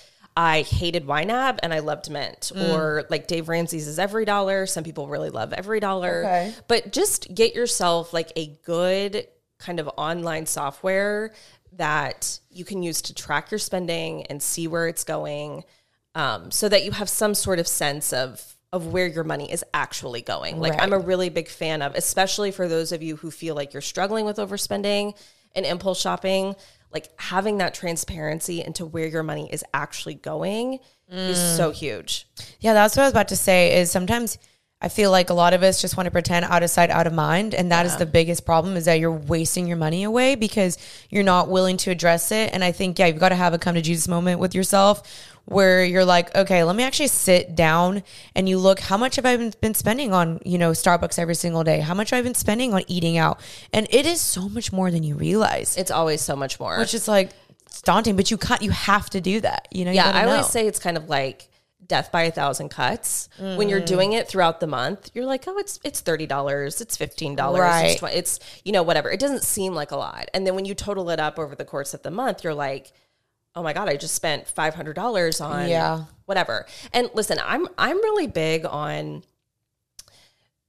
I 0.41 0.63
hated 0.63 1.05
YNAB 1.05 1.59
and 1.65 1.75
I 1.75 1.81
loved 1.81 2.09
Mint, 2.11 2.53
Mm. 2.55 2.73
or 2.73 3.05
like 3.11 3.27
Dave 3.27 3.49
Ramsey's 3.49 3.89
is 3.89 3.99
Every 3.99 4.25
Dollar. 4.25 4.67
Some 4.67 4.85
people 4.85 5.09
really 5.09 5.31
love 5.31 5.53
Every 5.53 5.81
Dollar. 5.81 6.21
Okay. 6.25 6.55
But 6.69 6.93
just 6.93 7.35
get 7.35 7.57
yourself 7.57 8.13
like 8.13 8.31
a 8.37 8.47
good 8.65 9.27
kind 9.59 9.81
of 9.81 9.91
online 9.97 10.47
software 10.47 11.33
that 11.73 12.39
you 12.51 12.65
can 12.65 12.85
use 12.85 13.03
to 13.03 13.15
track 13.15 13.51
your 13.51 13.59
spending 13.59 14.27
and 14.27 14.41
see 14.41 14.69
where 14.69 14.87
it's 14.87 15.03
going 15.03 15.65
um, 16.15 16.53
so 16.53 16.69
that 16.69 16.85
you 16.85 16.93
have 16.93 17.09
some 17.09 17.35
sort 17.35 17.59
of 17.59 17.67
sense 17.67 18.13
of 18.13 18.55
of 18.73 18.87
where 18.89 19.07
your 19.07 19.25
money 19.25 19.51
is 19.51 19.65
actually 19.75 20.21
going. 20.21 20.61
Like 20.61 20.75
Right. 20.75 20.83
I'm 20.83 20.93
a 20.93 20.99
really 20.99 21.31
big 21.31 21.49
fan 21.49 21.81
of, 21.83 21.95
especially 21.95 22.51
for 22.53 22.69
those 22.69 22.93
of 22.93 23.03
you 23.03 23.17
who 23.17 23.31
feel 23.31 23.55
like 23.57 23.73
you're 23.73 23.81
struggling 23.81 24.25
with 24.27 24.37
overspending 24.37 25.17
and 25.57 25.65
impulse 25.65 25.99
shopping, 25.99 26.55
like 26.93 27.09
having 27.21 27.59
that 27.59 27.75
transparency 27.75 28.63
into 28.63 28.87
where 28.87 29.07
your 29.07 29.23
money 29.23 29.49
is 29.53 29.65
actually 29.75 30.15
going 30.15 30.79
is 31.11 31.57
so 31.57 31.71
huge. 31.71 32.29
Yeah, 32.61 32.75
that's 32.75 32.97
what 32.97 33.05
I 33.05 33.07
was 33.07 33.13
about 33.13 33.29
to 33.29 33.37
say. 33.37 33.81
Is 33.81 33.91
sometimes 33.91 34.39
I 34.81 34.89
feel 34.89 35.11
like 35.11 35.31
a 35.31 35.35
lot 35.35 35.55
of 35.55 35.63
us 35.63 35.81
just 35.81 35.97
want 35.97 36.07
to 36.07 36.11
pretend 36.11 36.45
out 36.45 36.63
of 36.63 36.71
sight, 36.71 36.91
out 36.91 37.07
of 37.07 37.13
mind, 37.13 37.55
and 37.55 37.73
that 37.73 37.87
is 37.87 37.97
the 37.97 38.07
biggest 38.07 38.45
problem. 38.45 38.77
Is 38.77 38.85
that 38.85 39.01
you're 39.01 39.13
wasting 39.13 39.67
your 39.67 39.77
money 39.77 40.05
away 40.05 40.35
because 40.35 40.77
you're 41.11 41.25
not 41.25 41.49
willing 41.49 41.79
to 41.79 41.91
address 41.91 42.31
it. 42.31 42.51
And 42.53 42.63
I 42.63 42.73
think 42.73 42.99
yeah, 42.99 43.07
you've 43.07 43.19
got 43.19 43.31
to 43.31 43.37
have 43.37 43.55
a 43.55 43.59
come 43.59 43.75
to 43.75 43.83
Jesus 43.83 44.07
moment 44.07 44.39
with 44.39 44.55
yourself 44.55 45.03
where 45.49 45.83
you're 45.83 46.05
like, 46.05 46.35
okay, 46.37 46.63
let 46.63 46.77
me 46.77 46.85
actually 46.85 47.09
sit 47.09 47.55
down 47.55 48.03
and 48.35 48.47
you 48.49 48.59
look, 48.59 48.81
how 48.81 48.99
much 48.99 49.17
have 49.17 49.25
I 49.25 49.37
been, 49.37 49.75
spending 49.75 50.13
on, 50.13 50.41
you 50.45 50.59
know, 50.59 50.73
Starbucks 50.73 51.19
every 51.19 51.35
single 51.35 51.65
day? 51.65 51.81
How 51.81 51.95
much 51.95 52.11
have 52.11 52.19
I 52.19 52.23
been 52.23 52.35
spending 52.35 52.75
on 52.75 52.83
eating 52.87 53.17
out? 53.17 53.41
And 53.73 53.87
it 53.91 54.05
is 54.05 54.21
so 54.21 54.49
much 54.49 54.73
more 54.73 54.91
than 54.91 55.03
you 55.03 55.15
realize, 55.15 55.77
It's 55.79 55.91
always 55.91 56.21
so 56.21 56.37
much 56.37 56.61
more. 56.61 56.79
which 56.79 56.93
is 56.93 57.09
like 57.09 57.31
it's 57.65 57.81
daunting, 57.81 58.15
but 58.15 58.31
you 58.31 58.37
can't, 58.37 58.61
you 58.63 58.71
have 58.73 59.09
to 59.11 59.23
do 59.23 59.41
that. 59.41 59.69
You 59.71 59.87
know, 59.87 59.91
you 59.91 59.97
yeah, 59.97 60.11
I 60.11 60.27
always 60.27 60.43
know. 60.43 60.49
say 60.49 60.67
it's 60.67 60.79
kind 60.79 60.99
of 60.99 61.09
like 61.09 61.49
death 61.87 62.13
by 62.13 62.25
a 62.25 62.31
thousand 62.31 62.69
cuts. 62.69 63.31
When 63.39 63.71
you're 63.71 63.81
mm. 63.81 63.87
doing 63.87 64.13
it 64.13 64.29
throughout 64.29 64.61
the 64.61 64.67
month, 64.67 65.11
you're 65.15 65.25
like, 65.25 65.45
oh, 65.47 65.57
it's 65.57 65.81
it's 65.83 66.01
thirty 66.01 66.27
dollars, 66.27 66.83
it's 66.83 66.97
fifteen 66.97 67.35
dollars, 67.35 67.61
Right. 67.61 68.03
it's, 68.03 68.15
it's 68.15 68.61
you 68.65 68.73
know 68.73 68.83
whatever. 68.83 69.11
It 69.11 69.19
doesn't 69.21 69.43
seem 69.45 69.75
like 69.75 69.91
a 69.93 69.97
lot, 69.97 70.29
and 70.35 70.47
then 70.47 70.55
when 70.55 70.67
you 70.67 70.75
total 70.75 71.09
it 71.11 71.21
up 71.21 71.39
over 71.39 71.55
the 71.55 71.65
course 71.65 71.95
of 71.95 72.03
the 72.03 72.11
month, 72.11 72.45
you're 72.45 72.55
like, 72.55 72.93
oh 73.59 73.63
my 73.63 73.73
god, 73.73 73.89
I 73.89 73.97
just 73.97 74.15
spent 74.15 74.47
five 74.47 74.75
hundred 74.75 74.95
dollars 74.95 75.41
on 75.41 75.69
Yeah. 75.69 76.05
whatever. 76.27 76.67
And 76.93 77.11
listen, 77.15 77.39
I'm 77.45 77.67
I'm 77.77 77.97
really 77.97 78.29
big 78.29 78.65
on 78.65 79.25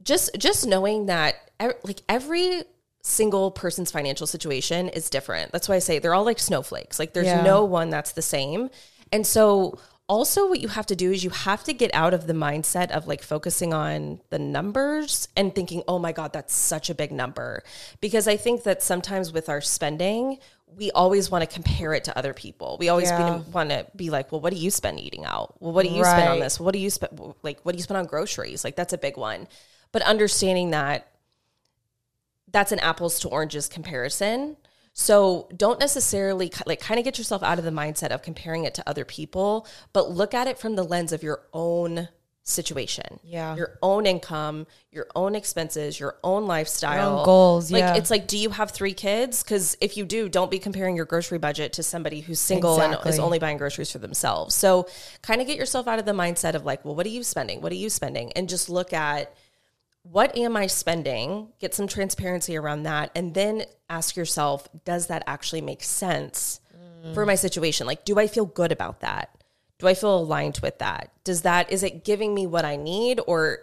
just 0.01 0.31
just 0.37 0.65
knowing 0.65 1.05
that 1.07 1.35
like 1.83 2.01
every 2.07 2.63
single 3.01 3.51
person's 3.51 3.91
financial 3.91 4.27
situation 4.27 4.89
is 4.89 5.09
different. 5.09 5.51
That's 5.51 5.69
why 5.69 5.75
I 5.75 5.79
say 5.79 5.99
they're 5.99 6.13
all 6.13 6.25
like 6.25 6.39
snowflakes. 6.39 6.99
Like 6.99 7.13
there's 7.13 7.27
Yeah. 7.27 7.43
no 7.43 7.63
one 7.63 7.89
that's 7.89 8.11
the 8.13 8.21
same. 8.21 8.69
And 9.11 9.25
so 9.25 9.79
also 10.07 10.47
what 10.49 10.59
you 10.59 10.67
have 10.69 10.85
to 10.87 10.95
do 10.95 11.11
is 11.11 11.23
you 11.23 11.29
have 11.29 11.63
to 11.65 11.73
get 11.73 11.93
out 11.93 12.13
of 12.13 12.27
the 12.27 12.33
mindset 12.33 12.89
of 12.91 13.07
like 13.07 13.21
focusing 13.21 13.73
on 13.73 14.19
the 14.31 14.39
numbers 14.39 15.27
and 15.37 15.53
thinking, 15.53 15.83
"Oh 15.87 15.99
my 15.99 16.11
god, 16.11 16.33
that's 16.33 16.53
such 16.53 16.89
a 16.89 16.95
big 16.95 17.11
number." 17.11 17.63
Because 18.01 18.27
I 18.27 18.35
think 18.37 18.63
that 18.63 18.81
sometimes 18.81 19.31
with 19.31 19.49
our 19.49 19.61
spending, 19.61 20.39
we 20.79 20.91
always 20.91 21.29
want 21.29 21.47
to 21.47 21.53
compare 21.53 21.93
it 21.93 22.05
to 22.05 22.17
other 22.17 22.33
people. 22.33 22.77
We 22.79 22.89
always 22.89 23.09
Yeah. 23.09 23.41
want 23.51 23.69
to 23.69 23.85
be 23.95 24.09
like, 24.09 24.31
"Well, 24.31 24.39
what 24.39 24.53
do 24.53 24.59
you 24.59 24.71
spend 24.71 24.99
eating 24.99 25.25
out? 25.25 25.61
Well, 25.61 25.73
what 25.73 25.83
do 25.83 25.89
you 25.89 26.03
spend 26.05 26.29
on 26.29 26.39
this? 26.39 26.59
What 26.59 26.71
do 26.71 26.79
you 26.79 26.89
spend 26.89 27.35
like 27.43 27.59
what 27.63 27.73
do 27.73 27.77
you 27.77 27.83
spend 27.83 27.97
on 27.97 28.05
groceries?" 28.05 28.63
Like 28.63 28.75
that's 28.75 28.93
a 28.93 28.97
big 28.97 29.17
one. 29.17 29.47
But 29.91 30.01
understanding 30.03 30.71
that 30.71 31.07
that's 32.51 32.71
an 32.71 32.79
apples 32.79 33.19
to 33.19 33.29
oranges 33.29 33.67
comparison. 33.67 34.57
So 34.93 35.47
don't 35.55 35.79
necessarily 35.79 36.51
like 36.65 36.79
kind 36.79 36.97
of 36.99 37.03
get 37.03 37.17
yourself 37.17 37.43
out 37.43 37.59
of 37.59 37.65
the 37.65 37.71
mindset 37.71 38.09
of 38.09 38.21
comparing 38.21 38.63
it 38.63 38.73
to 38.75 38.89
other 38.89 39.05
people, 39.05 39.67
but 39.93 40.09
look 40.09 40.33
at 40.33 40.47
it 40.47 40.57
from 40.57 40.75
the 40.75 40.83
lens 40.83 41.11
of 41.11 41.21
your 41.23 41.43
own 41.53 42.09
situation. 42.49 43.19
Yeah. 43.23 43.55
Your 43.55 43.77
own 43.81 44.05
income, 44.05 44.67
your 44.91 45.07
own 45.15 45.35
expenses, 45.35 45.99
your 45.99 46.17
own 46.23 46.47
lifestyle, 46.47 47.19
own 47.19 47.25
goals, 47.25 47.71
Like 47.71 47.81
yeah. 47.81 47.95
it's 47.95 48.09
like 48.09 48.27
do 48.27 48.37
you 48.37 48.49
have 48.49 48.71
3 48.71 48.93
kids? 48.93 49.43
Cuz 49.43 49.77
if 49.81 49.97
you 49.97 50.05
do, 50.05 50.29
don't 50.29 50.51
be 50.51 50.59
comparing 50.59 50.95
your 50.95 51.05
grocery 51.05 51.37
budget 51.37 51.73
to 51.73 51.83
somebody 51.83 52.21
who's 52.21 52.39
single 52.39 52.81
and 52.81 52.97
is 53.05 53.19
only 53.19 53.39
buying 53.39 53.57
groceries 53.57 53.91
for 53.91 53.99
themselves. 53.99 54.55
So 54.55 54.87
kind 55.21 55.41
of 55.41 55.47
get 55.47 55.57
yourself 55.57 55.87
out 55.87 55.99
of 55.99 56.05
the 56.05 56.11
mindset 56.11 56.55
of 56.55 56.65
like, 56.65 56.83
well, 56.83 56.95
what 56.95 57.05
are 57.05 57.09
you 57.09 57.23
spending? 57.23 57.61
What 57.61 57.71
are 57.71 57.75
you 57.75 57.89
spending? 57.89 58.31
And 58.33 58.49
just 58.49 58.69
look 58.69 58.93
at 58.93 59.33
what 60.03 60.35
am 60.37 60.55
I 60.55 60.67
spending? 60.67 61.49
Get 61.59 61.73
some 61.73 61.87
transparency 61.87 62.57
around 62.57 62.83
that. 62.83 63.11
And 63.15 63.33
then 63.33 63.63
ask 63.89 64.15
yourself, 64.15 64.67
does 64.85 65.07
that 65.07 65.23
actually 65.27 65.61
make 65.61 65.83
sense 65.83 66.61
mm. 66.75 67.13
for 67.13 67.25
my 67.25 67.35
situation? 67.35 67.85
Like, 67.85 68.05
do 68.05 68.17
I 68.17 68.27
feel 68.27 68.45
good 68.45 68.71
about 68.71 69.01
that? 69.01 69.29
Do 69.79 69.87
I 69.87 69.93
feel 69.93 70.17
aligned 70.19 70.59
with 70.61 70.79
that? 70.79 71.11
Does 71.23 71.41
that, 71.43 71.71
is 71.71 71.83
it 71.83 72.03
giving 72.03 72.33
me 72.33 72.45
what 72.47 72.65
I 72.65 72.75
need 72.75 73.19
or, 73.25 73.59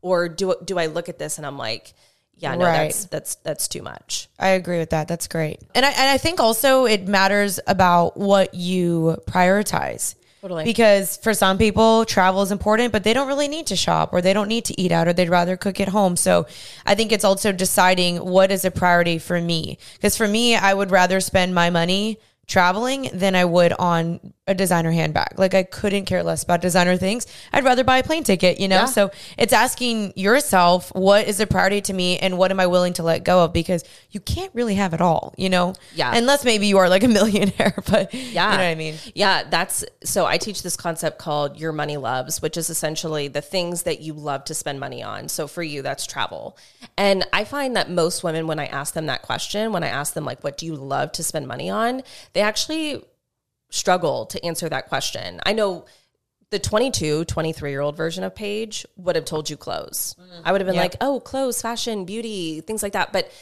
or 0.00 0.28
do, 0.28 0.54
do 0.64 0.78
I 0.78 0.86
look 0.86 1.08
at 1.08 1.18
this 1.18 1.38
and 1.38 1.46
I'm 1.46 1.56
like, 1.56 1.94
yeah, 2.36 2.56
no, 2.56 2.64
Right. 2.64 2.84
that's, 2.86 3.04
that's, 3.04 3.34
that's 3.36 3.68
too 3.68 3.82
much. 3.82 4.28
I 4.38 4.48
agree 4.50 4.78
with 4.78 4.90
that. 4.90 5.06
That's 5.06 5.28
great. 5.28 5.60
And 5.76 5.86
I 5.86 5.90
and 5.90 6.10
I 6.10 6.18
think 6.18 6.40
also 6.40 6.86
it 6.86 7.06
matters 7.06 7.60
about 7.68 8.16
what 8.16 8.54
you 8.54 9.16
prioritize. 9.26 10.16
Totally. 10.40 10.64
Because 10.64 11.18
for 11.18 11.34
some 11.34 11.56
people, 11.56 12.04
travel 12.04 12.42
is 12.42 12.50
important, 12.50 12.90
but 12.90 13.04
they 13.04 13.12
don't 13.12 13.28
really 13.28 13.46
need 13.46 13.68
to 13.68 13.76
shop 13.76 14.12
or 14.12 14.20
they 14.20 14.32
don't 14.32 14.48
need 14.48 14.64
to 14.64 14.80
eat 14.80 14.90
out 14.90 15.06
or 15.06 15.12
they'd 15.12 15.28
rather 15.28 15.56
cook 15.56 15.78
at 15.78 15.86
home. 15.86 16.16
So 16.16 16.46
I 16.84 16.96
think 16.96 17.12
it's 17.12 17.22
also 17.22 17.52
deciding 17.52 18.16
what 18.16 18.50
is 18.50 18.64
a 18.64 18.72
priority 18.72 19.18
for 19.18 19.40
me. 19.40 19.78
Because 19.94 20.16
for 20.16 20.26
me, 20.26 20.56
I 20.56 20.74
would 20.74 20.90
rather 20.90 21.20
spend 21.20 21.54
my 21.54 21.70
money 21.70 22.18
traveling 22.48 23.08
than 23.12 23.36
I 23.36 23.44
would 23.44 23.72
on 23.74 24.32
a 24.48 24.54
designer 24.54 24.90
handbag. 24.90 25.38
Like 25.38 25.54
I 25.54 25.62
couldn't 25.62 26.06
care 26.06 26.24
less 26.24 26.42
about 26.42 26.60
designer 26.60 26.96
things. 26.96 27.26
I'd 27.52 27.62
rather 27.62 27.84
buy 27.84 27.98
a 27.98 28.02
plane 28.02 28.24
ticket, 28.24 28.58
you 28.58 28.66
know? 28.66 28.80
Yeah. 28.80 28.84
So 28.86 29.10
it's 29.38 29.52
asking 29.52 30.14
yourself, 30.16 30.90
what 30.96 31.28
is 31.28 31.38
a 31.38 31.46
priority 31.46 31.80
to 31.82 31.92
me 31.92 32.18
and 32.18 32.36
what 32.36 32.50
am 32.50 32.58
I 32.58 32.66
willing 32.66 32.92
to 32.94 33.04
let 33.04 33.22
go 33.22 33.44
of? 33.44 33.52
Because 33.52 33.84
you 34.10 34.18
can't 34.18 34.52
really 34.52 34.74
have 34.74 34.94
it 34.94 35.00
all, 35.00 35.32
you 35.38 35.48
know? 35.48 35.74
Yeah. 35.94 36.10
Unless 36.16 36.44
maybe 36.44 36.66
you 36.66 36.78
are 36.78 36.88
like 36.88 37.04
a 37.04 37.08
millionaire, 37.22 37.74
but 37.88 38.12
Yeah. 38.12 38.50
you 38.50 38.56
know 38.58 38.64
what 38.64 38.70
I 38.70 38.74
mean? 38.74 38.96
Yeah, 39.14 39.44
that's 39.48 39.84
so 40.02 40.26
I 40.26 40.38
teach 40.38 40.64
this 40.64 40.76
concept 40.76 41.18
called 41.18 41.60
your 41.60 41.70
money 41.70 41.96
loves, 41.96 42.42
which 42.42 42.56
is 42.56 42.68
essentially 42.68 43.28
the 43.28 43.42
things 43.42 43.84
that 43.84 44.00
you 44.00 44.12
love 44.12 44.44
to 44.46 44.54
spend 44.54 44.80
money 44.80 45.04
on. 45.04 45.28
So 45.28 45.46
for 45.46 45.62
you, 45.62 45.82
that's 45.82 46.04
travel. 46.04 46.56
And 46.96 47.24
I 47.32 47.44
find 47.44 47.76
that 47.76 47.90
most 47.90 48.24
women, 48.24 48.48
when 48.48 48.58
I 48.58 48.66
ask 48.66 48.92
them 48.94 49.06
that 49.06 49.22
question, 49.22 49.70
when 49.70 49.84
I 49.84 49.88
ask 49.88 50.14
them, 50.14 50.24
like, 50.24 50.42
what 50.42 50.58
do 50.58 50.66
you 50.66 50.74
love 50.74 51.12
to 51.12 51.22
spend 51.22 51.46
money 51.46 51.70
on? 51.70 52.02
They 52.32 52.40
actually 52.40 53.04
struggle 53.72 54.26
to 54.26 54.44
answer 54.44 54.68
that 54.68 54.88
question. 54.88 55.40
I 55.44 55.54
know 55.54 55.86
the 56.50 56.58
22, 56.58 57.24
23 57.24 57.70
year 57.70 57.80
old 57.80 57.96
version 57.96 58.22
of 58.22 58.34
Paige 58.34 58.86
would 58.96 59.16
have 59.16 59.24
told 59.24 59.48
you 59.48 59.56
clothes. 59.56 60.14
Mm-hmm. 60.20 60.42
I 60.44 60.52
would 60.52 60.60
have 60.60 60.66
been 60.68 60.76
like, 60.76 60.96
oh, 61.00 61.18
clothes, 61.18 61.60
fashion, 61.62 62.04
beauty, 62.04 62.60
things 62.60 62.82
like 62.82 62.92
that. 62.92 63.12
But 63.12 63.32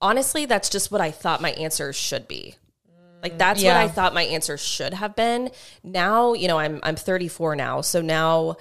honestly, 0.00 0.46
that's 0.46 0.70
just 0.70 0.90
what 0.92 1.00
I 1.00 1.10
thought 1.10 1.42
my 1.42 1.50
answer 1.50 1.92
should 1.92 2.28
be. 2.28 2.54
Mm, 2.88 3.22
like 3.24 3.38
that's 3.38 3.60
Yeah. 3.60 3.74
what 3.74 3.82
I 3.84 3.88
thought 3.88 4.14
my 4.14 4.22
answer 4.22 4.56
should 4.56 4.94
have 4.94 5.16
been. 5.16 5.50
Now, 5.82 6.34
you 6.34 6.46
know, 6.46 6.58
I'm 6.58 6.78
I'm 6.84 6.94
34 6.96 7.56
now, 7.56 7.80
so 7.80 8.00
now 8.00 8.56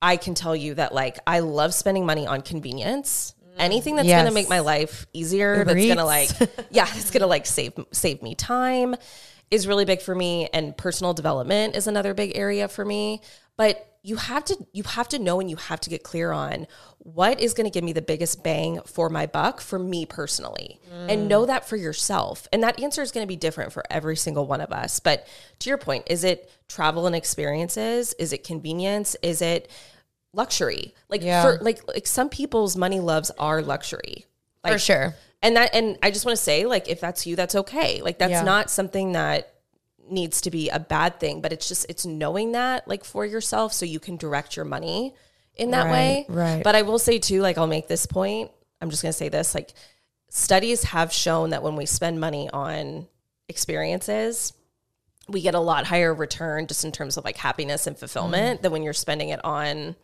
I 0.00 0.16
can 0.16 0.34
tell 0.34 0.56
you 0.56 0.72
that 0.74 0.94
like 0.94 1.18
I 1.26 1.40
love 1.40 1.74
spending 1.74 2.06
money 2.06 2.26
on 2.26 2.40
convenience. 2.40 3.34
Mm. 3.44 3.54
Anything 3.58 3.96
that's 3.96 4.08
Yes. 4.08 4.22
going 4.22 4.30
to 4.30 4.34
make 4.34 4.48
my 4.48 4.60
life 4.60 5.06
easier, 5.12 5.58
Uber 5.58 5.74
that's 5.74 5.84
going 5.86 5.98
to 5.98 6.04
like 6.06 6.30
yeah, 6.70 6.86
it's 6.94 7.10
going 7.10 7.20
to 7.20 7.26
like 7.26 7.44
save 7.44 7.74
save 7.92 8.22
me 8.22 8.34
time 8.34 8.96
is 9.50 9.66
really 9.66 9.84
big 9.84 10.00
for 10.00 10.14
me 10.14 10.48
and 10.52 10.76
personal 10.76 11.14
development 11.14 11.76
is 11.76 11.86
another 11.86 12.14
big 12.14 12.36
area 12.36 12.68
for 12.68 12.84
me. 12.84 13.20
But 13.56 13.88
you 14.02 14.16
have 14.16 14.44
to 14.44 14.66
you 14.72 14.82
have 14.82 15.08
to 15.08 15.18
know 15.18 15.40
and 15.40 15.48
you 15.48 15.56
have 15.56 15.80
to 15.80 15.90
get 15.90 16.02
clear 16.02 16.30
on 16.30 16.66
what 16.98 17.40
is 17.40 17.54
going 17.54 17.64
to 17.64 17.70
give 17.70 17.82
me 17.82 17.92
the 17.92 18.02
biggest 18.02 18.42
bang 18.42 18.80
for 18.86 19.08
my 19.08 19.26
buck 19.26 19.60
for 19.60 19.78
me 19.78 20.04
personally. 20.04 20.78
And 20.92 21.22
mm. 21.22 21.26
know 21.26 21.46
that 21.46 21.66
for 21.66 21.76
yourself. 21.76 22.46
And 22.52 22.62
that 22.62 22.80
answer 22.80 23.02
is 23.02 23.12
going 23.12 23.24
to 23.24 23.28
be 23.28 23.36
different 23.36 23.72
for 23.72 23.82
every 23.90 24.16
single 24.16 24.46
one 24.46 24.60
of 24.60 24.72
us. 24.72 25.00
But 25.00 25.26
to 25.60 25.70
your 25.70 25.78
point 25.78 26.04
is 26.08 26.22
it 26.22 26.50
travel 26.68 27.06
and 27.06 27.16
experiences? 27.16 28.14
Is 28.18 28.32
it 28.32 28.44
convenience? 28.44 29.16
Is 29.22 29.40
it 29.40 29.70
luxury? 30.34 30.94
Like 31.08 31.22
Yeah. 31.22 31.42
for 31.42 31.58
like 31.62 31.86
like 31.88 32.06
some 32.06 32.28
people's 32.28 32.76
money 32.76 33.00
loves 33.00 33.30
are 33.38 33.62
luxury. 33.62 34.26
Like, 34.62 34.74
For 34.74 34.78
sure. 34.78 35.14
And 35.44 35.56
that 35.56 35.72
and 35.74 35.96
i 36.02 36.10
just 36.10 36.24
want 36.26 36.36
to 36.36 36.42
say 36.42 36.64
like 36.66 36.88
if 36.88 37.00
that's 37.00 37.26
you 37.26 37.36
that's 37.36 37.54
okay 37.54 38.02
like 38.02 38.18
that's 38.18 38.30
Yeah. 38.32 38.42
not 38.42 38.70
something 38.70 39.12
that 39.12 39.52
needs 40.10 40.40
to 40.42 40.50
be 40.50 40.68
a 40.70 40.80
bad 40.80 41.20
thing 41.20 41.40
but 41.40 41.52
it's 41.52 41.68
just 41.68 41.86
it's 41.88 42.04
knowing 42.04 42.52
that 42.52 42.88
like 42.88 43.04
for 43.04 43.24
yourself 43.24 43.72
so 43.72 43.86
you 43.86 44.00
can 44.00 44.16
direct 44.16 44.56
your 44.56 44.64
money 44.64 45.14
in 45.54 45.70
that 45.70 45.84
Right, 45.84 45.92
way 45.92 46.26
right. 46.28 46.64
but 46.64 46.74
i 46.74 46.82
will 46.82 46.98
say 46.98 47.18
too 47.18 47.40
like 47.40 47.56
i'll 47.58 47.66
make 47.66 47.86
this 47.88 48.06
point 48.06 48.50
i'm 48.80 48.90
just 48.90 49.02
going 49.02 49.12
to 49.12 49.16
say 49.16 49.28
this 49.28 49.54
like 49.54 49.72
studies 50.28 50.82
have 50.84 51.12
shown 51.12 51.50
that 51.50 51.62
when 51.62 51.76
we 51.76 51.86
spend 51.86 52.18
money 52.20 52.50
on 52.50 53.06
experiences 53.48 54.52
we 55.28 55.40
get 55.40 55.54
a 55.54 55.60
lot 55.60 55.86
higher 55.86 56.12
return 56.12 56.66
just 56.66 56.84
in 56.84 56.92
terms 56.92 57.16
of 57.16 57.24
like 57.24 57.36
happiness 57.36 57.86
and 57.86 57.96
fulfillment 57.98 58.56
mm-hmm. 58.56 58.62
than 58.62 58.72
when 58.72 58.82
you're 58.82 58.92
spending 58.92 59.30
it 59.30 59.42
on 59.44 59.96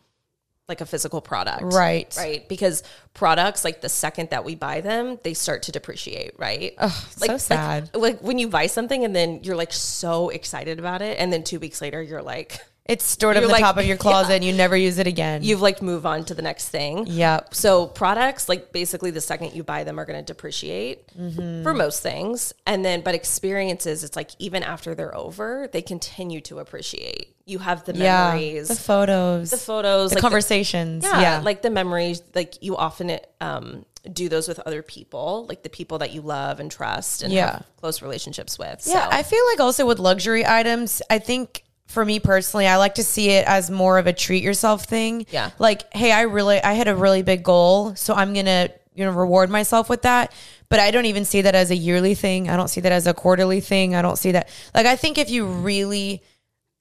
like 0.67 0.79
a 0.81 0.85
physical 0.85 1.21
product 1.21 1.63
Right. 1.73 2.13
right 2.17 2.47
because 2.47 2.81
products 3.13 3.65
like 3.65 3.81
the 3.81 3.89
second 3.89 4.29
that 4.29 4.45
we 4.45 4.55
buy 4.55 4.79
them 4.81 5.19
they 5.23 5.33
start 5.33 5.63
to 5.63 5.71
depreciate 5.71 6.31
right 6.37 6.73
so 7.17 7.37
sad. 7.37 7.89
like, 7.93 8.13
like 8.13 8.21
when 8.23 8.37
you 8.37 8.47
buy 8.47 8.67
something 8.67 9.03
and 9.03 9.13
then 9.15 9.41
you're 9.43 9.55
like 9.57 9.73
so 9.73 10.29
excited 10.29 10.79
about 10.79 11.01
it 11.01 11.17
and 11.19 11.31
then 11.33 11.43
two 11.43 11.59
weeks 11.59 11.81
later 11.81 12.01
you're 12.01 12.21
like 12.21 12.59
It's 12.85 13.05
stored 13.05 13.37
up 13.37 13.41
You're 13.41 13.47
the 13.47 13.53
like- 13.53 13.61
top 13.61 13.77
of 13.77 13.85
your 13.85 13.95
closet 14.05 14.33
and 14.33 14.43
you 14.43 14.51
never 14.53 14.75
use 14.75 14.97
it 14.97 15.07
again. 15.07 15.43
you've 15.43 15.61
like 15.61 15.81
move 15.81 16.05
on 16.05 16.25
to 16.25 16.33
the 16.33 16.41
next 16.41 16.69
thing 16.69 17.05
Yep. 17.07 17.53
so 17.53 17.87
products 17.87 18.49
like 18.49 18.71
basically 18.71 19.11
the 19.11 19.21
second 19.21 19.53
you 19.53 19.63
buy 19.63 19.83
them 19.83 19.99
are 19.99 20.05
going 20.05 20.19
to 20.19 20.25
depreciate 20.25 21.07
Mm-hmm. 21.17 21.63
for 21.63 21.73
most 21.73 22.01
things 22.01 22.53
and 22.65 22.83
then 22.83 23.01
but 23.01 23.13
experiences 23.15 24.03
it's 24.03 24.15
like 24.15 24.31
even 24.39 24.63
after 24.63 24.95
they're 24.95 25.15
over 25.15 25.69
they 25.71 25.81
continue 25.81 26.41
to 26.41 26.59
appreciate 26.59 27.35
you 27.45 27.59
have 27.59 27.83
the 27.85 27.93
Yeah. 27.93 28.29
memories 28.33 28.67
The 28.69 28.75
photos. 28.75 29.51
the 29.51 29.57
photos 29.57 30.09
the 30.09 30.15
like 30.15 30.21
conversations. 30.21 31.03
yeah, 31.03 31.21
yeah. 31.21 31.39
like 31.41 31.61
the 31.61 31.69
memories 31.69 32.21
like 32.33 32.61
you 32.63 32.75
often 32.77 33.19
um 33.41 33.85
do 34.11 34.27
those 34.29 34.47
with 34.47 34.59
other 34.61 34.81
people 34.81 35.45
like 35.47 35.61
the 35.63 35.69
people 35.69 35.99
that 35.99 36.11
you 36.11 36.21
love 36.21 36.59
and 36.59 36.71
trust 36.71 37.21
and 37.21 37.31
Yeah. 37.31 37.51
have 37.51 37.65
close 37.79 38.01
relationships 38.01 38.57
with 38.57 38.83
Yeah, 38.87 39.05
so. 39.09 39.15
I 39.15 39.21
feel 39.23 39.45
like 39.51 39.59
also 39.59 39.85
with 39.85 39.99
luxury 39.99 40.45
items, 40.45 41.01
I 41.09 41.19
think 41.19 41.63
for 41.91 42.03
me 42.05 42.19
personally, 42.19 42.67
I 42.67 42.77
like 42.77 42.95
to 42.95 43.03
see 43.03 43.29
it 43.29 43.45
as 43.47 43.69
more 43.69 43.97
of 43.97 44.07
a 44.07 44.13
treat 44.13 44.43
yourself 44.43 44.85
thing. 44.85 45.25
Yeah. 45.29 45.51
Like, 45.59 45.93
hey, 45.93 46.11
I 46.11 46.21
really 46.21 46.61
I 46.61 46.73
had 46.73 46.87
a 46.87 46.95
really 46.95 47.21
big 47.21 47.43
goal, 47.43 47.95
so 47.95 48.13
I'm 48.13 48.33
going 48.33 48.45
to, 48.45 48.71
you 48.95 49.05
know, 49.05 49.11
reward 49.11 49.49
myself 49.49 49.89
with 49.89 50.03
that. 50.03 50.33
But 50.69 50.79
I 50.79 50.91
don't 50.91 51.05
even 51.05 51.25
see 51.25 51.41
that 51.41 51.53
as 51.53 51.69
a 51.69 51.75
yearly 51.75 52.15
thing. 52.15 52.49
I 52.49 52.55
don't 52.55 52.69
see 52.69 52.81
that 52.81 52.93
as 52.93 53.05
a 53.05 53.13
quarterly 53.13 53.59
thing. 53.59 53.93
I 53.93 54.01
don't 54.01 54.17
see 54.17 54.31
that. 54.31 54.47
Like 54.73 54.85
I 54.85 54.95
think 54.95 55.17
if 55.17 55.29
you 55.29 55.45
really 55.45 56.23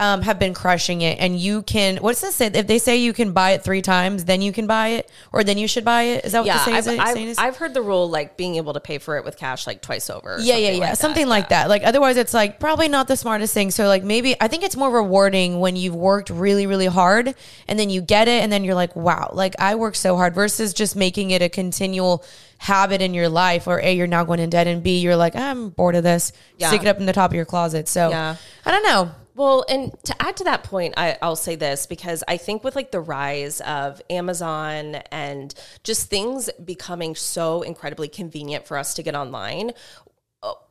um, 0.00 0.22
have 0.22 0.38
been 0.38 0.54
crushing 0.54 1.02
it 1.02 1.18
and 1.20 1.38
you 1.38 1.62
can 1.62 1.98
what's 1.98 2.22
this 2.22 2.34
say 2.34 2.46
if 2.46 2.66
they 2.66 2.78
say 2.78 2.96
you 2.96 3.12
can 3.12 3.32
buy 3.32 3.50
it 3.50 3.62
three 3.62 3.82
times 3.82 4.24
then 4.24 4.40
you 4.40 4.50
can 4.50 4.66
buy 4.66 4.88
it 4.88 5.10
or 5.32 5.44
then 5.44 5.58
you 5.58 5.68
should 5.68 5.84
buy 5.84 6.02
it 6.02 6.24
is 6.24 6.32
that 6.32 6.40
what 6.40 6.46
yeah, 6.46 6.56
the 6.56 6.64
saying 6.64 6.76
I've, 6.76 6.86
is, 6.86 6.98
I've, 6.98 7.14
saying 7.14 7.28
is? 7.28 7.38
I've 7.38 7.56
heard 7.56 7.74
the 7.74 7.82
rule 7.82 8.08
like 8.08 8.36
being 8.36 8.56
able 8.56 8.72
to 8.72 8.80
pay 8.80 8.98
for 8.98 9.18
it 9.18 9.24
with 9.24 9.36
cash 9.36 9.66
like 9.66 9.82
twice 9.82 10.08
over. 10.08 10.38
Yeah, 10.40 10.56
yeah, 10.56 10.70
yeah. 10.70 10.78
like 10.78 10.96
something 10.96 11.24
that. 11.24 11.30
like 11.30 11.48
that. 11.50 11.68
Like 11.68 11.82
otherwise 11.84 12.16
it's 12.16 12.34
like 12.34 12.58
probably 12.58 12.88
not 12.88 13.08
the 13.08 13.16
smartest 13.16 13.54
thing. 13.54 13.70
So 13.70 13.86
like 13.86 14.02
maybe 14.02 14.34
I 14.40 14.48
think 14.48 14.64
it's 14.64 14.76
more 14.76 14.90
rewarding 14.90 15.60
when 15.60 15.76
you've 15.76 15.94
worked 15.94 16.30
really, 16.30 16.66
really 16.66 16.86
hard 16.86 17.34
and 17.68 17.78
then 17.78 17.90
you 17.90 18.00
get 18.00 18.28
it 18.28 18.42
and 18.42 18.50
then 18.50 18.64
you're 18.64 18.74
like, 18.74 18.96
wow, 18.96 19.30
like 19.34 19.54
I 19.58 19.74
worked 19.74 19.96
so 19.96 20.16
hard 20.16 20.34
versus 20.34 20.72
just 20.72 20.96
making 20.96 21.30
it 21.30 21.42
a 21.42 21.48
continual 21.48 22.24
habit 22.58 23.00
in 23.00 23.14
your 23.14 23.28
life 23.28 23.66
or 23.66 23.80
A, 23.80 23.94
you're 23.94 24.06
now 24.06 24.24
going 24.24 24.40
in 24.40 24.50
debt 24.50 24.66
and 24.66 24.82
B, 24.82 25.00
you're 25.00 25.16
like, 25.16 25.36
I'm 25.36 25.70
bored 25.70 25.94
of 25.94 26.02
this. 26.02 26.32
Yeah. 26.58 26.68
Stick 26.68 26.82
it 26.82 26.88
up 26.88 26.98
in 26.98 27.06
the 27.06 27.12
top 27.12 27.30
of 27.30 27.34
your 27.34 27.46
closet. 27.46 27.88
So 27.88 28.10
Yeah. 28.10 28.36
I 28.64 28.70
don't 28.70 28.82
know. 28.84 29.10
Well, 29.34 29.64
and 29.68 29.92
to 30.04 30.22
add 30.22 30.36
to 30.38 30.44
that 30.44 30.64
point, 30.64 30.94
I, 30.96 31.16
I'll 31.22 31.36
say 31.36 31.56
this 31.56 31.86
because 31.86 32.24
I 32.26 32.36
think 32.36 32.64
with 32.64 32.76
like 32.76 32.90
the 32.90 33.00
rise 33.00 33.60
of 33.60 34.02
Amazon 34.10 34.96
and 35.10 35.54
just 35.84 36.10
things 36.10 36.50
becoming 36.64 37.14
so 37.14 37.62
incredibly 37.62 38.08
convenient 38.08 38.66
for 38.66 38.76
us 38.76 38.94
to 38.94 39.02
get 39.02 39.14
online, 39.14 39.72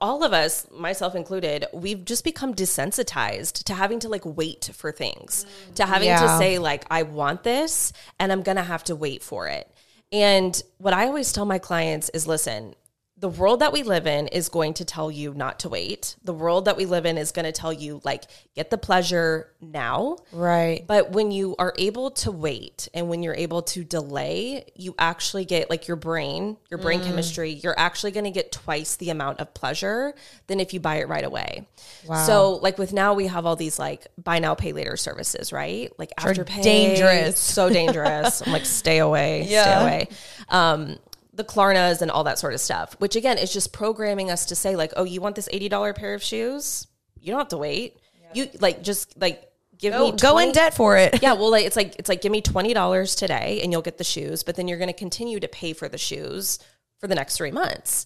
all 0.01 0.23
of 0.23 0.33
us, 0.33 0.65
myself 0.71 1.15
included, 1.15 1.65
we've 1.73 2.03
just 2.03 2.23
become 2.23 2.55
desensitized 2.55 3.63
to 3.65 3.73
having 3.73 3.99
to 3.99 4.09
like 4.09 4.25
wait 4.25 4.69
for 4.73 4.91
things, 4.91 5.45
to 5.75 5.85
having 5.85 6.09
to 6.09 6.37
say, 6.37 6.57
like, 6.57 6.85
I 6.89 7.03
want 7.03 7.43
this 7.43 7.93
and 8.19 8.31
I'm 8.31 8.41
going 8.41 8.57
to 8.57 8.63
have 8.63 8.83
to 8.85 8.95
wait 8.95 9.21
for 9.21 9.47
it. 9.47 9.69
And 10.11 10.59
what 10.79 10.93
I 10.93 11.05
always 11.05 11.31
tell 11.31 11.45
my 11.45 11.59
clients 11.59 12.09
is 12.09 12.25
listen, 12.25 12.73
the 13.19 13.29
world 13.29 13.59
that 13.59 13.73
we 13.73 13.83
live 13.83 14.07
in 14.07 14.27
is 14.27 14.47
going 14.47 14.73
to 14.75 14.85
tell 14.85 15.11
you 15.11 15.33
not 15.33 15.59
to 15.59 15.69
wait. 15.69 16.15
The 16.23 16.33
world 16.33 16.65
that 16.65 16.77
we 16.77 16.85
live 16.85 17.05
in 17.05 17.17
is 17.17 17.33
going 17.33 17.45
to 17.45 17.51
tell 17.51 17.73
you, 17.73 17.99
like, 18.05 18.23
get 18.55 18.69
the 18.69 18.77
pleasure 18.77 19.51
now. 19.59 20.17
Right. 20.31 20.85
But 20.87 21.11
when 21.11 21.31
you 21.31 21.55
are 21.59 21.73
able 21.77 22.11
to 22.11 22.31
wait 22.31 22.87
and 22.93 23.09
when 23.09 23.21
you're 23.21 23.35
able 23.35 23.61
to 23.63 23.83
delay, 23.83 24.65
you 24.75 24.95
actually 24.97 25.43
get 25.43 25.69
like 25.69 25.87
your 25.87 25.97
brain, 25.97 26.55
your 26.69 26.77
brain 26.77 27.01
chemistry, 27.01 27.51
you're 27.51 27.77
actually 27.77 28.11
going 28.11 28.23
to 28.23 28.31
get 28.31 28.53
twice 28.53 28.95
the 28.95 29.09
amount 29.09 29.39
of 29.41 29.53
pleasure 29.53 30.13
than 30.47 30.61
if 30.61 30.73
you 30.73 30.79
buy 30.79 30.97
it 30.97 31.09
right 31.09 31.25
away. 31.25 31.67
Wow. 32.07 32.25
So, 32.25 32.51
like 32.53 32.77
with 32.77 32.93
now, 32.93 33.13
we 33.13 33.27
have 33.27 33.45
all 33.45 33.57
these 33.57 33.77
like 33.77 34.07
buy 34.17 34.39
now, 34.39 34.55
pay 34.55 34.71
later 34.71 34.95
services, 34.95 35.51
right? 35.51 35.91
Like 35.99 36.11
Afterpay. 36.17 36.63
dangerous. 36.63 37.37
So 37.37 37.69
dangerous. 37.69 38.41
I'm 38.45 38.53
like, 38.53 38.65
stay 38.65 38.99
away, 38.99 39.43
stay 39.47 39.73
away. 39.73 40.07
Um, 40.47 40.97
the 41.39 41.43
Klarnas 41.43 42.03
and 42.03 42.11
all 42.11 42.25
that 42.25 42.37
sort 42.37 42.53
of 42.53 42.59
stuff, 42.61 42.95
which 42.99 43.15
again 43.15 43.39
is 43.39 43.51
just 43.51 43.73
programming 43.73 44.29
us 44.29 44.45
to 44.47 44.55
say, 44.55 44.75
like, 44.75 44.93
oh, 44.95 45.03
you 45.03 45.21
want 45.21 45.35
this 45.35 45.49
$80 45.51 45.95
pair 45.95 46.13
of 46.13 46.21
shoes? 46.21 46.85
You 47.19 47.31
don't 47.31 47.39
have 47.39 47.47
to 47.49 47.57
wait. 47.57 47.97
You 48.33 48.47
like 48.59 48.83
just 48.83 49.19
like 49.19 49.49
give 49.79 49.93
Go, 49.93 50.11
me 50.11 50.17
go 50.17 50.37
in 50.37 50.51
debt 50.51 50.75
for 50.75 50.97
it. 50.97 51.21
yeah, 51.23 51.33
well, 51.33 51.49
like, 51.49 51.65
it's 51.67 51.75
like 51.75 51.95
it's 51.97 52.09
like 52.09 52.21
give 52.21 52.31
me 52.31 52.41
twenty 52.41 52.73
dollars 52.75 53.15
today, 53.15 53.61
and 53.63 53.71
you'll 53.71 53.81
get 53.81 53.97
the 53.97 54.03
shoes. 54.03 54.43
But 54.43 54.55
then 54.55 54.67
you're 54.67 54.77
going 54.77 54.89
to 54.89 54.93
continue 54.93 55.39
to 55.39 55.47
pay 55.47 55.73
for 55.73 55.89
the 55.89 55.97
shoes 55.97 56.59
for 56.99 57.07
the 57.07 57.15
next 57.15 57.37
three 57.37 57.51
months. 57.51 58.05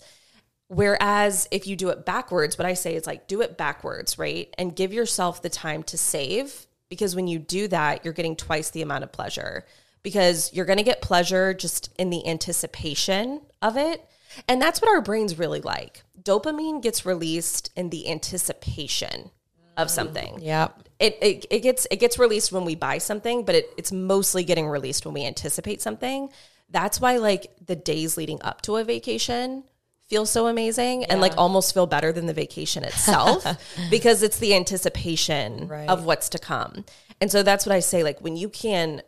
Whereas 0.69 1.47
if 1.51 1.67
you 1.67 1.75
do 1.75 1.89
it 1.89 2.05
backwards, 2.05 2.57
what 2.57 2.65
I 2.65 2.73
say 2.73 2.95
is 2.95 3.05
like 3.05 3.27
do 3.27 3.41
it 3.41 3.57
backwards, 3.57 4.17
right? 4.17 4.53
And 4.57 4.75
give 4.75 4.93
yourself 4.93 5.41
the 5.41 5.49
time 5.49 5.83
to 5.83 5.97
save 5.97 6.67
because 6.89 7.15
when 7.15 7.27
you 7.27 7.37
do 7.37 7.67
that, 7.67 8.05
you're 8.05 8.13
getting 8.13 8.35
twice 8.35 8.69
the 8.69 8.81
amount 8.81 9.03
of 9.03 9.11
pleasure 9.11 9.65
because 10.03 10.51
you're 10.53 10.65
going 10.65 10.77
to 10.77 10.83
get 10.83 11.01
pleasure 11.01 11.53
just 11.53 11.89
in 11.97 12.09
the 12.09 12.27
anticipation 12.27 13.41
of 13.61 13.77
it. 13.77 14.05
And 14.47 14.61
that's 14.61 14.81
what 14.81 14.89
our 14.93 15.01
brains 15.01 15.37
really 15.39 15.61
like. 15.61 16.03
Dopamine 16.21 16.81
gets 16.81 17.05
released 17.05 17.71
in 17.75 17.89
the 17.89 18.09
anticipation 18.09 19.31
of 19.75 19.89
something 19.89 20.37
Yeah. 20.39 20.67
it, 20.99 21.17
it, 21.21 21.45
it 21.49 21.59
gets 21.61 21.87
it 21.89 21.95
gets 21.99 22.19
released 22.19 22.51
when 22.51 22.63
we 22.63 22.75
buy 22.75 22.99
something, 22.99 23.43
but 23.43 23.55
it, 23.55 23.69
it's 23.77 23.91
mostly 23.91 24.43
getting 24.43 24.67
released 24.67 25.03
when 25.05 25.15
we 25.15 25.25
anticipate 25.25 25.81
something. 25.81 26.29
That's 26.69 27.01
why 27.01 27.17
like 27.17 27.47
the 27.65 27.75
days 27.75 28.15
leading 28.17 28.39
up 28.43 28.61
to 28.63 28.75
a 28.77 28.83
vacation 28.83 29.63
feel 30.09 30.25
so 30.27 30.45
amazing 30.47 31.05
and 31.05 31.21
like 31.21 31.33
almost 31.37 31.73
feel 31.73 31.87
better 31.87 32.11
than 32.11 32.27
the 32.27 32.33
vacation 32.33 32.83
itself 32.83 33.45
because 33.89 34.21
it's 34.21 34.37
the 34.37 34.53
anticipation 34.53 35.67
Right. 35.67 35.89
of 35.89 36.05
what's 36.05 36.29
to 36.29 36.39
come. 36.39 36.85
And 37.19 37.31
so 37.31 37.41
that's 37.41 37.65
what 37.65 37.73
I 37.73 37.79
say 37.79 38.03
like 38.03 38.19
when 38.21 38.35
you 38.35 38.49
can 38.49 39.01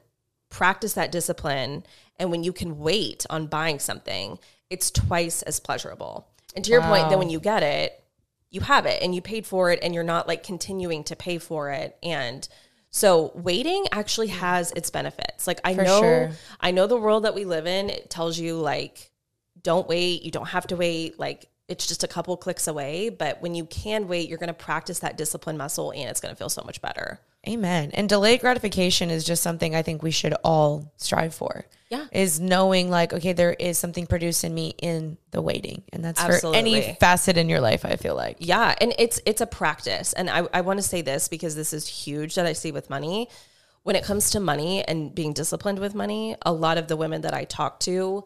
practice 0.50 0.94
that 0.94 1.12
discipline 1.12 1.84
and 2.18 2.32
when 2.32 2.44
you 2.44 2.54
can 2.54 2.80
wait 2.80 3.26
on 3.30 3.48
buying 3.48 3.80
something, 3.80 4.40
it's 4.70 4.90
twice 4.92 5.42
as 5.42 5.60
pleasurable. 5.60 6.28
And 6.56 6.64
to 6.64 6.72
your 6.72 6.82
point, 6.82 7.10
then 7.10 7.20
when 7.20 7.30
you 7.30 7.40
get 7.40 7.64
it, 7.64 8.02
you 8.50 8.62
have 8.62 8.86
it 8.86 9.02
and 9.04 9.14
you 9.14 9.22
paid 9.22 9.46
for 9.46 9.72
it 9.72 9.80
and 9.82 9.94
you're 9.94 10.04
not 10.04 10.28
like 10.28 10.44
continuing 10.44 11.04
to 11.06 11.16
pay 11.16 11.38
for 11.38 11.72
it. 11.72 11.98
And 12.02 12.48
so 12.90 13.34
waiting 13.36 13.86
actually 13.92 14.28
has 14.28 14.72
its 14.72 14.90
benefits. 14.90 15.46
Like 15.46 15.60
i 15.66 15.74
know 15.74 16.00
sure. 16.00 16.32
i 16.62 16.72
know 16.72 16.88
the 16.88 16.98
world 16.98 17.26
that 17.26 17.36
we 17.36 17.44
live 17.44 17.68
in 17.68 17.90
it 17.90 18.10
tells 18.10 18.40
you 18.40 18.58
like 18.58 19.12
don't 19.62 19.90
wait 19.90 20.24
you 20.24 20.32
don't 20.32 20.48
have 20.48 20.68
to 20.68 20.78
wait 20.78 21.20
like 21.20 21.50
it's 21.68 21.88
just 21.88 22.04
a 22.04 22.08
couple 22.08 22.38
clicks 22.38 22.68
away. 22.68 23.10
But 23.10 23.42
when 23.42 23.56
you 23.56 23.66
can 23.66 24.08
wait 24.08 24.30
you're 24.30 24.38
going 24.38 24.48
to 24.48 24.54
practice 24.54 25.00
that 25.00 25.18
discipline 25.18 25.58
muscle 25.58 25.92
and 25.92 26.10
it's 26.10 26.22
going 26.22 26.34
to 26.34 26.38
feel 26.38 26.50
so 26.50 26.64
much 26.66 26.82
better 26.82 27.20
Amen. 27.48 27.92
And 27.94 28.10
delayed 28.10 28.42
gratification 28.42 29.10
is 29.10 29.24
just 29.24 29.44
something 29.44 29.76
I 29.76 29.82
think 29.82 30.02
we 30.02 30.12
should 30.12 30.34
all 30.44 30.94
strive 30.98 31.34
for. 31.34 31.66
Yeah. 31.90 32.06
Is 32.12 32.40
knowing 32.40 32.90
like, 32.90 33.14
okay, 33.14 33.34
there 33.34 33.54
is 33.54 33.78
something 33.78 34.08
produced 34.08 34.44
in 34.44 34.54
me 34.54 34.74
in 34.80 35.18
the 35.32 35.42
waiting. 35.42 35.84
And 35.94 36.04
that's 36.04 36.22
for 36.22 36.56
any 36.56 36.98
facet 37.00 37.38
in 37.38 37.48
your 37.48 37.62
life, 37.62 37.86
I 37.86 37.96
feel 37.96 38.16
like. 38.16 38.38
Yeah, 38.40 38.74
and 38.82 38.94
it's 38.98 39.22
it's 39.26 39.42
a 39.42 39.46
practice. 39.46 40.14
And 40.14 40.30
I, 40.30 40.48
I 40.52 40.62
want 40.62 40.80
to 40.80 40.84
say 40.84 41.04
this 41.04 41.28
because 41.28 41.56
this 41.56 41.74
is 41.74 41.88
huge 41.88 42.36
that 42.36 42.46
I 42.48 42.54
see 42.54 42.72
with 42.72 42.90
money. 42.90 43.30
When 43.84 43.96
it 43.96 44.04
comes 44.04 44.32
to 44.32 44.40
money 44.40 44.84
and 44.84 45.14
being 45.14 45.34
disciplined 45.34 45.78
with 45.78 45.94
money, 45.94 46.36
a 46.42 46.52
lot 46.52 46.80
of 46.80 46.88
the 46.88 46.98
women 46.98 47.22
that 47.22 47.36
I 47.36 47.44
talk 47.44 47.80
to 47.82 48.24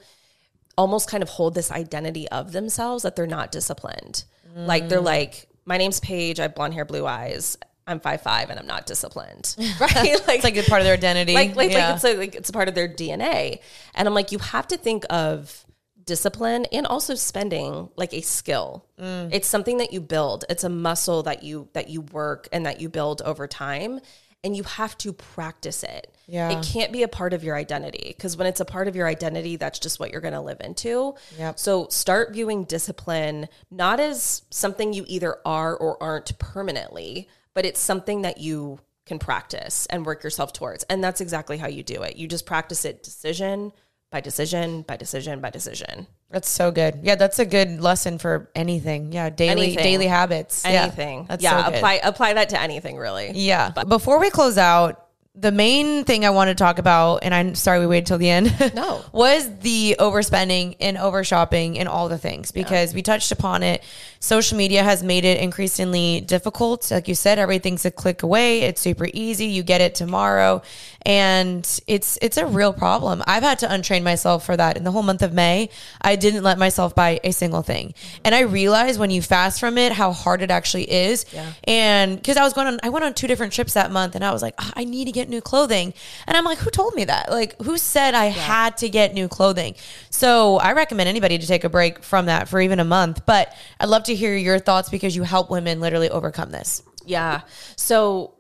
almost 0.78 1.10
kind 1.10 1.22
of 1.22 1.28
hold 1.28 1.54
this 1.54 1.70
identity 1.70 2.30
of 2.30 2.54
themselves 2.54 3.04
that 3.04 3.18
they're 3.18 3.28
not 3.28 3.52
disciplined. 3.52 4.24
Like 4.56 4.90
they're 4.90 5.00
mm. 5.00 5.06
like, 5.06 5.48
my 5.66 5.78
name's 5.78 6.00
Paige, 6.00 6.40
I 6.40 6.44
have 6.44 6.56
blonde 6.56 6.74
hair, 6.74 6.86
blue 6.86 7.06
eyes. 7.06 7.58
I'm 7.90 8.00
five 8.00 8.22
five 8.22 8.50
and 8.50 8.60
I'm 8.60 8.68
not 8.68 8.86
disciplined, 8.86 9.56
right? 9.80 9.96
Like, 10.28 10.40
it's 10.40 10.44
like 10.44 10.58
a 10.58 10.64
part 10.64 10.82
of 10.82 10.86
their 10.86 10.94
identity. 10.94 11.34
Like, 11.34 11.56
like, 11.56 11.72
yeah. 11.72 11.88
like 11.88 11.96
it's 11.96 12.04
like, 12.04 12.18
like 12.18 12.36
it's 12.36 12.50
a 12.50 12.54
part 12.54 12.68
of 12.68 12.76
their 12.76 12.88
DNA. 12.88 13.60
And 13.96 14.08
I'm 14.08 14.14
like, 14.14 14.32
you 14.32 14.40
have 14.40 14.68
to 14.68 14.78
think 14.78 15.06
of 15.10 15.66
discipline 16.06 16.66
and 16.72 16.88
also 16.88 17.16
spending 17.16 17.90
like 17.96 18.14
a 18.14 18.22
skill. 18.22 18.86
Mm. 19.00 19.30
It's 19.32 19.48
something 19.48 19.78
that 19.78 19.94
you 19.94 20.02
build. 20.02 20.46
It's 20.50 20.64
a 20.64 20.70
muscle 20.70 21.24
that 21.24 21.44
you 21.44 21.70
that 21.74 21.90
you 21.90 22.02
work 22.02 22.48
and 22.52 22.66
that 22.66 22.82
you 22.82 22.90
build 22.90 23.22
over 23.22 23.48
time 23.48 24.00
and 24.44 24.56
you 24.56 24.64
have 24.64 24.98
to 25.00 25.12
practice 25.12 25.84
it. 25.84 26.14
Yeah. 26.28 26.50
It 26.50 26.66
can't 26.66 26.92
be 26.92 27.04
a 27.04 27.08
part 27.08 27.34
of 27.34 27.44
your 27.44 27.56
identity 27.56 28.14
because 28.16 28.38
when 28.38 28.48
it's 28.48 28.60
a 28.60 28.66
part 28.66 28.88
of 28.88 28.96
your 28.96 29.08
identity, 29.08 29.58
that's 29.58 29.80
just 29.80 30.00
what 30.00 30.12
you're 30.12 30.22
going 30.22 30.34
to 30.34 30.42
live 30.42 30.62
into. 30.62 31.16
Yep. 31.38 31.60
So 31.60 31.88
start 31.90 32.34
viewing 32.34 32.64
discipline 32.64 33.50
not 33.70 34.00
as 34.00 34.44
something 34.50 34.94
you 34.94 35.04
either 35.08 35.38
are 35.46 35.76
or 35.76 36.02
aren't 36.02 36.38
permanently, 36.40 37.28
but 37.60 37.66
it's 37.66 37.82
something 37.82 38.22
that 38.22 38.38
you 38.38 38.80
can 39.06 39.20
practice 39.20 39.86
and 39.88 40.06
work 40.06 40.24
yourself 40.24 40.54
towards. 40.54 40.86
And 40.86 41.04
that's 41.04 41.20
exactly 41.20 41.58
how 41.58 41.68
you 41.68 41.84
do 41.84 42.04
it. 42.04 42.16
You 42.16 42.26
just 42.26 42.46
practice 42.46 42.86
it 42.86 43.04
decision 43.04 43.74
by 44.12 44.22
decision 44.22 44.84
by 44.84 44.96
decision 44.96 45.42
by 45.42 45.50
decision. 45.50 46.08
That's 46.32 46.48
so 46.48 46.72
good. 46.72 47.02
Yeah, 47.04 47.16
that's 47.16 47.38
a 47.38 47.46
good 47.46 47.82
lesson 47.82 48.18
for 48.18 48.50
anything. 48.56 49.12
Yeah, 49.12 49.30
daily 49.30 49.64
anything. 49.64 49.84
daily 49.84 50.08
habits. 50.08 50.64
Anything. 50.64 51.28
Yeah, 51.30 51.36
yeah 51.42 51.66
so 51.66 51.76
apply 51.76 52.00
apply 52.02 52.34
that 52.36 52.48
to 52.48 52.62
anything 52.62 52.96
really. 52.98 53.32
Yeah. 53.32 53.74
But 53.76 53.90
before 53.90 54.22
we 54.22 54.30
close 54.30 54.58
out, 54.58 55.09
the 55.36 55.52
main 55.52 56.06
thing 56.06 56.26
I 56.26 56.32
want 56.32 56.50
to 56.50 56.56
talk 56.56 56.80
about, 56.80 57.18
and 57.18 57.34
I'm 57.36 57.54
sorry 57.54 57.80
we 57.80 57.88
waited 57.88 58.08
till 58.08 58.18
the 58.18 58.30
end. 58.30 58.74
No, 58.76 59.04
was 59.12 59.60
the 59.60 59.96
overspending 60.00 60.76
and 60.80 60.98
over 60.98 61.24
shopping 61.24 61.78
and 61.78 61.88
all 61.88 62.10
the 62.10 62.18
things 62.18 62.52
because 62.52 62.92
yeah. 62.92 62.96
we 62.96 63.02
touched 63.04 63.32
upon 63.32 63.62
it. 63.62 63.84
Social 64.20 64.58
media 64.58 64.84
has 64.84 65.04
made 65.04 65.26
it 65.26 65.40
increasingly 65.40 66.22
difficult. 66.22 66.90
Like 66.92 67.08
you 67.08 67.16
said, 67.16 67.40
everything's 67.40 67.86
a 67.86 67.92
click 67.92 68.24
away. 68.24 68.62
It's 68.62 68.82
super 68.82 69.08
easy. 69.14 69.46
You 69.46 69.64
get 69.64 69.82
it 69.82 69.96
tomorrow, 69.96 70.62
and 71.06 71.60
it's 71.88 72.18
it's 72.22 72.38
a 72.38 72.48
real 72.48 72.74
problem. 72.74 73.24
I've 73.28 73.44
had 73.44 73.60
to 73.60 73.68
untrain 73.68 74.04
myself 74.04 74.46
for 74.46 74.58
that. 74.58 74.78
In 74.78 74.84
the 74.84 74.92
whole 74.92 75.04
month 75.04 75.22
of 75.22 75.32
May, 75.32 75.70
I 76.02 76.16
didn't 76.16 76.44
let 76.44 76.58
myself 76.58 76.96
buy 76.96 77.20
a 77.24 77.32
single 77.32 77.62
thing, 77.62 77.94
and 78.26 78.34
I 78.34 78.42
realized 78.42 79.00
when 79.00 79.12
you 79.12 79.22
fast 79.22 79.60
from 79.60 79.78
it 79.78 79.92
how 79.92 80.12
hard 80.12 80.42
it 80.42 80.50
actually 80.50 80.92
is. 80.92 81.26
Yeah. 81.32 81.54
And 81.66 82.16
because 82.16 82.36
I 82.36 82.44
was 82.44 82.54
going 82.54 82.68
on, 82.68 82.80
I 82.82 82.90
went 82.90 83.06
on 83.06 83.14
two 83.14 83.28
different 83.28 83.54
trips 83.54 83.74
that 83.76 83.92
month, 83.92 84.16
and 84.16 84.26
I 84.26 84.32
was 84.32 84.42
like, 84.42 84.56
oh, 84.58 84.72
I 84.76 84.86
need 84.86 85.06
to 85.06 85.12
get 85.12 85.19
new 85.28 85.42
clothing. 85.42 85.94
And 86.28 86.38
I'm 86.38 86.46
like, 86.46 86.60
who 86.60 86.70
told 86.70 86.94
me 86.96 87.06
that? 87.06 87.30
Like, 87.30 87.60
who 87.62 87.78
said 87.78 88.14
I 88.14 88.26
yeah. 88.26 88.32
had 88.32 88.78
to 88.78 88.90
get 88.90 89.14
new 89.14 89.28
clothing? 89.28 89.76
So 90.10 90.58
I 90.58 90.74
recommend 90.74 91.10
anybody 91.10 91.38
to 91.38 91.48
take 91.48 91.64
a 91.64 91.70
break 91.70 92.04
from 92.04 92.28
that 92.28 92.48
for 92.48 92.62
even 92.62 92.80
a 92.80 92.86
month. 92.86 93.26
But 93.26 93.54
I'd 93.80 93.90
love 93.90 94.04
to 94.04 94.16
hear 94.16 94.36
your 94.38 94.60
thoughts 94.60 94.90
because 94.90 95.16
you 95.16 95.24
help 95.24 95.50
women 95.50 95.80
literally 95.80 96.10
overcome 96.10 96.52
this. 96.52 96.84
Yeah. 97.06 97.42
So 97.76 98.36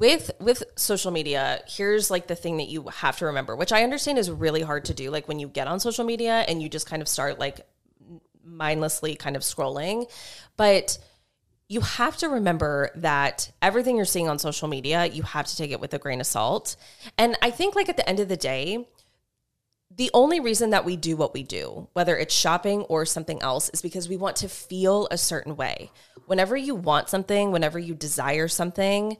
with 0.00 0.30
with 0.40 0.62
social 0.76 1.10
media 1.10 1.60
here's 1.68 2.10
like 2.10 2.26
the 2.26 2.34
thing 2.34 2.56
that 2.56 2.68
you 2.68 2.88
have 2.88 3.18
to 3.18 3.26
remember 3.26 3.54
which 3.54 3.70
i 3.70 3.84
understand 3.84 4.18
is 4.18 4.30
really 4.30 4.62
hard 4.62 4.86
to 4.86 4.94
do 4.94 5.10
like 5.10 5.28
when 5.28 5.38
you 5.38 5.46
get 5.46 5.68
on 5.68 5.78
social 5.78 6.06
media 6.06 6.42
and 6.48 6.62
you 6.62 6.70
just 6.70 6.88
kind 6.88 7.02
of 7.02 7.08
start 7.08 7.38
like 7.38 7.60
mindlessly 8.42 9.14
kind 9.14 9.36
of 9.36 9.42
scrolling 9.42 10.10
but 10.56 10.96
you 11.70 11.80
have 11.82 12.16
to 12.16 12.28
remember 12.28 12.90
that 12.96 13.52
everything 13.62 13.96
you're 13.96 14.04
seeing 14.04 14.28
on 14.28 14.40
social 14.40 14.66
media, 14.66 15.06
you 15.06 15.22
have 15.22 15.46
to 15.46 15.56
take 15.56 15.70
it 15.70 15.78
with 15.78 15.94
a 15.94 16.00
grain 16.00 16.20
of 16.20 16.26
salt. 16.26 16.74
And 17.16 17.38
I 17.42 17.52
think, 17.52 17.76
like, 17.76 17.88
at 17.88 17.96
the 17.96 18.06
end 18.08 18.18
of 18.18 18.28
the 18.28 18.36
day, 18.36 18.88
the 19.88 20.10
only 20.12 20.40
reason 20.40 20.70
that 20.70 20.84
we 20.84 20.96
do 20.96 21.16
what 21.16 21.32
we 21.32 21.44
do, 21.44 21.86
whether 21.92 22.16
it's 22.16 22.34
shopping 22.34 22.82
or 22.82 23.06
something 23.06 23.40
else, 23.40 23.68
is 23.68 23.82
because 23.82 24.08
we 24.08 24.16
want 24.16 24.34
to 24.36 24.48
feel 24.48 25.06
a 25.12 25.16
certain 25.16 25.54
way. 25.54 25.92
Whenever 26.26 26.56
you 26.56 26.74
want 26.74 27.08
something, 27.08 27.52
whenever 27.52 27.78
you 27.78 27.94
desire 27.94 28.48
something, 28.48 29.16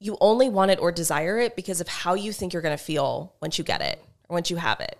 you 0.00 0.18
only 0.20 0.48
want 0.48 0.72
it 0.72 0.80
or 0.80 0.90
desire 0.90 1.38
it 1.38 1.54
because 1.54 1.80
of 1.80 1.86
how 1.86 2.14
you 2.14 2.32
think 2.32 2.52
you're 2.52 2.62
going 2.62 2.76
to 2.76 2.84
feel 2.84 3.36
once 3.40 3.56
you 3.56 3.62
get 3.62 3.82
it 3.82 4.02
or 4.28 4.34
once 4.34 4.50
you 4.50 4.56
have 4.56 4.80
it. 4.80 4.98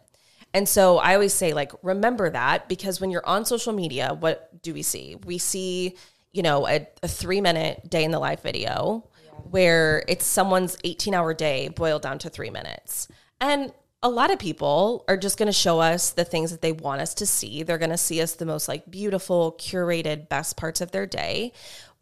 And 0.54 0.68
so 0.68 0.98
I 0.98 1.14
always 1.14 1.32
say, 1.32 1.54
like, 1.54 1.72
remember 1.82 2.30
that 2.30 2.68
because 2.68 3.00
when 3.00 3.10
you're 3.10 3.26
on 3.26 3.44
social 3.44 3.72
media, 3.72 4.14
what 4.14 4.62
do 4.62 4.72
we 4.72 4.82
see? 4.82 5.16
We 5.24 5.38
see 5.38 5.96
you 6.32 6.42
know, 6.42 6.66
a, 6.66 6.86
a 7.02 7.08
three 7.08 7.40
minute 7.40 7.88
day 7.88 8.04
in 8.04 8.10
the 8.10 8.18
life 8.18 8.42
video 8.42 9.04
yeah. 9.24 9.30
where 9.50 10.04
it's 10.08 10.24
someone's 10.24 10.76
18 10.84 11.14
hour 11.14 11.34
day 11.34 11.68
boiled 11.68 12.02
down 12.02 12.18
to 12.20 12.30
three 12.30 12.50
minutes. 12.50 13.08
And 13.40 13.72
a 14.02 14.08
lot 14.08 14.32
of 14.32 14.38
people 14.38 15.04
are 15.06 15.16
just 15.16 15.38
going 15.38 15.46
to 15.46 15.52
show 15.52 15.78
us 15.80 16.10
the 16.10 16.24
things 16.24 16.50
that 16.50 16.60
they 16.60 16.72
want 16.72 17.00
us 17.00 17.14
to 17.14 17.26
see. 17.26 17.62
They're 17.62 17.78
going 17.78 17.90
to 17.90 17.96
see 17.96 18.20
us 18.20 18.34
the 18.34 18.46
most 18.46 18.66
like 18.66 18.90
beautiful, 18.90 19.56
curated, 19.60 20.28
best 20.28 20.56
parts 20.56 20.80
of 20.80 20.90
their 20.90 21.06
day. 21.06 21.52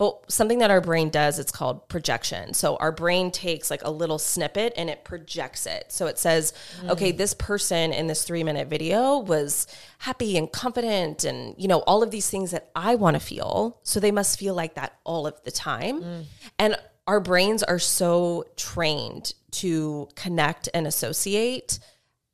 But 0.00 0.32
something 0.32 0.60
that 0.60 0.70
our 0.70 0.80
brain 0.80 1.10
does, 1.10 1.38
it's 1.38 1.52
called 1.52 1.86
projection. 1.90 2.54
So 2.54 2.76
our 2.76 2.90
brain 2.90 3.30
takes 3.30 3.70
like 3.70 3.84
a 3.84 3.90
little 3.90 4.18
snippet 4.18 4.72
and 4.78 4.88
it 4.88 5.04
projects 5.04 5.66
it. 5.66 5.92
So 5.92 6.06
it 6.06 6.18
says, 6.18 6.54
mm. 6.80 6.88
okay, 6.88 7.12
this 7.12 7.34
person 7.34 7.92
in 7.92 8.06
this 8.06 8.24
three 8.24 8.42
minute 8.42 8.68
video 8.68 9.18
was 9.18 9.66
happy 9.98 10.38
and 10.38 10.50
confident 10.50 11.24
and, 11.24 11.54
you 11.58 11.68
know, 11.68 11.80
all 11.80 12.02
of 12.02 12.10
these 12.10 12.30
things 12.30 12.50
that 12.52 12.70
I 12.74 12.94
want 12.94 13.16
to 13.16 13.20
feel. 13.20 13.78
So 13.82 14.00
they 14.00 14.10
must 14.10 14.38
feel 14.38 14.54
like 14.54 14.72
that 14.76 14.98
all 15.04 15.26
of 15.26 15.34
the 15.44 15.50
time. 15.50 16.02
Mm. 16.02 16.24
And 16.58 16.76
our 17.06 17.20
brains 17.20 17.62
are 17.62 17.78
so 17.78 18.46
trained 18.56 19.34
to 19.50 20.08
connect 20.14 20.70
and 20.72 20.86
associate 20.86 21.78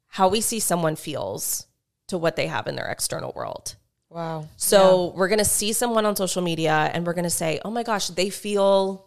how 0.07 0.29
we 0.29 0.41
see 0.41 0.61
someone 0.61 0.95
feels 0.95 1.67
to 2.07 2.17
what 2.17 2.37
they 2.37 2.47
have 2.47 2.69
in 2.69 2.77
their 2.77 2.87
external 2.87 3.33
world. 3.35 3.75
Wow. 4.09 4.49
So 4.57 5.11
yeah. 5.13 5.19
we're 5.19 5.29
going 5.29 5.39
to 5.39 5.45
see 5.45 5.73
someone 5.73 6.07
on 6.07 6.17
social 6.17 6.43
media 6.43 6.91
and 6.93 7.07
we're 7.07 7.15
going 7.15 7.25
to 7.25 7.31
say, 7.31 7.61
oh 7.65 7.71
my 7.71 7.83
gosh, 7.83 8.09
they 8.09 8.31
feel 8.31 9.07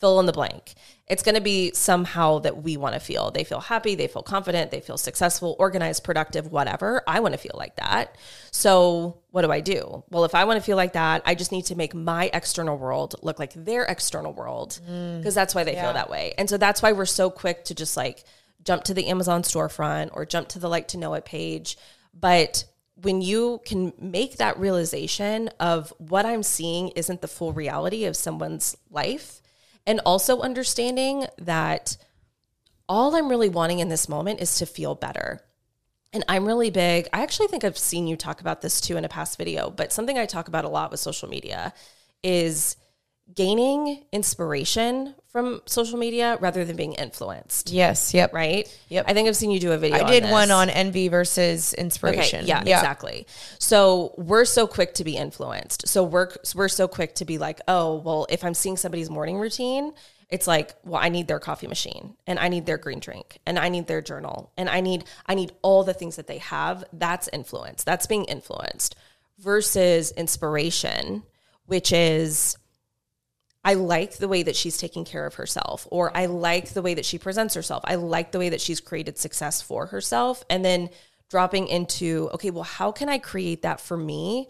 fill 0.00 0.20
in 0.20 0.26
the 0.26 0.32
blank. 0.32 0.74
It's 1.08 1.22
going 1.22 1.34
to 1.34 1.40
be 1.40 1.72
somehow 1.72 2.38
that 2.40 2.62
we 2.62 2.76
want 2.76 2.94
to 2.94 3.00
feel. 3.00 3.30
They 3.30 3.44
feel 3.44 3.60
happy, 3.60 3.94
they 3.94 4.06
feel 4.06 4.22
confident, 4.22 4.70
they 4.70 4.80
feel 4.80 4.98
successful, 4.98 5.56
organized, 5.58 6.04
productive, 6.04 6.52
whatever. 6.52 7.02
I 7.06 7.20
want 7.20 7.32
to 7.32 7.38
feel 7.38 7.56
like 7.56 7.76
that. 7.76 8.16
So, 8.52 9.18
what 9.30 9.42
do 9.42 9.50
I 9.50 9.60
do? 9.60 10.04
Well, 10.10 10.24
if 10.24 10.34
I 10.34 10.44
want 10.44 10.58
to 10.58 10.64
feel 10.64 10.76
like 10.76 10.92
that, 10.92 11.22
I 11.24 11.34
just 11.34 11.50
need 11.50 11.66
to 11.66 11.76
make 11.76 11.94
my 11.94 12.30
external 12.32 12.76
world 12.76 13.16
look 13.22 13.38
like 13.38 13.52
their 13.54 13.84
external 13.84 14.32
world 14.32 14.78
because 14.84 15.32
mm. 15.32 15.34
that's 15.34 15.54
why 15.54 15.64
they 15.64 15.72
yeah. 15.72 15.84
feel 15.84 15.94
that 15.94 16.10
way. 16.10 16.34
And 16.38 16.48
so 16.48 16.58
that's 16.58 16.82
why 16.82 16.92
we're 16.92 17.06
so 17.06 17.30
quick 17.30 17.64
to 17.64 17.74
just 17.74 17.96
like 17.96 18.22
jump 18.62 18.84
to 18.84 18.94
the 18.94 19.06
Amazon 19.06 19.42
storefront 19.42 20.10
or 20.12 20.26
jump 20.26 20.48
to 20.50 20.58
the 20.58 20.68
like 20.68 20.88
to 20.88 20.98
know 20.98 21.14
it 21.14 21.24
page. 21.24 21.76
But 22.12 22.64
when 23.00 23.22
you 23.22 23.60
can 23.64 23.92
make 24.00 24.38
that 24.38 24.58
realization 24.58 25.48
of 25.60 25.92
what 25.98 26.26
I'm 26.26 26.42
seeing 26.42 26.88
isn't 26.90 27.20
the 27.20 27.28
full 27.28 27.52
reality 27.52 28.04
of 28.04 28.16
someone's 28.16 28.76
life, 28.90 29.40
and 29.86 30.00
also 30.04 30.40
understanding 30.40 31.26
that 31.38 31.96
all 32.88 33.14
I'm 33.14 33.28
really 33.28 33.48
wanting 33.48 33.78
in 33.78 33.88
this 33.88 34.08
moment 34.08 34.40
is 34.40 34.56
to 34.56 34.66
feel 34.66 34.94
better. 34.94 35.40
And 36.12 36.24
I'm 36.28 36.46
really 36.46 36.70
big. 36.70 37.06
I 37.12 37.22
actually 37.22 37.48
think 37.48 37.64
I've 37.64 37.78
seen 37.78 38.06
you 38.06 38.16
talk 38.16 38.40
about 38.40 38.62
this 38.62 38.80
too 38.80 38.96
in 38.96 39.04
a 39.04 39.08
past 39.08 39.38
video, 39.38 39.70
but 39.70 39.92
something 39.92 40.18
I 40.18 40.26
talk 40.26 40.48
about 40.48 40.64
a 40.64 40.68
lot 40.68 40.90
with 40.90 41.00
social 41.00 41.28
media 41.28 41.74
is 42.22 42.76
gaining 43.34 44.04
inspiration 44.12 45.14
from 45.28 45.60
social 45.66 45.98
media 45.98 46.38
rather 46.40 46.64
than 46.64 46.76
being 46.76 46.94
influenced. 46.94 47.70
Yes. 47.70 48.14
Yep. 48.14 48.32
Right. 48.32 48.80
Yep. 48.88 49.04
I 49.08 49.14
think 49.14 49.28
I've 49.28 49.36
seen 49.36 49.50
you 49.50 49.60
do 49.60 49.72
a 49.72 49.78
video. 49.78 50.04
I 50.04 50.10
did 50.10 50.24
on 50.24 50.30
one 50.30 50.50
on 50.50 50.70
envy 50.70 51.08
versus 51.08 51.74
inspiration. 51.74 52.40
Okay, 52.40 52.48
yeah, 52.48 52.62
yeah, 52.64 52.78
exactly. 52.78 53.26
So 53.58 54.14
we're 54.16 54.44
so 54.44 54.66
quick 54.66 54.94
to 54.94 55.04
be 55.04 55.16
influenced. 55.16 55.86
So 55.86 56.02
we're 56.02 56.30
we're 56.54 56.68
so 56.68 56.88
quick 56.88 57.14
to 57.16 57.24
be 57.24 57.38
like, 57.38 57.60
oh, 57.68 57.96
well, 57.96 58.26
if 58.30 58.44
I'm 58.44 58.54
seeing 58.54 58.76
somebody's 58.76 59.10
morning 59.10 59.38
routine, 59.38 59.92
it's 60.30 60.46
like, 60.46 60.74
well, 60.84 61.00
I 61.02 61.08
need 61.08 61.26
their 61.26 61.38
coffee 61.38 61.66
machine 61.66 62.14
and 62.26 62.38
I 62.38 62.48
need 62.48 62.66
their 62.66 62.78
green 62.78 63.00
drink 63.00 63.38
and 63.46 63.58
I 63.58 63.68
need 63.68 63.86
their 63.86 64.02
journal 64.02 64.52
and 64.56 64.68
I 64.68 64.80
need 64.80 65.04
I 65.26 65.34
need 65.34 65.52
all 65.62 65.84
the 65.84 65.94
things 65.94 66.16
that 66.16 66.26
they 66.26 66.38
have. 66.38 66.84
That's 66.92 67.28
influence. 67.32 67.84
That's 67.84 68.06
being 68.06 68.24
influenced 68.24 68.96
versus 69.38 70.10
inspiration, 70.12 71.22
which 71.66 71.92
is 71.92 72.56
I 73.64 73.74
like 73.74 74.16
the 74.16 74.28
way 74.28 74.42
that 74.44 74.56
she's 74.56 74.78
taking 74.78 75.04
care 75.04 75.26
of 75.26 75.34
herself, 75.34 75.86
or 75.90 76.16
I 76.16 76.26
like 76.26 76.70
the 76.70 76.82
way 76.82 76.94
that 76.94 77.04
she 77.04 77.18
presents 77.18 77.54
herself. 77.54 77.82
I 77.86 77.96
like 77.96 78.32
the 78.32 78.38
way 78.38 78.48
that 78.50 78.60
she's 78.60 78.80
created 78.80 79.18
success 79.18 79.60
for 79.60 79.86
herself. 79.86 80.44
And 80.48 80.64
then 80.64 80.90
dropping 81.28 81.68
into, 81.68 82.30
okay, 82.34 82.50
well, 82.50 82.64
how 82.64 82.92
can 82.92 83.08
I 83.08 83.18
create 83.18 83.62
that 83.62 83.80
for 83.80 83.96
me? 83.96 84.48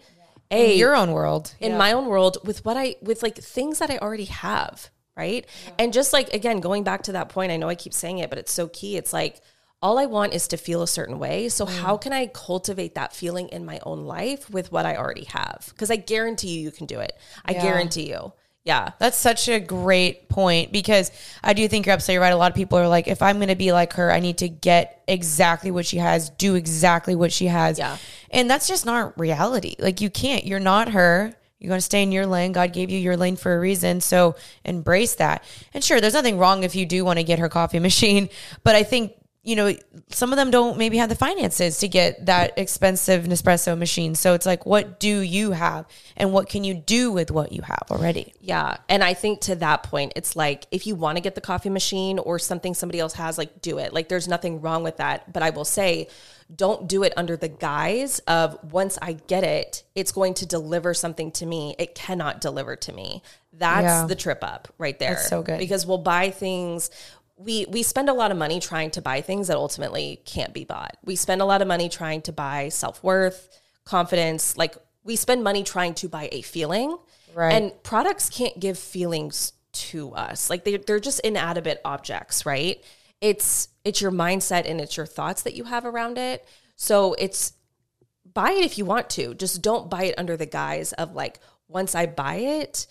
A, 0.51 0.73
in 0.73 0.79
your 0.79 0.95
own 0.95 1.11
world. 1.11 1.53
In 1.59 1.73
yeah. 1.73 1.77
my 1.77 1.91
own 1.91 2.05
world 2.05 2.37
with 2.43 2.63
what 2.65 2.77
I, 2.77 2.95
with 3.01 3.21
like 3.21 3.37
things 3.37 3.79
that 3.79 3.89
I 3.89 3.97
already 3.97 4.25
have. 4.25 4.89
Right. 5.17 5.45
Yeah. 5.65 5.73
And 5.79 5.93
just 5.93 6.13
like, 6.13 6.33
again, 6.33 6.61
going 6.61 6.83
back 6.83 7.03
to 7.03 7.11
that 7.11 7.27
point, 7.27 7.51
I 7.51 7.57
know 7.57 7.67
I 7.67 7.75
keep 7.75 7.93
saying 7.93 8.19
it, 8.19 8.29
but 8.29 8.39
it's 8.39 8.53
so 8.53 8.69
key. 8.69 8.95
It's 8.95 9.11
like, 9.11 9.41
all 9.81 9.97
I 9.97 10.05
want 10.05 10.33
is 10.33 10.47
to 10.49 10.57
feel 10.57 10.81
a 10.81 10.87
certain 10.87 11.19
way. 11.19 11.49
So, 11.49 11.65
mm. 11.65 11.77
how 11.79 11.97
can 11.97 12.13
I 12.13 12.27
cultivate 12.27 12.95
that 12.95 13.13
feeling 13.13 13.49
in 13.49 13.65
my 13.65 13.79
own 13.83 14.05
life 14.05 14.49
with 14.49 14.71
what 14.71 14.85
I 14.85 14.95
already 14.95 15.25
have? 15.25 15.67
Because 15.69 15.91
I 15.91 15.95
guarantee 15.95 16.49
you, 16.49 16.61
you 16.61 16.71
can 16.71 16.85
do 16.85 16.99
it. 16.99 17.13
I 17.45 17.53
yeah. 17.53 17.61
guarantee 17.61 18.09
you. 18.09 18.33
Yeah. 18.65 18.91
That's 18.99 19.17
such 19.17 19.47
a 19.47 19.59
great 19.59 20.29
point 20.29 20.71
because 20.71 21.11
I 21.43 21.53
do 21.53 21.67
think 21.67 21.85
you're 21.85 21.93
absolutely 21.93 22.21
right. 22.21 22.33
A 22.33 22.37
lot 22.37 22.51
of 22.51 22.55
people 22.55 22.77
are 22.77 22.87
like, 22.87 23.07
if 23.07 23.21
I'm 23.21 23.37
going 23.37 23.47
to 23.49 23.55
be 23.55 23.71
like 23.71 23.93
her, 23.93 24.11
I 24.11 24.19
need 24.19 24.39
to 24.39 24.49
get 24.49 25.03
exactly 25.07 25.71
what 25.71 25.85
she 25.85 25.97
has, 25.97 26.29
do 26.31 26.55
exactly 26.55 27.15
what 27.15 27.31
she 27.31 27.47
has. 27.47 27.79
Yeah. 27.79 27.97
And 28.29 28.49
that's 28.49 28.67
just 28.67 28.85
not 28.85 29.17
reality. 29.19 29.75
Like, 29.79 30.01
you 30.01 30.09
can't. 30.09 30.45
You're 30.45 30.59
not 30.59 30.89
her. 30.89 31.33
You're 31.59 31.69
going 31.69 31.79
to 31.79 31.85
stay 31.85 32.03
in 32.03 32.11
your 32.11 32.25
lane. 32.25 32.51
God 32.51 32.71
gave 32.71 32.89
you 32.89 32.99
your 32.99 33.17
lane 33.17 33.35
for 33.35 33.53
a 33.53 33.59
reason. 33.59 34.01
So 34.01 34.35
embrace 34.63 35.15
that. 35.15 35.43
And 35.73 35.83
sure, 35.83 35.99
there's 35.99 36.13
nothing 36.13 36.37
wrong 36.37 36.63
if 36.63 36.75
you 36.75 36.85
do 36.85 37.03
want 37.03 37.19
to 37.19 37.23
get 37.23 37.39
her 37.39 37.49
coffee 37.49 37.79
machine. 37.89 38.29
But 38.63 38.75
I 38.75 38.83
think 38.83 39.13
you 39.49 39.55
know, 39.55 39.73
some 40.09 40.31
of 40.31 40.37
them 40.37 40.51
don't 40.51 40.77
maybe 40.77 40.97
have 40.97 41.09
the 41.09 41.15
finances 41.15 41.79
to 41.79 41.87
get 41.87 42.27
that 42.27 42.53
expensive 42.55 43.23
Nespresso 43.23 43.75
machine. 43.75 44.13
So 44.13 44.35
it's 44.35 44.45
like, 44.45 44.63
what 44.67 44.99
do 44.99 45.21
you 45.21 45.53
have 45.53 45.87
and 46.15 46.31
what 46.31 46.49
can 46.49 46.63
you 46.63 46.75
do 46.75 47.11
with 47.11 47.31
what 47.31 47.51
you 47.51 47.63
have 47.63 47.87
already? 47.89 48.35
Yeah. 48.39 48.77
And 48.87 49.03
I 49.03 49.15
think 49.15 49.41
to 49.41 49.55
that 49.55 49.81
point, 49.81 50.13
it's 50.15 50.35
like 50.35 50.67
if 50.69 50.85
you 50.85 50.93
want 50.93 51.17
to 51.17 51.21
get 51.21 51.33
the 51.33 51.41
coffee 51.41 51.71
machine 51.71 52.19
or 52.19 52.37
something 52.37 52.75
somebody 52.75 52.99
else 52.99 53.13
has, 53.13 53.39
like 53.39 53.59
do 53.59 53.79
it. 53.79 53.91
Like 53.91 54.07
there's 54.07 54.27
nothing 54.27 54.61
wrong 54.61 54.83
with 54.83 54.97
that. 54.97 55.33
But 55.33 55.41
I 55.41 55.49
will 55.49 55.65
say, 55.65 56.09
don't 56.55 56.87
do 56.87 57.01
it 57.01 57.13
under 57.17 57.35
the 57.35 57.47
guise 57.47 58.19
of 58.19 58.57
once 58.71 58.99
I 59.01 59.13
get 59.13 59.43
it, 59.43 59.83
it's 59.95 60.11
going 60.11 60.35
to 60.35 60.45
deliver 60.45 60.93
something 60.93 61.31
to 61.33 61.45
me. 61.45 61.75
It 61.79 61.95
cannot 61.95 62.39
deliver 62.39 62.75
to 62.75 62.93
me. 62.93 63.23
That's 63.53 63.83
yeah. 63.83 64.05
the 64.07 64.15
trip 64.15 64.43
up 64.43 64.67
right 64.77 64.97
there. 64.97 65.15
That's 65.15 65.27
so 65.29 65.41
good. 65.41 65.59
Because 65.59 65.85
we'll 65.85 65.99
buy 65.99 66.29
things 66.29 66.89
we 67.39 67.65
we 67.69 67.83
spend 67.83 68.09
a 68.09 68.13
lot 68.13 68.31
of 68.31 68.37
money 68.37 68.59
trying 68.59 68.91
to 68.91 69.01
buy 69.01 69.21
things 69.21 69.47
that 69.47 69.55
ultimately 69.55 70.21
can't 70.25 70.53
be 70.53 70.65
bought. 70.65 70.97
We 71.05 71.15
spend 71.15 71.41
a 71.41 71.45
lot 71.45 71.61
of 71.61 71.67
money 71.67 71.87
trying 71.87 72.21
to 72.23 72.33
buy 72.33 72.69
self-worth, 72.69 73.49
confidence, 73.85 74.57
like 74.57 74.75
we 75.03 75.15
spend 75.15 75.43
money 75.43 75.63
trying 75.63 75.93
to 75.95 76.09
buy 76.09 76.27
a 76.31 76.41
feeling. 76.41 76.97
Right. 77.33 77.53
And 77.53 77.83
products 77.83 78.29
can't 78.29 78.59
give 78.59 78.77
feelings 78.77 79.53
to 79.71 80.13
us. 80.13 80.49
Like 80.49 80.65
they 80.65 80.77
they're 80.77 80.99
just 80.99 81.21
inanimate 81.21 81.79
objects, 81.85 82.45
right? 82.45 82.83
It's 83.21 83.69
it's 83.85 84.01
your 84.01 84.11
mindset 84.11 84.69
and 84.69 84.81
it's 84.81 84.97
your 84.97 85.05
thoughts 85.05 85.43
that 85.43 85.55
you 85.55 85.63
have 85.63 85.85
around 85.85 86.17
it. 86.17 86.45
So 86.75 87.13
it's 87.13 87.53
buy 88.33 88.51
it 88.51 88.65
if 88.65 88.77
you 88.77 88.83
want 88.83 89.09
to. 89.11 89.33
Just 89.33 89.61
don't 89.61 89.89
buy 89.89 90.03
it 90.03 90.15
under 90.17 90.35
the 90.35 90.45
guise 90.45 90.91
of 90.93 91.13
like 91.13 91.39
once 91.69 91.95
I 91.95 92.05
buy 92.05 92.35
it, 92.35 92.87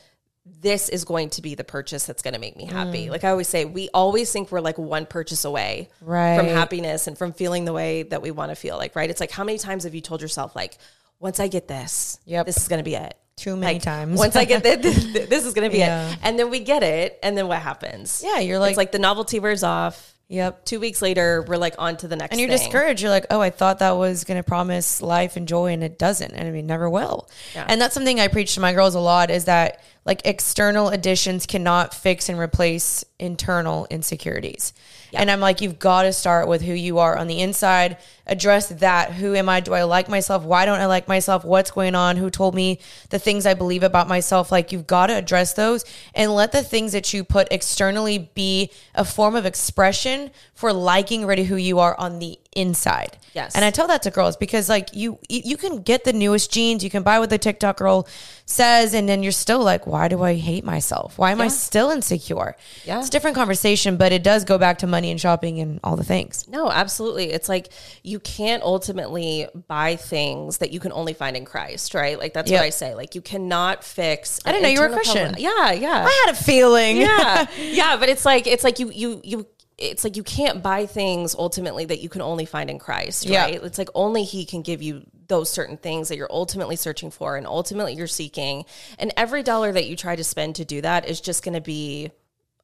this 0.60 0.88
is 0.88 1.04
going 1.04 1.30
to 1.30 1.42
be 1.42 1.54
the 1.54 1.64
purchase 1.64 2.06
that's 2.06 2.22
going 2.22 2.34
to 2.34 2.40
make 2.40 2.56
me 2.56 2.64
happy. 2.64 3.06
Mm. 3.06 3.10
Like 3.10 3.24
I 3.24 3.30
always 3.30 3.48
say, 3.48 3.64
we 3.64 3.88
always 3.94 4.32
think 4.32 4.50
we're 4.50 4.60
like 4.60 4.78
one 4.78 5.06
purchase 5.06 5.44
away 5.44 5.88
right. 6.00 6.36
from 6.36 6.46
happiness 6.46 7.06
and 7.06 7.16
from 7.16 7.32
feeling 7.32 7.64
the 7.64 7.72
way 7.72 8.02
that 8.04 8.22
we 8.22 8.30
want 8.30 8.50
to 8.50 8.56
feel. 8.56 8.76
Like, 8.76 8.96
right? 8.96 9.08
It's 9.08 9.20
like 9.20 9.30
how 9.30 9.44
many 9.44 9.58
times 9.58 9.84
have 9.84 9.94
you 9.94 10.00
told 10.00 10.22
yourself, 10.22 10.56
like, 10.56 10.78
once 11.20 11.40
I 11.40 11.48
get 11.48 11.68
this, 11.68 12.18
yep. 12.24 12.46
this 12.46 12.56
is 12.56 12.68
going 12.68 12.78
to 12.78 12.84
be 12.84 12.94
it. 12.94 13.16
Too 13.36 13.56
many 13.56 13.74
like, 13.74 13.82
times. 13.82 14.18
once 14.18 14.34
I 14.34 14.44
get 14.44 14.62
this, 14.64 14.82
this, 14.82 15.28
this 15.28 15.46
is 15.46 15.54
going 15.54 15.68
to 15.68 15.72
be 15.72 15.78
yeah. 15.78 16.10
it. 16.10 16.18
And 16.22 16.38
then 16.38 16.50
we 16.50 16.60
get 16.60 16.82
it, 16.82 17.18
and 17.22 17.36
then 17.36 17.46
what 17.46 17.60
happens? 17.60 18.20
Yeah, 18.24 18.40
you're 18.40 18.58
like, 18.58 18.70
it's 18.70 18.76
like 18.76 18.92
the 18.92 18.98
novelty 18.98 19.38
wears 19.38 19.62
off. 19.62 20.14
Yep. 20.28 20.66
Two 20.66 20.78
weeks 20.78 21.00
later, 21.00 21.42
we're 21.48 21.56
like 21.56 21.74
on 21.78 21.96
to 21.98 22.08
the 22.08 22.16
next. 22.16 22.32
And 22.32 22.40
you're 22.40 22.50
thing. 22.50 22.58
discouraged. 22.58 23.00
You're 23.00 23.10
like, 23.10 23.26
oh, 23.30 23.40
I 23.40 23.48
thought 23.48 23.78
that 23.78 23.92
was 23.92 24.24
going 24.24 24.36
to 24.36 24.42
promise 24.42 25.00
life 25.00 25.36
and 25.36 25.48
joy, 25.48 25.72
and 25.72 25.82
it 25.82 25.98
doesn't. 25.98 26.32
And 26.32 26.46
I 26.46 26.50
mean, 26.50 26.66
never 26.66 26.90
will. 26.90 27.30
Yeah. 27.54 27.64
And 27.66 27.80
that's 27.80 27.94
something 27.94 28.20
I 28.20 28.28
preach 28.28 28.54
to 28.54 28.60
my 28.60 28.74
girls 28.74 28.94
a 28.94 29.00
lot 29.00 29.30
is 29.30 29.46
that 29.46 29.82
like 30.08 30.22
external 30.24 30.88
additions 30.88 31.44
cannot 31.44 31.92
fix 31.92 32.30
and 32.30 32.38
replace 32.38 33.04
internal 33.18 33.86
insecurities. 33.90 34.72
Yeah. 35.10 35.20
And 35.20 35.30
I'm 35.30 35.38
like, 35.38 35.60
you've 35.60 35.78
got 35.78 36.04
to 36.04 36.14
start 36.14 36.48
with 36.48 36.62
who 36.62 36.72
you 36.72 36.98
are 36.98 37.18
on 37.18 37.26
the 37.26 37.42
inside, 37.42 37.98
address 38.26 38.68
that. 38.68 39.12
Who 39.12 39.34
am 39.34 39.50
I? 39.50 39.60
Do 39.60 39.74
I 39.74 39.82
like 39.82 40.08
myself? 40.08 40.44
Why 40.44 40.64
don't 40.64 40.80
I 40.80 40.86
like 40.86 41.08
myself? 41.08 41.44
What's 41.44 41.70
going 41.70 41.94
on? 41.94 42.16
Who 42.16 42.30
told 42.30 42.54
me 42.54 42.78
the 43.10 43.18
things 43.18 43.44
I 43.44 43.52
believe 43.52 43.82
about 43.82 44.08
myself? 44.08 44.50
Like, 44.50 44.72
you've 44.72 44.86
got 44.86 45.08
to 45.08 45.14
address 45.14 45.52
those 45.52 45.84
and 46.14 46.34
let 46.34 46.52
the 46.52 46.62
things 46.62 46.92
that 46.92 47.12
you 47.12 47.22
put 47.22 47.46
externally 47.50 48.30
be 48.32 48.70
a 48.94 49.04
form 49.04 49.36
of 49.36 49.44
expression 49.44 50.30
for 50.54 50.72
liking 50.72 51.26
ready 51.26 51.44
who 51.44 51.56
you 51.56 51.80
are 51.80 51.94
on 52.00 52.18
the 52.18 52.38
inside. 52.58 53.16
Yes. 53.34 53.54
And 53.54 53.64
I 53.64 53.70
tell 53.70 53.86
that 53.86 54.02
to 54.02 54.10
girls 54.10 54.36
because 54.36 54.68
like 54.68 54.88
you 54.92 55.18
you 55.28 55.56
can 55.56 55.82
get 55.82 56.02
the 56.02 56.12
newest 56.12 56.52
jeans, 56.52 56.82
you 56.82 56.90
can 56.90 57.04
buy 57.04 57.20
what 57.20 57.30
the 57.30 57.38
TikTok 57.38 57.76
girl 57.76 58.08
says, 58.46 58.94
and 58.94 59.08
then 59.08 59.22
you're 59.22 59.30
still 59.30 59.62
like, 59.62 59.86
why 59.86 60.08
do 60.08 60.22
I 60.22 60.34
hate 60.34 60.64
myself? 60.64 61.18
Why 61.18 61.30
am 61.30 61.38
yeah. 61.38 61.44
I 61.44 61.48
still 61.48 61.90
insecure? 61.90 62.56
Yeah. 62.84 62.98
It's 62.98 63.08
a 63.08 63.10
different 63.10 63.36
conversation, 63.36 63.96
but 63.96 64.10
it 64.10 64.24
does 64.24 64.44
go 64.44 64.58
back 64.58 64.78
to 64.78 64.86
money 64.86 65.10
and 65.10 65.20
shopping 65.20 65.60
and 65.60 65.78
all 65.84 65.94
the 65.94 66.04
things. 66.04 66.48
No, 66.48 66.70
absolutely. 66.70 67.30
It's 67.30 67.48
like 67.48 67.68
you 68.02 68.18
can't 68.18 68.62
ultimately 68.64 69.46
buy 69.68 69.94
things 69.94 70.58
that 70.58 70.72
you 70.72 70.80
can 70.80 70.90
only 70.92 71.12
find 71.12 71.36
in 71.36 71.44
Christ, 71.44 71.94
right? 71.94 72.18
Like 72.18 72.34
that's 72.34 72.50
yep. 72.50 72.60
what 72.60 72.66
I 72.66 72.70
say. 72.70 72.94
Like 72.94 73.14
you 73.14 73.20
cannot 73.20 73.84
fix 73.84 74.40
I 74.44 74.50
didn't 74.50 74.64
know 74.64 74.68
you 74.70 74.80
were 74.80 74.86
a 74.86 74.92
Christian. 74.92 75.34
Problem. 75.34 75.42
Yeah, 75.42 75.72
yeah. 75.72 76.06
I 76.08 76.24
had 76.26 76.34
a 76.34 76.36
feeling. 76.36 76.96
Yeah. 76.96 77.46
yeah, 77.60 77.96
but 77.96 78.08
it's 78.08 78.24
like 78.24 78.48
it's 78.48 78.64
like 78.64 78.80
you 78.80 78.90
you 78.90 79.20
you 79.22 79.46
it's 79.78 80.02
like 80.02 80.16
you 80.16 80.24
can't 80.24 80.62
buy 80.62 80.86
things 80.86 81.36
ultimately 81.38 81.84
that 81.84 82.00
you 82.00 82.08
can 82.08 82.20
only 82.20 82.44
find 82.44 82.68
in 82.68 82.78
Christ, 82.78 83.26
yeah. 83.26 83.44
right? 83.44 83.62
It's 83.62 83.78
like 83.78 83.88
only 83.94 84.24
He 84.24 84.44
can 84.44 84.62
give 84.62 84.82
you 84.82 85.04
those 85.28 85.48
certain 85.48 85.76
things 85.76 86.08
that 86.08 86.16
you're 86.16 86.32
ultimately 86.32 86.76
searching 86.76 87.10
for 87.10 87.36
and 87.36 87.46
ultimately 87.46 87.94
you're 87.94 88.06
seeking. 88.06 88.64
And 88.98 89.12
every 89.16 89.42
dollar 89.42 89.72
that 89.72 89.86
you 89.86 89.94
try 89.94 90.16
to 90.16 90.24
spend 90.24 90.56
to 90.56 90.64
do 90.64 90.80
that 90.80 91.08
is 91.08 91.20
just 91.20 91.44
going 91.44 91.54
to 91.54 91.60
be 91.60 92.10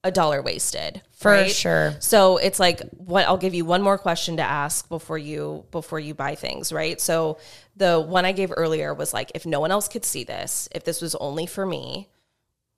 a 0.03 0.11
dollar 0.11 0.43
wasted 0.43 1.01
for 1.13 1.31
right? 1.31 1.51
sure 1.51 1.97
so 1.99 2.37
it's 2.37 2.61
like 2.61 2.83
what 2.91 3.27
i'll 3.27 3.39
give 3.39 3.55
you 3.55 3.65
one 3.65 3.81
more 3.81 3.97
question 3.97 4.37
to 4.37 4.43
ask 4.43 4.87
before 4.91 5.17
you 5.17 5.65
before 5.71 5.99
you 5.99 6.13
buy 6.13 6.35
things 6.35 6.75
right 6.75 7.01
so 7.01 7.39
the 7.77 7.99
one 7.99 8.27
i 8.27 8.33
gave 8.33 8.53
earlier 8.55 8.93
was 8.93 9.15
like 9.15 9.33
if 9.35 9.47
no 9.47 9.61
one 9.61 9.71
else 9.71 9.89
could 9.89 10.05
see 10.05 10.23
this 10.23 10.69
if 10.75 10.85
this 10.85 11.01
was 11.01 11.15
only 11.15 11.47
for 11.47 11.65
me 11.65 12.07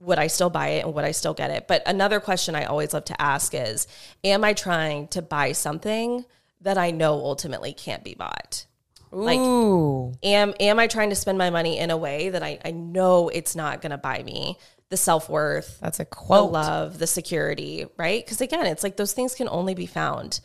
would 0.01 0.18
I 0.18 0.26
still 0.26 0.51
buy 0.51 0.68
it 0.68 0.84
and 0.84 0.94
would 0.94 1.05
I 1.05 1.12
still 1.12 1.34
get 1.34 1.51
it? 1.51 1.66
But 1.66 1.82
another 1.86 2.20
question 2.20 2.55
I 2.55 2.64
always 2.64 2.92
love 2.92 3.05
to 3.07 3.20
ask 3.20 3.55
is 3.55 3.86
Am 4.24 4.44
I 4.44 4.53
trying 4.53 5.09
to 5.09 5.22
buy 5.22 5.53
something 5.53 6.24
that 6.61 6.78
I 6.78 6.90
know 6.90 7.14
ultimately 7.14 7.72
can't 7.72 8.05
be 8.05 8.14
bought? 8.14 8.66
Ooh. 9.14 10.09
Like, 10.12 10.18
am 10.22 10.55
am 10.61 10.78
I 10.78 10.86
trying 10.86 11.11
to 11.11 11.16
spend 11.16 11.38
my 11.38 11.51
money 11.51 11.78
in 11.78 11.90
a 11.90 11.97
way 11.97 12.30
that 12.30 12.42
I, 12.42 12.59
I 12.64 12.72
know 12.72 13.28
it's 13.28 13.57
not 13.57 13.80
going 13.80 13.90
to 13.90 13.99
buy 13.99 14.22
me 14.22 14.59
the 14.90 14.97
self 14.97 15.28
worth? 15.28 15.78
That's 15.80 16.01
a 16.01 16.05
quote. 16.05 16.49
The 16.49 16.59
love, 16.59 16.99
the 16.99 17.07
security, 17.07 17.86
right? 17.97 18.24
Because 18.24 18.40
again, 18.40 18.66
it's 18.66 18.82
like 18.82 18.97
those 18.97 19.12
things 19.12 19.34
can 19.34 19.49
only 19.49 19.74
be 19.74 19.86
found 19.86 20.40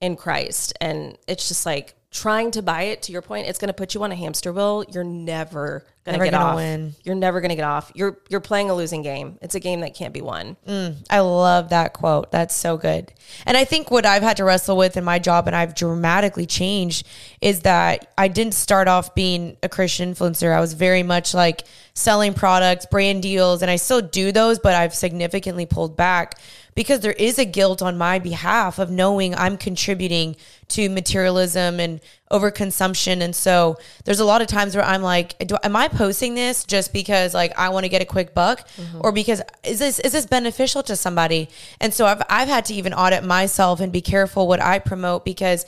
in 0.00 0.16
Christ, 0.16 0.72
and 0.80 1.16
it's 1.26 1.48
just 1.48 1.66
like 1.66 1.94
trying 2.10 2.50
to 2.52 2.62
buy 2.62 2.82
it. 2.82 3.02
To 3.02 3.12
your 3.12 3.22
point, 3.22 3.46
it's 3.46 3.58
going 3.58 3.68
to 3.68 3.74
put 3.74 3.94
you 3.94 4.02
on 4.02 4.12
a 4.12 4.14
hamster 4.14 4.52
wheel. 4.52 4.84
You're 4.90 5.04
never 5.04 5.84
gonna 6.06 6.24
get 6.24 6.32
gonna 6.32 6.44
off. 6.44 6.56
Win. 6.56 6.94
You're 7.04 7.14
never 7.14 7.40
gonna 7.40 7.56
get 7.56 7.64
off. 7.64 7.90
You're 7.94 8.18
you're 8.28 8.40
playing 8.40 8.70
a 8.70 8.74
losing 8.74 9.02
game. 9.02 9.38
It's 9.42 9.54
a 9.54 9.60
game 9.60 9.80
that 9.80 9.94
can't 9.94 10.14
be 10.14 10.20
won. 10.20 10.56
Mm, 10.66 10.96
I 11.10 11.20
love 11.20 11.70
that 11.70 11.92
quote. 11.92 12.30
That's 12.30 12.54
so 12.54 12.76
good. 12.76 13.12
And 13.44 13.56
I 13.56 13.64
think 13.64 13.90
what 13.90 14.06
I've 14.06 14.22
had 14.22 14.36
to 14.38 14.44
wrestle 14.44 14.76
with 14.76 14.96
in 14.96 15.04
my 15.04 15.18
job, 15.18 15.46
and 15.46 15.56
I've 15.56 15.74
dramatically 15.74 16.46
changed, 16.46 17.06
is 17.40 17.60
that 17.60 18.12
I 18.16 18.28
didn't 18.28 18.54
start 18.54 18.88
off 18.88 19.14
being 19.14 19.56
a 19.62 19.68
Christian 19.68 20.14
influencer. 20.14 20.54
I 20.54 20.60
was 20.60 20.74
very 20.74 21.02
much 21.02 21.34
like 21.34 21.64
selling 21.94 22.34
products, 22.34 22.86
brand 22.86 23.22
deals, 23.22 23.62
and 23.62 23.70
I 23.70 23.76
still 23.76 24.00
do 24.00 24.32
those, 24.32 24.58
but 24.58 24.74
I've 24.74 24.94
significantly 24.94 25.66
pulled 25.66 25.96
back 25.96 26.38
because 26.76 27.00
there 27.00 27.12
is 27.12 27.40
a 27.40 27.44
guilt 27.44 27.82
on 27.82 27.98
my 27.98 28.20
behalf 28.20 28.78
of 28.78 28.90
knowing 28.90 29.34
I'm 29.34 29.56
contributing 29.56 30.36
to 30.68 30.88
materialism 30.88 31.80
and 31.80 32.00
overconsumption. 32.30 33.22
And 33.22 33.34
so 33.34 33.78
there's 34.04 34.20
a 34.20 34.24
lot 34.24 34.42
of 34.42 34.46
times 34.46 34.76
where 34.76 34.84
I'm 34.84 35.02
like, 35.02 35.38
do, 35.38 35.56
am 35.62 35.74
I 35.74 35.88
posting 35.88 36.34
this 36.34 36.64
just 36.64 36.92
because 36.92 37.34
like 37.34 37.58
I 37.58 37.70
want 37.70 37.84
to 37.84 37.88
get 37.88 38.02
a 38.02 38.04
quick 38.04 38.34
buck 38.34 38.68
mm-hmm. 38.68 39.00
or 39.02 39.10
because 39.10 39.40
is 39.64 39.78
this 39.78 39.98
is 40.00 40.12
this 40.12 40.26
beneficial 40.26 40.82
to 40.84 40.94
somebody? 40.94 41.48
And 41.80 41.94
so 41.94 42.06
I've 42.06 42.22
I've 42.28 42.48
had 42.48 42.66
to 42.66 42.74
even 42.74 42.92
audit 42.92 43.24
myself 43.24 43.80
and 43.80 43.90
be 43.90 44.02
careful 44.02 44.46
what 44.46 44.60
I 44.60 44.78
promote 44.78 45.24
because 45.24 45.64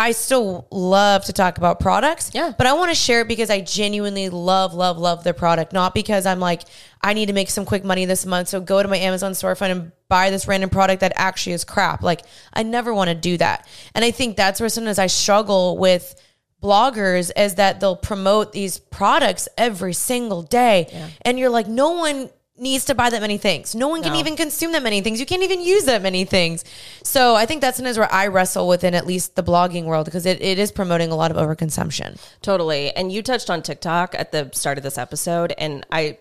I 0.00 0.12
still 0.12 0.68
love 0.70 1.24
to 1.24 1.32
talk 1.32 1.58
about 1.58 1.80
products. 1.80 2.30
Yeah. 2.32 2.52
But 2.56 2.68
I 2.68 2.74
want 2.74 2.90
to 2.90 2.94
share 2.94 3.22
it 3.22 3.28
because 3.28 3.50
I 3.50 3.60
genuinely 3.60 4.28
love, 4.28 4.72
love, 4.72 4.96
love 4.96 5.24
the 5.24 5.34
product. 5.34 5.72
Not 5.72 5.92
because 5.92 6.24
I'm 6.24 6.38
like, 6.38 6.62
I 7.02 7.14
need 7.14 7.26
to 7.26 7.32
make 7.32 7.50
some 7.50 7.64
quick 7.64 7.84
money 7.84 8.04
this 8.04 8.24
month. 8.24 8.46
So 8.46 8.60
go 8.60 8.80
to 8.80 8.88
my 8.88 8.96
Amazon 8.96 9.32
storefront 9.32 9.70
and 9.72 9.92
buy 10.08 10.30
this 10.30 10.46
random 10.46 10.70
product 10.70 11.00
that 11.00 11.12
actually 11.16 11.54
is 11.54 11.64
crap. 11.64 12.02
Like 12.02 12.22
I 12.52 12.62
never 12.62 12.94
want 12.94 13.08
to 13.08 13.14
do 13.16 13.36
that. 13.38 13.66
And 13.92 14.04
I 14.04 14.12
think 14.12 14.36
that's 14.36 14.60
where 14.60 14.68
sometimes 14.68 15.00
I 15.00 15.08
struggle 15.08 15.76
with 15.76 16.14
bloggers 16.62 17.30
is 17.36 17.56
that 17.56 17.80
they'll 17.80 17.96
promote 17.96 18.52
these 18.52 18.78
products 18.78 19.48
every 19.58 19.94
single 19.94 20.42
day. 20.42 20.86
Yeah. 20.92 21.08
And 21.22 21.38
you're 21.40 21.50
like, 21.50 21.66
no 21.66 21.90
one 21.92 22.30
needs 22.58 22.84
to 22.86 22.94
buy 22.94 23.10
that 23.10 23.20
many 23.20 23.38
things. 23.38 23.74
No 23.74 23.88
one 23.88 24.02
can 24.02 24.12
no. 24.12 24.18
even 24.18 24.36
consume 24.36 24.72
that 24.72 24.82
many 24.82 25.00
things. 25.00 25.20
You 25.20 25.26
can't 25.26 25.42
even 25.42 25.60
use 25.60 25.84
that 25.84 26.02
many 26.02 26.24
things. 26.24 26.64
So 27.02 27.34
I 27.34 27.46
think 27.46 27.60
that's 27.60 27.76
sometimes 27.76 27.98
where 27.98 28.12
I 28.12 28.26
wrestle 28.26 28.68
within 28.68 28.94
at 28.94 29.06
least 29.06 29.36
the 29.36 29.42
blogging 29.42 29.84
world 29.84 30.04
because 30.04 30.26
it, 30.26 30.40
it 30.42 30.58
is 30.58 30.72
promoting 30.72 31.10
a 31.10 31.16
lot 31.16 31.30
of 31.30 31.36
overconsumption. 31.36 32.18
Totally. 32.42 32.90
And 32.92 33.12
you 33.12 33.22
touched 33.22 33.50
on 33.50 33.62
TikTok 33.62 34.14
at 34.16 34.32
the 34.32 34.50
start 34.52 34.78
of 34.78 34.84
this 34.84 34.98
episode. 34.98 35.52
And 35.58 35.86
I 35.90 36.18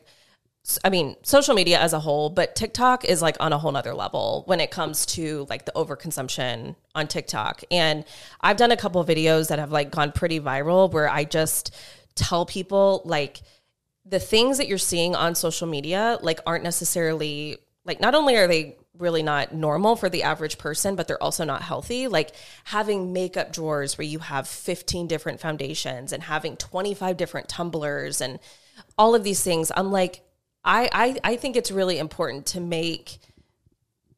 I 0.84 0.90
mean, 0.90 1.16
social 1.24 1.56
media 1.56 1.80
as 1.80 1.94
a 1.94 2.00
whole, 2.00 2.30
but 2.30 2.56
TikTok 2.56 3.06
is 3.06 3.22
like 3.22 3.38
on 3.40 3.54
a 3.54 3.58
whole 3.58 3.72
nother 3.72 3.94
level 3.94 4.44
when 4.48 4.60
it 4.60 4.70
comes 4.70 5.06
to 5.08 5.48
like 5.50 5.66
the 5.66 5.72
overconsumption 5.74 6.76
on 6.94 7.08
TikTok. 7.08 7.64
And 7.72 8.04
I've 8.42 8.58
done 8.58 8.72
a 8.72 8.78
couple 8.78 9.00
of 9.00 9.08
videos 9.08 9.48
that 9.48 9.60
have 9.60 9.72
like 9.72 9.92
gone 9.92 10.12
pretty 10.12 10.42
viral 10.42 10.92
where 10.92 11.10
I 11.10 11.24
just 11.24 11.74
tell 12.16 12.46
people 12.46 13.02
like 13.06 13.42
the 14.10 14.20
things 14.20 14.58
that 14.58 14.68
you're 14.68 14.78
seeing 14.78 15.16
on 15.16 15.36
social 15.36 15.68
media 15.68 16.18
like 16.22 16.40
aren't 16.46 16.64
necessarily 16.64 17.58
like 17.86 18.00
not 18.00 18.16
only 18.16 18.36
are 18.36 18.48
they 18.48 18.76
really 19.00 19.24
not 19.24 19.54
normal 19.54 19.96
for 19.96 20.10
the 20.10 20.24
average 20.24 20.58
person, 20.58 20.96
but 20.96 21.08
they're 21.08 21.22
also 21.22 21.44
not 21.44 21.62
healthy. 21.62 22.08
Like 22.08 22.34
having 22.66 23.14
makeup 23.14 23.54
drawers 23.54 23.98
where 23.98 24.06
you 24.06 24.20
have 24.20 24.48
15 24.48 25.08
different 25.08 25.40
foundations 25.40 26.12
and 26.12 26.24
having 26.24 26.58
25 26.58 27.18
different 27.18 27.48
tumblers 27.48 28.22
and 28.22 28.40
all 28.98 29.16
of 29.16 29.24
these 29.24 29.44
things. 29.44 29.72
I'm 29.76 29.92
like, 29.92 30.22
I, 30.64 30.90
I, 30.92 31.18
I 31.24 31.36
think 31.38 31.56
it's 31.56 31.72
really 31.72 32.00
important 32.00 32.48
to 32.48 32.60
make 32.60 33.20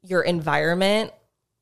your 0.02 0.22
environment 0.22 1.12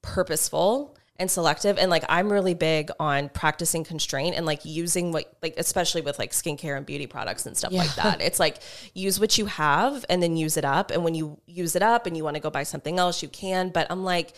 purposeful 0.02 0.96
and 1.18 1.30
selective 1.30 1.78
and 1.78 1.90
like 1.90 2.04
i'm 2.08 2.32
really 2.32 2.54
big 2.54 2.90
on 3.00 3.28
practicing 3.30 3.82
constraint 3.82 4.36
and 4.36 4.46
like 4.46 4.64
using 4.64 5.10
what 5.10 5.32
like 5.42 5.54
especially 5.56 6.00
with 6.00 6.18
like 6.18 6.30
skincare 6.30 6.76
and 6.76 6.86
beauty 6.86 7.06
products 7.06 7.44
and 7.44 7.56
stuff 7.56 7.72
like 7.72 7.92
that. 7.96 8.20
It's 8.20 8.38
like 8.38 8.58
use 8.94 9.18
what 9.18 9.36
you 9.36 9.46
have 9.46 10.04
and 10.08 10.22
then 10.22 10.36
use 10.36 10.56
it 10.56 10.64
up 10.64 10.90
and 10.90 11.02
when 11.02 11.14
you 11.14 11.38
use 11.46 11.74
it 11.74 11.82
up 11.82 12.06
and 12.06 12.16
you 12.16 12.22
want 12.22 12.36
to 12.36 12.40
go 12.40 12.50
buy 12.50 12.62
something 12.62 12.98
else 12.98 13.22
you 13.22 13.28
can 13.28 13.70
but 13.70 13.86
i'm 13.90 14.04
like 14.04 14.32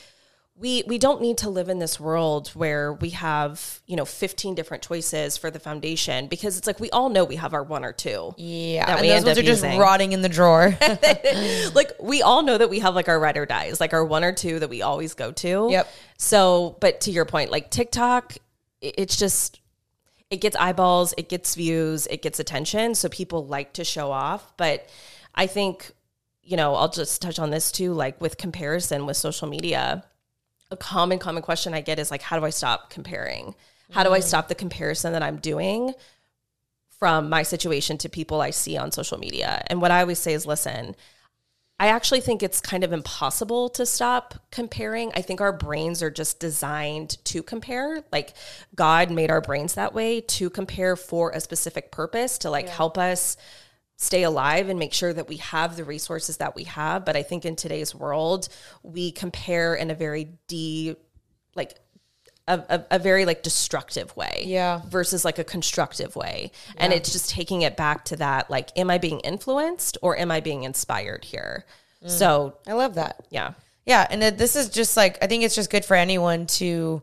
we 0.61 0.84
we 0.86 0.98
don't 0.98 1.22
need 1.22 1.38
to 1.38 1.48
live 1.48 1.70
in 1.70 1.78
this 1.78 1.98
world 1.98 2.48
where 2.48 2.92
we 2.92 3.11
have 3.11 3.80
you 3.86 3.96
know 3.96 4.04
15 4.04 4.54
different 4.54 4.82
choices 4.82 5.38
for 5.38 5.50
the 5.50 5.58
foundation 5.58 6.26
because 6.26 6.58
it's 6.58 6.66
like 6.66 6.78
we 6.78 6.90
all 6.90 7.08
know 7.08 7.24
we 7.24 7.36
have 7.36 7.54
our 7.54 7.62
one 7.62 7.82
or 7.84 7.92
two 7.94 8.34
Yeah, 8.36 8.84
that 8.84 8.98
and 9.00 9.08
those 9.08 9.24
ones 9.24 9.38
are 9.38 9.42
just 9.42 9.64
using. 9.64 9.80
rotting 9.80 10.12
in 10.12 10.20
the 10.20 10.28
drawer. 10.28 10.76
like 11.74 11.92
we 11.98 12.20
all 12.22 12.42
know 12.42 12.58
that 12.58 12.68
we 12.68 12.80
have 12.80 12.94
like 12.94 13.08
our 13.08 13.18
ride 13.18 13.38
or 13.38 13.46
dies, 13.46 13.80
like 13.80 13.94
our 13.94 14.04
one 14.04 14.22
or 14.22 14.32
two 14.32 14.58
that 14.58 14.68
we 14.68 14.82
always 14.82 15.14
go 15.14 15.32
to. 15.32 15.68
Yep. 15.70 15.88
So, 16.18 16.76
but 16.80 17.00
to 17.02 17.11
your 17.11 17.24
point, 17.24 17.50
like 17.50 17.70
TikTok, 17.70 18.36
it's 18.82 19.16
just 19.16 19.61
it 20.30 20.40
gets 20.40 20.56
eyeballs, 20.56 21.14
it 21.16 21.28
gets 21.28 21.54
views, 21.54 22.06
it 22.06 22.22
gets 22.22 22.38
attention, 22.38 22.94
so 22.94 23.08
people 23.08 23.46
like 23.46 23.72
to 23.74 23.84
show 23.84 24.12
off. 24.12 24.56
But 24.56 24.88
I 25.34 25.46
think, 25.46 25.90
you 26.42 26.56
know, 26.56 26.74
I'll 26.74 26.88
just 26.90 27.20
touch 27.22 27.38
on 27.38 27.50
this 27.50 27.72
too, 27.72 27.94
like 27.94 28.20
with 28.20 28.36
comparison 28.36 29.06
with 29.06 29.16
social 29.16 29.48
media. 29.48 30.04
A 30.70 30.76
common 30.76 31.18
common 31.18 31.42
question 31.42 31.74
I 31.74 31.80
get 31.80 31.98
is 31.98 32.10
like, 32.10 32.22
how 32.22 32.38
do 32.38 32.44
I 32.44 32.50
stop 32.50 32.90
comparing? 32.90 33.54
How 33.90 34.04
do 34.04 34.12
I 34.12 34.20
mm. 34.20 34.22
stop 34.22 34.48
the 34.48 34.54
comparison 34.54 35.12
that 35.12 35.22
I'm 35.22 35.38
doing? 35.38 35.94
from 37.00 37.30
my 37.30 37.42
situation 37.42 37.96
to 37.96 38.08
people 38.08 38.42
I 38.42 38.50
see 38.50 38.76
on 38.76 38.92
social 38.92 39.18
media. 39.18 39.62
And 39.68 39.80
what 39.80 39.90
I 39.90 40.02
always 40.02 40.18
say 40.18 40.34
is 40.34 40.46
listen, 40.46 40.94
I 41.80 41.86
actually 41.86 42.20
think 42.20 42.42
it's 42.42 42.60
kind 42.60 42.84
of 42.84 42.92
impossible 42.92 43.70
to 43.70 43.86
stop 43.86 44.34
comparing. 44.52 45.10
I 45.14 45.22
think 45.22 45.40
our 45.40 45.52
brains 45.52 46.02
are 46.02 46.10
just 46.10 46.38
designed 46.38 47.16
to 47.24 47.42
compare. 47.42 48.04
Like 48.12 48.34
God 48.74 49.10
made 49.10 49.30
our 49.30 49.40
brains 49.40 49.74
that 49.74 49.94
way 49.94 50.20
to 50.20 50.50
compare 50.50 50.94
for 50.94 51.30
a 51.30 51.40
specific 51.40 51.90
purpose 51.90 52.36
to 52.38 52.50
like 52.50 52.68
help 52.68 52.98
us 52.98 53.38
stay 54.03 54.22
alive 54.22 54.70
and 54.70 54.78
make 54.78 54.94
sure 54.94 55.12
that 55.12 55.28
we 55.28 55.36
have 55.36 55.76
the 55.76 55.84
resources 55.84 56.38
that 56.38 56.57
we 56.57 56.64
have. 56.64 57.05
But 57.05 57.16
I 57.16 57.22
think 57.22 57.44
in 57.44 57.55
today's 57.55 57.94
world, 57.94 58.48
we 58.82 59.12
compare 59.12 59.74
in 59.74 59.90
a 59.90 59.94
very 59.94 60.30
de 60.48 60.96
like 61.55 61.74
a, 62.48 62.59
a, 62.70 62.84
a 62.92 62.98
very 62.98 63.26
like 63.26 63.42
destructive 63.42 64.16
way 64.16 64.44
Yeah. 64.46 64.80
versus 64.88 65.22
like 65.24 65.38
a 65.38 65.44
constructive 65.44 66.16
way 66.16 66.51
and 66.78 66.92
it's 66.92 67.12
just 67.12 67.28
taking 67.30 67.62
it 67.62 67.76
back 67.76 68.07
to 68.07 68.16
that 68.16 68.51
like 68.51 68.70
am 68.76 68.90
i 68.90 68.98
being 68.98 69.20
influenced 69.20 69.98
or 70.01 70.16
am 70.16 70.30
i 70.30 70.40
being 70.40 70.62
inspired 70.64 71.24
here 71.24 71.66
mm. 72.03 72.09
so 72.09 72.57
I 72.66 72.72
love 72.72 72.94
that. 72.94 73.20
yeah 73.30 73.53
Yeah, 73.84 74.07
and 74.09 74.22
this 74.22 74.57
is 74.57 74.70
just 74.70 74.96
like 74.96 75.18
I 75.22 75.26
think 75.26 75.44
it's 75.44 75.55
just 75.55 75.70
good 75.70 75.84
for 75.84 75.94
anyone 75.96 76.46
to, 76.59 77.03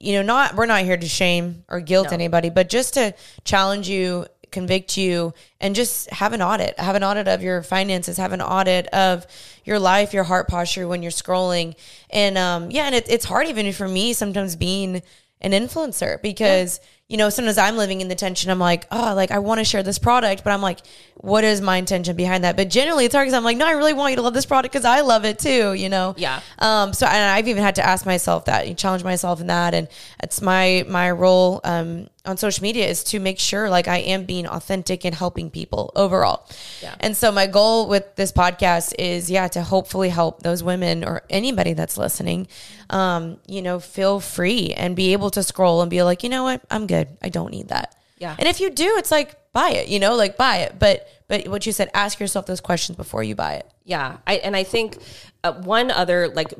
you 0.00 0.12
know, 0.14 0.22
not 0.22 0.56
we're 0.56 0.66
not 0.66 0.82
here 0.84 0.96
to 0.96 1.08
shame 1.08 1.64
or 1.68 1.80
guilt 1.80 2.12
anybody, 2.12 2.50
but 2.50 2.68
just 2.68 2.94
to 2.94 3.14
challenge 3.44 3.88
you, 3.88 4.26
convict 4.50 4.96
you, 4.96 5.34
and 5.60 5.74
just 5.74 6.10
have 6.10 6.32
an 6.32 6.42
audit. 6.42 6.78
Have 6.78 6.96
an 6.96 7.04
audit 7.04 7.28
of 7.28 7.42
your 7.42 7.62
finances. 7.62 8.16
Have 8.16 8.32
an 8.32 8.40
audit 8.40 8.86
of 8.88 9.26
your 9.64 9.78
life, 9.78 10.12
your 10.14 10.24
heart 10.24 10.48
posture 10.48 10.88
when 10.88 11.02
you're 11.02 11.12
scrolling, 11.12 11.74
and 12.10 12.38
um, 12.38 12.70
yeah, 12.70 12.86
and 12.86 12.94
it, 12.94 13.10
it's 13.10 13.24
hard 13.24 13.48
even 13.48 13.72
for 13.72 13.88
me 13.88 14.12
sometimes 14.12 14.56
being 14.56 15.02
an 15.40 15.52
influencer 15.52 16.20
because 16.22 16.80
you 17.08 17.16
know 17.16 17.30
sometimes 17.30 17.56
I'm 17.56 17.76
living 17.76 18.02
in 18.02 18.08
the 18.08 18.14
tension. 18.14 18.50
I'm 18.50 18.58
like, 18.58 18.86
oh, 18.90 19.14
like 19.16 19.30
I 19.30 19.38
want 19.38 19.60
to 19.60 19.64
share 19.64 19.82
this 19.82 19.98
product, 19.98 20.44
but 20.44 20.52
I'm 20.52 20.60
like, 20.60 20.80
what 21.14 21.42
is 21.42 21.62
my 21.62 21.78
intention 21.78 22.14
behind 22.16 22.44
that? 22.44 22.54
But 22.54 22.68
generally, 22.68 23.06
it's 23.06 23.14
hard 23.14 23.24
because 23.24 23.34
I'm 23.34 23.44
like, 23.44 23.56
no, 23.56 23.66
I 23.66 23.72
really 23.72 23.94
want 23.94 24.12
you 24.12 24.16
to 24.16 24.22
love 24.22 24.34
this 24.34 24.44
product 24.44 24.72
because 24.72 24.84
I 24.84 25.00
love 25.00 25.24
it 25.24 25.38
too. 25.38 25.72
You 25.72 25.88
know? 25.88 26.14
Yeah. 26.18 26.40
Um. 26.58 26.92
So 26.92 27.06
and 27.06 27.30
I've 27.30 27.48
even 27.48 27.62
had 27.62 27.76
to 27.76 27.86
ask 27.86 28.04
myself 28.04 28.44
that, 28.44 28.66
and 28.66 28.76
challenge 28.76 29.04
myself 29.04 29.40
in 29.40 29.46
that, 29.46 29.72
and 29.72 29.88
it's 30.22 30.42
my 30.42 30.84
my 30.86 31.10
role 31.10 31.62
um 31.64 32.08
on 32.26 32.36
social 32.36 32.62
media 32.62 32.86
is 32.86 33.02
to 33.04 33.18
make 33.18 33.38
sure 33.38 33.70
like 33.70 33.88
I 33.88 33.98
am 33.98 34.24
being 34.24 34.46
authentic 34.46 35.06
and 35.06 35.14
helping 35.14 35.50
people 35.50 35.90
overall. 35.96 36.46
Yeah. 36.82 36.94
And 37.00 37.16
so 37.16 37.32
my 37.32 37.46
goal 37.46 37.88
with 37.88 38.16
this 38.16 38.32
podcast 38.32 38.94
is 38.98 39.30
yeah 39.30 39.48
to 39.48 39.62
hopefully 39.62 40.10
help 40.10 40.42
those 40.42 40.62
women 40.62 41.04
or 41.04 41.22
anybody 41.30 41.72
that's 41.72 41.96
listening, 41.96 42.48
um, 42.90 43.38
you 43.46 43.62
know, 43.62 43.80
feel 43.80 44.20
free 44.20 44.74
and 44.76 44.94
be 44.94 45.14
able 45.14 45.30
to 45.30 45.42
scroll 45.42 45.80
and 45.80 45.90
be 45.90 46.02
like, 46.02 46.22
you 46.22 46.28
know 46.28 46.42
what, 46.44 46.60
I'm 46.70 46.86
good. 46.86 46.97
I 47.22 47.28
don't 47.28 47.50
need 47.50 47.68
that. 47.68 47.94
Yeah. 48.18 48.34
And 48.38 48.48
if 48.48 48.60
you 48.60 48.70
do, 48.70 48.96
it's 48.96 49.10
like 49.10 49.36
buy 49.52 49.70
it. 49.70 49.88
You 49.88 50.00
know, 50.00 50.16
like 50.16 50.36
buy 50.36 50.58
it. 50.58 50.78
But 50.78 51.08
but 51.28 51.46
what 51.48 51.66
you 51.66 51.72
said, 51.72 51.90
ask 51.94 52.18
yourself 52.18 52.46
those 52.46 52.60
questions 52.60 52.96
before 52.96 53.22
you 53.22 53.34
buy 53.34 53.54
it. 53.54 53.70
yeah 53.84 54.16
I, 54.26 54.36
and 54.36 54.56
i 54.56 54.64
think 54.64 54.98
uh, 55.44 55.52
one 55.52 55.90
other 55.90 56.28
like 56.28 56.54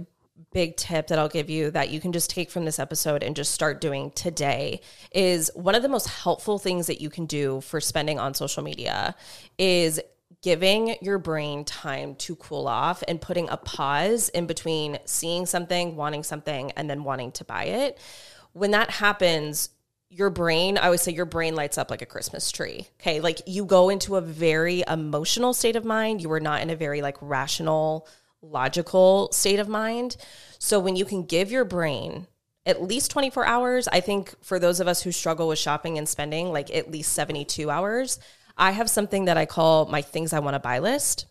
big 0.53 0.76
tip 0.76 1.09
that 1.09 1.18
i'll 1.18 1.28
give 1.28 1.51
you 1.51 1.70
that 1.72 1.91
you 1.91 2.01
can 2.01 2.12
just 2.12 2.30
take 2.30 2.51
from 2.51 2.64
this 2.64 2.78
episode 2.78 3.22
and 3.22 3.36
just 3.36 3.53
start 3.53 3.80
doing 3.80 4.11
today 4.12 4.80
is 5.12 5.51
one 5.55 5.74
of 5.74 5.82
the 5.82 5.89
most 5.89 6.09
helpful 6.09 6.59
things 6.59 6.86
that 6.86 7.01
you 7.01 7.11
can 7.11 7.26
do 7.26 7.61
for 7.61 7.80
spending 7.80 8.18
on 8.18 8.34
social 8.34 8.62
media 8.62 9.14
is 9.59 10.01
giving 10.41 10.97
your 11.03 11.18
brain 11.18 11.64
time 11.64 12.14
to 12.14 12.36
cool 12.36 12.68
off 12.68 13.03
and 13.09 13.20
putting 13.20 13.49
a 13.51 13.57
pause 13.57 14.28
in 14.30 14.47
between 14.47 14.99
seeing 15.05 15.45
something 15.45 15.97
wanting 15.97 16.22
something 16.22 16.70
and 16.72 16.89
then 16.89 17.05
wanting 17.05 17.30
to 17.32 17.45
buy 17.45 17.64
it 17.64 17.99
when 18.53 18.70
that 18.70 18.91
happens 18.91 19.70
your 20.11 20.31
brain, 20.31 20.79
I 20.79 20.87
always 20.87 21.03
say 21.03 21.13
your 21.13 21.27
brain 21.27 21.55
lights 21.55 21.79
up 21.79 21.91
like 21.91 22.03
a 22.03 22.07
Christmas 22.07 22.51
tree. 22.51 22.89
Okay. 23.01 23.21
Like 23.21 23.43
you 23.47 23.65
go 23.65 23.89
into 23.89 24.17
a 24.17 24.21
very 24.21 24.83
emotional 24.89 25.53
state 25.53 25.77
of 25.77 25.85
mind. 25.85 26.23
You 26.23 26.33
are 26.33 26.41
not 26.41 26.63
in 26.63 26.71
a 26.71 26.77
very 26.77 27.03
like 27.03 27.17
rational, 27.21 28.07
logical 28.41 29.31
state 29.33 29.59
of 29.59 29.69
mind. 29.69 30.17
So 30.59 30.81
when 30.81 30.97
you 30.97 31.05
can 31.05 31.25
give 31.25 31.51
your 31.51 31.65
brain 31.65 32.27
at 32.65 32.83
least 32.83 33.11
24 33.11 33.47
hours, 33.47 33.89
I 33.89 34.01
think 34.01 34.35
for 34.43 34.59
those 34.59 34.81
of 34.81 34.89
us 34.89 35.03
who 35.03 35.13
struggle 35.13 35.49
with 35.49 35.59
shopping 35.59 35.99
and 35.99 36.09
spending, 36.09 36.53
like 36.53 36.75
at 36.75 36.91
least 36.91 37.13
72 37.13 37.71
hours, 37.71 38.19
I 38.57 38.73
have 38.73 38.91
something 38.91 39.27
that 39.27 39.37
I 39.37 39.47
call 39.47 39.87
my 39.87 40.03
things 40.03 40.33
I 40.33 40.41
want 40.41 40.55
to 40.55 40.61
buy 40.61 40.79
list. 40.79 41.27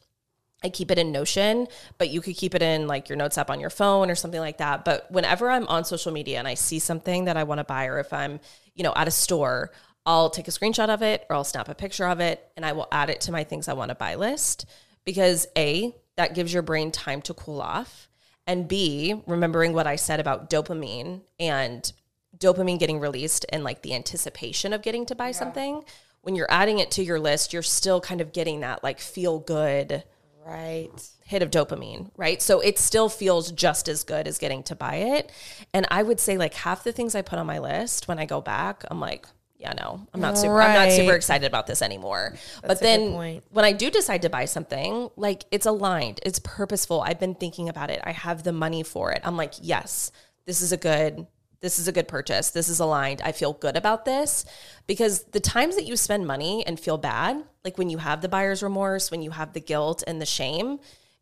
I 0.63 0.69
keep 0.69 0.89
it 0.89 0.97
in 0.97 1.11
Notion, 1.11 1.67
but 1.99 2.09
you 2.09 2.19
could 2.19 2.35
keep 2.35 2.55
it 2.55 2.63
in 2.63 2.87
like 2.87 3.09
your 3.09 3.15
notes 3.15 3.37
app 3.37 3.51
on 3.51 3.59
your 3.59 3.69
phone 3.69 4.09
or 4.09 4.15
something 4.15 4.39
like 4.39 4.57
that. 4.57 4.85
But 4.85 5.11
whenever 5.11 5.51
I'm 5.51 5.67
on 5.67 5.85
social 5.85 6.11
media 6.11 6.39
and 6.39 6.47
I 6.47 6.55
see 6.55 6.79
something 6.79 7.25
that 7.25 7.37
I 7.37 7.43
want 7.43 7.59
to 7.59 7.63
buy, 7.63 7.85
or 7.85 7.99
if 7.99 8.11
I'm, 8.11 8.39
you 8.77 8.83
know, 8.83 8.93
at 8.95 9.07
a 9.07 9.11
store, 9.11 9.71
I'll 10.05 10.29
take 10.29 10.47
a 10.47 10.51
screenshot 10.51 10.87
of 10.87 11.01
it 11.01 11.25
or 11.29 11.35
I'll 11.35 11.43
snap 11.43 11.67
a 11.67 11.75
picture 11.75 12.07
of 12.07 12.21
it 12.21 12.49
and 12.55 12.65
I 12.65 12.71
will 12.71 12.87
add 12.91 13.09
it 13.09 13.19
to 13.21 13.33
my 13.33 13.43
things 13.43 13.67
I 13.67 13.73
want 13.73 13.89
to 13.89 13.95
buy 13.95 14.15
list 14.15 14.65
because 15.03 15.47
A, 15.57 15.93
that 16.15 16.33
gives 16.33 16.53
your 16.53 16.63
brain 16.63 16.91
time 16.91 17.21
to 17.23 17.33
cool 17.33 17.59
off. 17.59 18.07
And 18.45 18.67
B, 18.69 19.21
remembering 19.25 19.73
what 19.73 19.87
I 19.87 19.97
said 19.97 20.21
about 20.21 20.49
dopamine 20.49 21.21
and 21.37 21.91
dopamine 22.37 22.79
getting 22.79 22.99
released 22.99 23.45
and 23.49 23.63
like 23.63 23.81
the 23.81 23.93
anticipation 23.93 24.71
of 24.71 24.81
getting 24.81 25.05
to 25.07 25.15
buy 25.15 25.31
something. 25.31 25.83
When 26.21 26.35
you're 26.35 26.47
adding 26.49 26.79
it 26.79 26.91
to 26.91 27.03
your 27.03 27.19
list, 27.19 27.51
you're 27.51 27.61
still 27.61 27.99
kind 27.99 28.21
of 28.21 28.31
getting 28.31 28.61
that 28.61 28.83
like 28.83 28.99
feel 28.99 29.39
good 29.39 30.03
Right. 30.47 30.89
hit 31.25 31.43
of 31.43 31.51
dopamine, 31.51 32.09
right? 32.15 32.41
So 32.41 32.61
it 32.61 32.79
still 32.79 33.09
feels 33.09 33.51
just 33.51 33.89
as 33.89 34.03
good 34.03 34.27
as 34.27 34.37
getting 34.37 34.63
to 34.63 34.75
buy 34.75 34.95
it. 34.95 35.31
And 35.73 35.85
I 35.91 36.01
would 36.01 36.19
say 36.19 36.37
like 36.37 36.53
half 36.53 36.83
the 36.83 36.93
things 36.93 37.15
I 37.15 37.21
put 37.21 37.37
on 37.37 37.45
my 37.45 37.59
list 37.59 38.07
when 38.07 38.17
I 38.17 38.25
go 38.25 38.39
back, 38.39 38.85
I'm 38.89 39.01
like, 39.01 39.25
yeah, 39.57 39.73
no, 39.73 40.07
I'm 40.13 40.21
not 40.21 40.37
super 40.37 40.61
I'm 40.61 40.73
not 40.73 40.91
super 40.91 41.13
excited 41.13 41.45
about 41.45 41.67
this 41.67 41.81
anymore. 41.81 42.33
but 42.61 42.67
That's 42.67 42.79
good 42.79 42.85
then 42.87 43.41
when 43.49 43.65
I 43.65 43.71
do 43.73 43.89
decide 43.89 44.21
to 44.21 44.29
buy 44.29 44.45
something, 44.45 45.09
like 45.15 45.45
it's 45.51 45.65
aligned, 45.65 46.19
it's 46.23 46.39
purposeful. 46.39 47.01
I've 47.01 47.19
been 47.19 47.35
thinking 47.35 47.67
about 47.67 47.89
it. 47.89 47.99
I 48.03 48.11
have 48.11 48.43
the 48.43 48.53
money 48.53 48.83
for 48.83 49.11
it. 49.11 49.21
I'm 49.23 49.35
like, 49.35 49.53
yes, 49.59 50.11
this 50.45 50.61
is 50.61 50.71
a 50.71 50.77
good 50.77 51.27
this 51.59 51.79
is 51.79 51.87
a 51.87 51.91
good 51.91 52.07
purchase. 52.07 52.51
This 52.51 52.69
is 52.69 52.79
aligned. 52.79 53.21
I 53.21 53.31
feel 53.31 53.53
good 53.53 53.75
about 53.75 54.05
this 54.05 54.45
because 54.85 55.23
the 55.23 55.39
times 55.39 55.75
that 55.75 55.85
you 55.85 55.95
spend 55.95 56.27
money 56.27 56.65
and 56.65 56.79
feel 56.79 56.97
bad, 56.97 57.43
like 57.63 57.77
when 57.77 57.89
you 57.89 57.97
have 57.97 58.21
the 58.21 58.29
buyer's 58.29 58.61
remorse, 58.61 59.09
when 59.11 59.21
you 59.21 59.31
have 59.31 59.53
the 59.53 59.59
guilt 59.59 60.03
and 60.05 60.21
the 60.21 60.25
shame, 60.25 60.79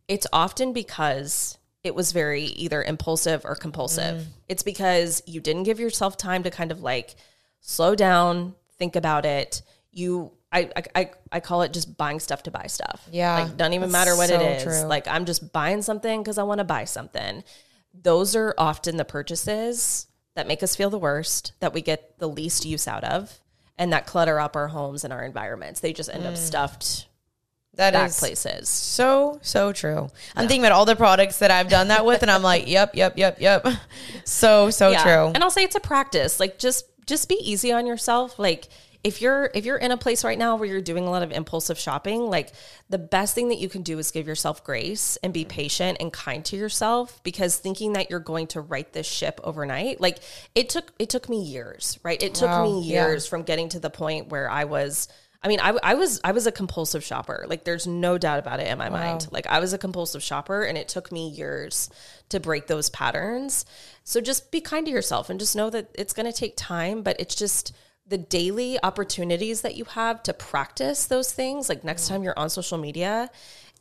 it's 0.08 0.28
often 0.34 0.74
because 0.74 1.58
it 1.84 1.96
was 1.96 2.12
very 2.12 2.44
either 2.44 2.84
impulsive 2.84 3.46
or 3.46 3.56
compulsive. 3.56 4.22
Mm. 4.22 4.28
It's 4.50 4.64
because 4.64 5.22
you 5.26 5.40
didn't 5.40 5.64
give 5.64 5.80
yourself 5.80 6.18
time 6.18 6.44
to 6.44 6.52
kind 6.52 6.72
of 6.72 6.82
like 6.82 7.16
slow 7.62 7.96
down, 7.96 8.56
think 8.78 8.96
about 8.96 9.26
it. 9.26 9.62
You 9.92 10.32
I, 10.52 10.70
I, 10.76 10.84
I, 10.96 11.12
I 11.34 11.40
call 11.42 11.64
it 11.64 11.74
just 11.74 11.98
buying 11.98 12.20
stuff 12.20 12.44
to 12.44 12.52
buy 12.52 12.68
stuff. 12.68 13.06
Yeah, 13.12 13.40
Like, 13.44 13.58
doesn't 13.58 13.74
even 13.74 13.92
matter 13.92 14.16
what 14.16 14.30
so 14.30 14.40
it 14.40 14.42
is. 14.42 14.64
true. 14.64 14.88
Like, 14.88 15.06
I'm 15.06 15.26
just 15.26 15.52
buying 15.52 15.82
something 15.82 16.22
because 16.22 16.38
I 16.38 16.44
want 16.44 16.60
to 16.60 16.64
buy 16.64 16.86
something. 16.86 17.44
Those 17.94 18.38
are 18.38 18.54
often 18.58 18.96
the 18.96 19.04
purchases 19.04 20.08
that 20.36 20.48
make 20.48 20.62
us 20.62 20.76
feel 20.76 20.90
the 20.90 21.00
worst, 21.00 21.54
that 21.60 21.74
we 21.74 21.82
get 21.82 22.20
the 22.20 22.30
least 22.30 22.66
use 22.66 22.88
out 22.88 23.04
of, 23.04 23.40
and 23.78 23.92
that 23.92 24.06
clutter 24.06 24.40
up 24.40 24.56
our 24.56 24.68
homes 24.68 25.04
and 25.04 25.12
our 25.12 25.24
environments. 25.24 25.80
They 25.80 25.94
just 25.94 26.10
end 26.10 26.26
up 26.26 26.34
mm. 26.34 26.38
stuffed 26.38 27.08
That 27.76 27.94
back 27.94 28.10
is 28.10 28.20
places. 28.20 28.70
so 28.70 29.40
so 29.42 29.74
true. 29.74 30.10
I'm 30.36 30.48
thinking 30.48 30.62
about 30.62 30.74
all 30.74 30.86
the 30.86 30.96
products 30.96 31.40
that 31.40 31.52
I've 31.52 31.70
done 31.70 31.88
that 31.88 32.06
with, 32.06 32.22
and 32.22 32.30
I'm 32.30 32.44
like, 32.44 32.68
yep, 32.68 32.96
yep, 32.96 33.18
yep, 33.18 33.40
yep. 33.40 33.66
So 34.26 34.70
so 34.70 34.94
true. 34.96 35.32
And 35.34 35.44
I'll 35.44 35.52
say 35.52 35.64
it's 35.64 35.76
a 35.76 35.82
practice. 35.82 36.40
Like 36.40 36.60
just 36.60 36.86
just 37.06 37.30
be 37.30 37.36
easy 37.36 37.72
on 37.72 37.86
yourself. 37.86 38.38
Like 38.40 38.68
if 39.06 39.22
you're 39.22 39.52
if 39.54 39.66
you're 39.66 39.78
in 39.78 39.92
a 39.92 39.98
place 39.98 40.24
right 40.24 40.38
now 40.38 40.56
where 40.56 40.68
you're 40.68 40.82
doing 40.82 41.06
a 41.06 41.12
lot 41.12 41.22
of 41.22 41.32
impulsive 41.32 41.78
shopping, 41.78 42.22
like 42.22 42.52
the 42.90 42.98
best 42.98 43.36
thing 43.36 43.50
that 43.50 43.60
you 43.60 43.70
can 43.70 43.84
do 43.84 44.00
is 44.00 44.10
give 44.10 44.28
yourself 44.28 44.64
grace 44.64 45.16
and 45.22 45.32
be 45.32 45.46
patient 45.46 45.98
and 46.00 46.12
kind 46.12 46.44
to 46.46 46.58
yourself 46.58 47.22
because 47.24 47.56
thinking 47.56 47.94
that 47.94 48.10
you're 48.10 48.20
going 48.20 48.48
to 48.48 48.62
right 48.62 48.92
this 48.94 49.06
ship 49.06 49.40
overnight, 49.44 50.02
like 50.02 50.18
it 50.56 50.70
took 50.70 50.92
it 50.98 51.12
took 51.12 51.30
me 51.30 51.44
years, 51.44 52.00
right? 52.02 52.22
It 52.22 52.34
took 52.34 52.50
Wow, 52.50 52.64
me 52.64 52.82
yeah. 52.82 53.06
years 53.06 53.28
from 53.28 53.44
getting 53.44 53.70
to 53.70 53.80
the 53.80 53.92
point 53.92 54.30
where 54.30 54.50
I 54.50 54.64
was 54.64 55.08
I 55.44 55.48
mean, 55.48 55.60
I, 55.60 55.78
I 55.84 55.94
was 55.94 56.20
I 56.24 56.32
was 56.32 56.48
a 56.48 56.52
compulsive 56.52 57.04
shopper. 57.04 57.46
Like, 57.48 57.66
there's 57.66 57.86
no 57.86 58.18
doubt 58.18 58.40
about 58.40 58.60
it 58.60 58.68
in 58.68 58.80
my 58.80 58.90
mind. 58.90 59.28
Like, 59.30 59.46
I 59.46 59.60
was 59.60 59.74
a 59.74 59.78
compulsive 59.78 60.24
shopper, 60.24 60.64
and 60.64 60.76
it 60.76 60.88
took 60.88 61.12
me 61.12 61.30
years 61.30 61.92
to 62.30 62.40
break 62.40 62.66
those 62.66 62.90
patterns. 62.90 63.64
So, 64.04 64.22
just 64.22 64.52
be 64.52 64.60
kind 64.60 64.88
to 64.88 64.92
yourself, 64.92 65.30
and 65.30 65.40
just 65.40 65.56
know 65.56 65.70
that 65.70 65.92
it's 65.94 66.14
going 66.14 66.26
to 66.26 66.36
take 66.36 66.58
time. 66.58 67.04
But 67.04 67.18
it's 67.20 67.36
just 67.36 67.74
the 68.08 68.18
daily 68.18 68.78
opportunities 68.84 69.62
that 69.62 69.76
you 69.76 69.86
have 69.86 70.22
to 70.24 70.34
practice 70.34 71.06
those 71.06 71.32
things. 71.32 71.70
Like 71.70 71.84
next 71.84 72.08
time 72.08 72.24
you're 72.24 72.38
on 72.38 72.50
social 72.50 72.78
media, 72.78 73.30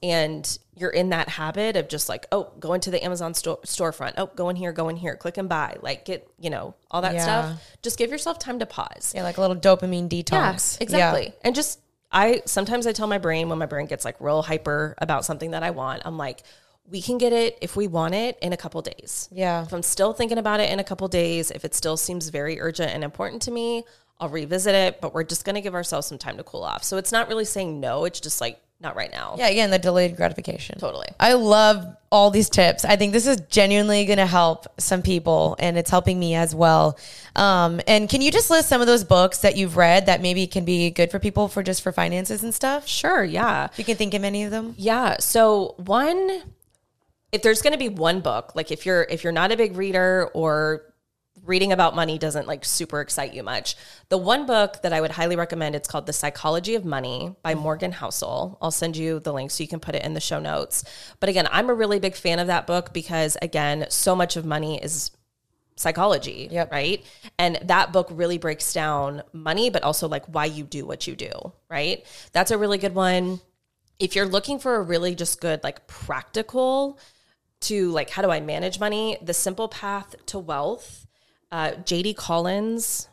and 0.02 0.58
you're 0.76 0.90
in 0.90 1.10
that 1.10 1.28
habit 1.30 1.76
of 1.76 1.88
just 1.88 2.08
like, 2.08 2.26
oh, 2.30 2.52
go 2.60 2.74
into 2.74 2.90
the 2.90 3.02
Amazon 3.02 3.32
store, 3.32 3.58
storefront. 3.64 4.14
Oh, 4.18 4.26
go 4.34 4.50
in 4.50 4.56
here, 4.56 4.70
go 4.72 4.88
in 4.90 4.96
here, 4.96 5.16
click 5.16 5.38
and 5.38 5.48
buy. 5.48 5.76
Like, 5.80 6.04
get 6.04 6.28
you 6.38 6.50
know 6.50 6.74
all 6.90 7.00
that 7.02 7.14
Yeah. 7.14 7.22
stuff. 7.22 7.62
Just 7.82 7.96
give 7.98 8.10
yourself 8.10 8.38
time 8.38 8.58
to 8.58 8.66
pause. 8.66 9.12
Yeah, 9.14 9.22
like 9.22 9.38
a 9.38 9.40
little 9.40 9.56
dopamine 9.56 10.08
detox. 10.08 10.78
Yeah, 10.78 10.82
exactly. 10.82 11.34
And 11.42 11.54
just 11.54 11.80
I 12.12 12.42
sometimes 12.44 12.86
I 12.86 12.92
tell 12.92 13.06
my 13.06 13.18
brain 13.18 13.48
when 13.48 13.58
my 13.58 13.66
brain 13.66 13.86
gets 13.86 14.04
like 14.04 14.20
real 14.20 14.42
hyper 14.42 14.94
about 14.98 15.24
something 15.24 15.52
that 15.52 15.62
I 15.62 15.70
want, 15.70 16.02
I'm 16.04 16.18
like, 16.18 16.42
we 16.86 17.00
can 17.00 17.16
get 17.16 17.32
it 17.32 17.56
if 17.62 17.76
we 17.76 17.86
want 17.88 18.14
it 18.14 18.38
in 18.42 18.52
a 18.52 18.58
couple 18.58 18.82
days. 18.82 19.28
Yeah. 19.32 19.62
If 19.62 19.72
I'm 19.72 19.82
still 19.82 20.12
thinking 20.12 20.36
about 20.36 20.60
it 20.60 20.70
in 20.70 20.80
a 20.80 20.84
couple 20.84 21.08
days, 21.08 21.50
if 21.50 21.64
it 21.64 21.74
still 21.74 21.96
seems 21.96 22.28
very 22.28 22.60
urgent 22.60 22.92
and 22.92 23.02
important 23.02 23.40
to 23.42 23.50
me, 23.50 23.84
I'll 24.20 24.28
revisit 24.28 24.74
it, 24.74 25.00
but 25.00 25.12
we're 25.12 25.24
just 25.24 25.44
going 25.44 25.56
to 25.56 25.60
give 25.60 25.74
ourselves 25.74 26.06
some 26.06 26.18
time 26.18 26.36
to 26.36 26.44
cool 26.44 26.62
off. 26.62 26.84
So 26.84 26.96
it's 26.96 27.12
not 27.12 27.28
really 27.28 27.44
saying 27.44 27.80
no, 27.80 28.04
it's 28.04 28.20
just 28.20 28.40
like 28.40 28.60
not 28.80 28.96
right 28.96 29.10
now. 29.10 29.34
Yeah, 29.38 29.48
again, 29.48 29.70
the 29.70 29.78
delayed 29.78 30.16
gratification. 30.16 30.78
Totally. 30.78 31.08
I 31.18 31.32
love 31.32 31.96
all 32.12 32.30
these 32.30 32.48
tips. 32.48 32.84
I 32.84 32.96
think 32.96 33.12
this 33.12 33.26
is 33.26 33.40
genuinely 33.48 34.04
going 34.04 34.18
to 34.18 34.26
help 34.26 34.66
some 34.78 35.02
people, 35.02 35.56
and 35.58 35.76
it's 35.76 35.90
helping 35.90 36.18
me 36.18 36.34
as 36.34 36.54
well. 36.54 36.98
Um, 37.34 37.80
and 37.88 38.08
can 38.08 38.20
you 38.20 38.30
just 38.30 38.50
list 38.50 38.68
some 38.68 38.80
of 38.80 38.86
those 38.86 39.02
books 39.02 39.38
that 39.38 39.56
you've 39.56 39.76
read 39.76 40.06
that 40.06 40.20
maybe 40.20 40.46
can 40.46 40.64
be 40.64 40.90
good 40.90 41.10
for 41.10 41.18
people 41.18 41.48
for 41.48 41.62
just 41.62 41.82
for 41.82 41.90
finances 41.92 42.44
and 42.44 42.54
stuff? 42.54 42.86
Sure, 42.86 43.24
yeah. 43.24 43.68
You 43.76 43.84
can 43.84 43.96
think 43.96 44.14
of 44.14 44.22
any 44.22 44.44
of 44.44 44.50
them. 44.50 44.74
Yeah. 44.76 45.16
So 45.18 45.74
one, 45.78 46.42
if 47.32 47.42
there's 47.42 47.62
going 47.62 47.72
to 47.72 47.78
be 47.78 47.88
one 47.88 48.20
book, 48.20 48.54
like 48.54 48.70
if 48.70 48.86
you're 48.86 49.02
if 49.10 49.24
you're 49.24 49.32
not 49.32 49.50
a 49.50 49.56
big 49.56 49.76
reader 49.76 50.30
or 50.34 50.93
reading 51.44 51.72
about 51.72 51.94
money 51.94 52.18
doesn't 52.18 52.46
like 52.46 52.64
super 52.64 53.00
excite 53.00 53.34
you 53.34 53.42
much, 53.42 53.76
the 54.08 54.18
one 54.18 54.46
book 54.46 54.80
that 54.82 54.92
I 54.92 55.00
would 55.00 55.10
highly 55.10 55.36
recommend 55.36 55.74
it's 55.74 55.88
called 55.88 56.06
The 56.06 56.12
Psychology 56.12 56.74
of 56.74 56.84
Money 56.84 57.34
by 57.42 57.54
Morgan 57.54 57.92
Housel. 57.92 58.56
I'll 58.62 58.70
send 58.70 58.96
you 58.96 59.20
the 59.20 59.32
link 59.32 59.50
so 59.50 59.62
you 59.62 59.68
can 59.68 59.80
put 59.80 59.94
it 59.94 60.04
in 60.04 60.14
the 60.14 60.20
show 60.20 60.38
notes. 60.40 60.84
But 61.20 61.28
again, 61.28 61.46
I'm 61.50 61.68
a 61.68 61.74
really 61.74 61.98
big 61.98 62.14
fan 62.14 62.38
of 62.38 62.46
that 62.46 62.66
book 62.66 62.92
because 62.92 63.36
again, 63.42 63.86
so 63.90 64.16
much 64.16 64.36
of 64.36 64.44
money 64.44 64.82
is 64.82 65.10
psychology, 65.76 66.48
Yep. 66.50 66.72
right? 66.72 67.04
And 67.38 67.58
that 67.64 67.92
book 67.92 68.08
really 68.10 68.38
breaks 68.38 68.72
down 68.72 69.22
money, 69.32 69.70
but 69.70 69.82
also 69.82 70.08
like 70.08 70.24
why 70.26 70.46
you 70.46 70.64
do 70.64 70.86
what 70.86 71.06
you 71.06 71.16
do, 71.16 71.52
right? 71.68 72.04
That's 72.32 72.50
a 72.52 72.58
really 72.58 72.78
good 72.78 72.94
one. 72.94 73.40
If 73.98 74.14
you're 74.16 74.26
looking 74.26 74.58
for 74.58 74.76
a 74.76 74.82
really 74.82 75.14
just 75.14 75.40
good, 75.40 75.62
like 75.64 75.86
practical 75.86 76.98
to 77.62 77.90
like, 77.90 78.10
how 78.10 78.22
do 78.22 78.30
I 78.30 78.40
manage 78.40 78.78
money? 78.78 79.18
The 79.22 79.34
Simple 79.34 79.68
Path 79.68 80.14
to 80.26 80.38
Wealth, 80.38 81.03
uh, 81.54 81.70
JD 81.84 82.16
Collins, 82.16 83.08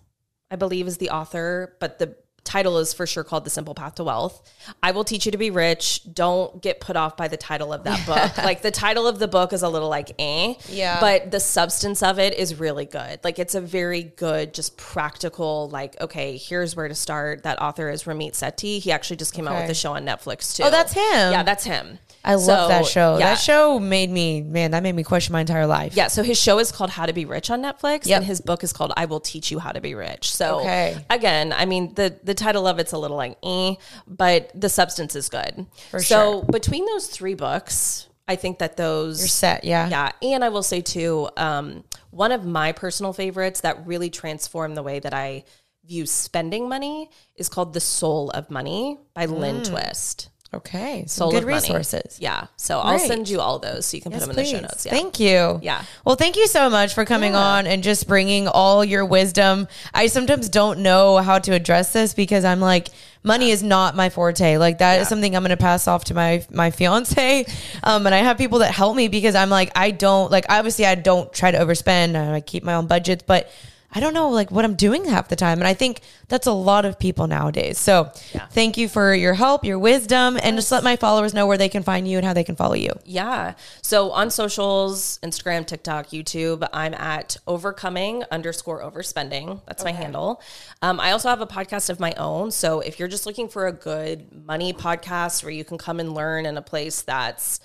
I 0.49 0.55
believe, 0.55 0.87
is 0.87 0.97
the 0.97 1.11
author, 1.11 1.77
but 1.79 1.99
the 1.99 2.15
title 2.43 2.79
is 2.79 2.91
for 2.91 3.05
sure 3.05 3.23
called 3.23 3.45
The 3.45 3.51
Simple 3.51 3.75
Path 3.75 3.95
to 3.95 4.03
Wealth. 4.03 4.41
I 4.81 4.91
will 4.91 5.03
teach 5.03 5.27
you 5.27 5.31
to 5.31 5.37
be 5.37 5.51
rich. 5.51 6.01
Don't 6.11 6.59
get 6.59 6.79
put 6.81 6.95
off 6.95 7.15
by 7.15 7.27
the 7.27 7.37
title 7.37 7.71
of 7.71 7.83
that 7.83 8.03
book. 8.07 8.43
like 8.43 8.63
the 8.63 8.71
title 8.71 9.05
of 9.05 9.19
the 9.19 9.27
book 9.27 9.53
is 9.53 9.61
a 9.61 9.69
little 9.69 9.89
like 9.89 10.15
eh. 10.17 10.55
Yeah. 10.69 10.99
But 10.99 11.29
the 11.29 11.39
substance 11.39 12.01
of 12.01 12.17
it 12.17 12.33
is 12.33 12.59
really 12.59 12.85
good. 12.85 13.19
Like 13.23 13.37
it's 13.37 13.53
a 13.53 13.61
very 13.61 14.01
good, 14.01 14.55
just 14.55 14.75
practical, 14.75 15.69
like, 15.69 16.01
okay, 16.01 16.35
here's 16.35 16.75
where 16.75 16.87
to 16.87 16.95
start. 16.95 17.43
That 17.43 17.61
author 17.61 17.91
is 17.91 18.05
Ramit 18.05 18.31
Sethi. 18.31 18.79
He 18.79 18.91
actually 18.91 19.17
just 19.17 19.35
came 19.35 19.47
out 19.47 19.61
with 19.61 19.69
a 19.69 19.75
show 19.75 19.93
on 19.93 20.03
Netflix 20.03 20.55
too. 20.55 20.63
Oh, 20.63 20.71
that's 20.71 20.93
him. 20.93 21.31
Yeah, 21.31 21.43
that's 21.43 21.63
him. 21.63 21.99
I 22.24 22.36
love 22.36 22.69
that 22.69 22.86
show. 22.86 23.17
Yeah. 23.17 23.32
That 23.32 23.39
show 23.39 23.80
made 23.80 24.09
me, 24.09 24.41
man, 24.41 24.72
that 24.72 24.84
made 24.84 24.93
me 24.93 25.03
question 25.03 25.34
my 25.34 25.41
entire 25.41 25.65
life. 25.65 25.95
Yeah, 25.95 26.07
so 26.07 26.22
his 26.24 26.39
show 26.39 26.59
is 26.59 26.72
called 26.72 26.91
How 26.91 27.05
to 27.05 27.13
Be 27.13 27.26
Rich 27.26 27.49
on 27.49 27.61
Netflix, 27.61 28.05
Yep. 28.05 28.17
and 28.17 28.26
his 28.26 28.41
book 28.41 28.63
is 28.63 28.72
called 28.74 28.93
I 28.95 29.05
Will 29.05 29.19
Teach 29.19 29.51
You 29.51 29.59
How 29.59 29.72
to 29.72 29.82
Be 29.82 29.95
Rich. 29.95 30.34
So 30.34 30.59
Okay. 30.59 31.03
again, 31.09 31.53
I 31.53 31.65
mean 31.65 31.93
the 31.95 32.19
the 32.24 32.34
title 32.36 32.67
of 32.67 32.80
it's 32.80 32.91
a 32.91 32.97
little 32.97 33.17
like 33.17 33.38
eh, 33.43 33.76
but 34.07 34.51
the 34.53 34.69
substance 34.69 35.15
is 35.15 35.30
good. 35.30 35.65
For 35.89 36.01
so 36.01 36.43
between 36.43 36.86
those 36.86 37.07
three 37.07 37.34
books, 37.34 38.07
I 38.28 38.36
think 38.36 38.59
that 38.59 38.78
those 38.78 39.19
You're 39.19 39.28
set. 39.28 39.63
Yeah. 39.63 39.89
yeah, 39.89 40.11
and 40.22 40.43
I 40.43 40.49
will 40.49 40.63
say 40.63 40.82
too, 40.82 41.30
um, 41.38 41.84
one 42.11 42.32
of 42.32 42.45
my 42.45 42.72
personal 42.72 43.13
favorites 43.13 43.61
that 43.61 43.86
really 43.88 44.09
transformed 44.09 44.78
the 44.78 44.84
way 44.84 44.99
that 44.99 45.13
I 45.13 45.43
view 45.86 46.05
spending 46.05 46.69
money 46.69 47.09
is 47.36 47.49
called 47.49 47.74
The 47.74 47.80
Soul 47.82 48.30
of 48.30 48.49
Money 48.51 48.99
by 49.13 49.26
Lynn 49.26 49.63
Twist. 49.63 50.30
Okay. 50.54 51.06
Some 51.08 51.08
Soul 51.08 51.32
good 51.32 51.43
Money. 51.45 51.54
resources. 51.56 52.18
Yeah, 52.20 52.47
so 52.58 52.80
I'll 52.80 52.99
send 52.99 53.30
you 53.30 53.39
all 53.39 53.60
those 53.60 53.86
so 53.86 53.95
you 53.95 54.02
can 54.04 54.12
put 54.12 54.20
them 54.20 54.32
in 54.32 54.36
the 54.36 54.43
show 54.43 54.60
notes. 54.60 54.86
Yeah. 54.86 54.91
Thank 54.91 55.18
you. 55.18 55.60
Yeah. 55.64 55.84
Well, 56.04 56.18
thank 56.18 56.36
you 56.36 56.45
so 56.47 56.70
much 56.70 56.93
for 56.93 57.06
coming 57.06 57.36
on 57.36 57.68
and 57.68 57.82
just 57.84 58.06
bringing 58.06 58.49
all 58.49 58.84
your 58.84 59.06
wisdom. 59.06 59.70
I 59.93 60.08
sometimes 60.08 60.49
don't 60.49 60.80
know 60.80 61.18
how 61.20 61.39
to 61.39 61.54
address 61.54 61.93
this 61.93 62.14
because 62.14 62.43
I'm 62.43 62.60
like, 62.60 62.89
money 63.24 63.52
is 63.52 63.64
not 63.64 63.95
my 63.95 64.10
forte. 64.10 64.58
Like 64.58 64.80
that 64.80 64.95
is 64.99 65.06
Yeah. 65.06 65.10
something 65.10 65.36
I'm 65.38 65.41
going 65.43 65.52
to 65.52 65.58
pass 65.58 65.88
off 65.88 66.04
to 66.06 66.14
my 66.14 66.45
my 66.52 66.70
fiance. 66.72 67.45
Um, 67.84 68.06
and 68.06 68.14
I 68.14 68.20
have 68.20 68.38
people 68.38 68.60
that 68.60 68.72
help 68.74 68.95
me 68.95 69.08
because 69.08 69.34
I'm 69.34 69.49
like, 69.49 69.72
I 69.76 69.89
don't 69.91 70.30
like. 70.30 70.45
Obviously, 70.49 70.86
I 70.86 70.93
don't 70.95 71.32
try 71.34 71.49
to 71.52 71.58
overspend. 71.58 72.16
I 72.16 72.41
keep 72.41 72.64
my 72.64 72.74
own 72.76 72.88
budgets, 72.88 73.24
but. 73.26 73.49
I 73.93 73.99
don't 73.99 74.13
know 74.13 74.29
like 74.29 74.51
what 74.51 74.63
I'm 74.65 74.75
doing 74.75 75.05
half 75.05 75.27
the 75.27 75.35
time. 75.35 75.59
And 75.59 75.67
I 75.67 75.73
think 75.73 76.01
that's 76.27 76.47
a 76.47 76.51
lot 76.53 76.85
of 76.85 76.97
people 76.97 77.27
nowadays. 77.27 77.77
So 77.77 78.09
Yeah. 78.33 78.47
thank 78.51 78.77
you 78.77 78.87
for 78.87 79.13
your 79.13 79.33
help, 79.33 79.65
your 79.65 79.77
wisdom, 79.79 80.39
and 80.41 80.55
just 80.55 80.71
let 80.71 80.83
my 80.83 80.95
followers 80.95 81.33
know 81.33 81.45
where 81.45 81.57
they 81.57 81.69
can 81.69 81.83
find 81.83 82.07
you 82.07 82.17
and 82.17 82.25
how 82.25 82.33
they 82.33 82.43
can 82.43 82.55
follow 82.55 82.75
you. 82.75 82.91
Yeah. 83.05 83.53
So 83.81 84.11
on 84.11 84.29
socials, 84.29 85.19
Instagram, 85.23 85.65
TikTok, 85.67 86.07
YouTube, 86.07 86.67
I'm 86.71 86.93
at 86.93 87.37
overcoming 87.47 88.23
underscore 88.31 88.81
overspending. 88.81 89.61
That's 89.67 89.83
my 89.83 89.91
handle. 89.91 90.41
Um, 90.81 90.99
I 90.99 91.11
also 91.11 91.29
have 91.29 91.41
a 91.41 91.47
podcast 91.47 91.89
of 91.89 91.99
my 91.99 92.13
own. 92.13 92.51
So 92.51 92.79
if 92.79 92.97
you're 92.99 93.07
just 93.09 93.25
looking 93.25 93.47
for 93.49 93.67
a 93.67 93.73
good 93.73 94.45
money 94.45 94.73
podcast 94.73 95.43
where 95.43 95.51
you 95.51 95.63
can 95.65 95.77
come 95.77 95.99
and 95.99 96.13
learn 96.13 96.45
in 96.45 96.57
a 96.57 96.61
place 96.61 97.01
that's 97.01 97.59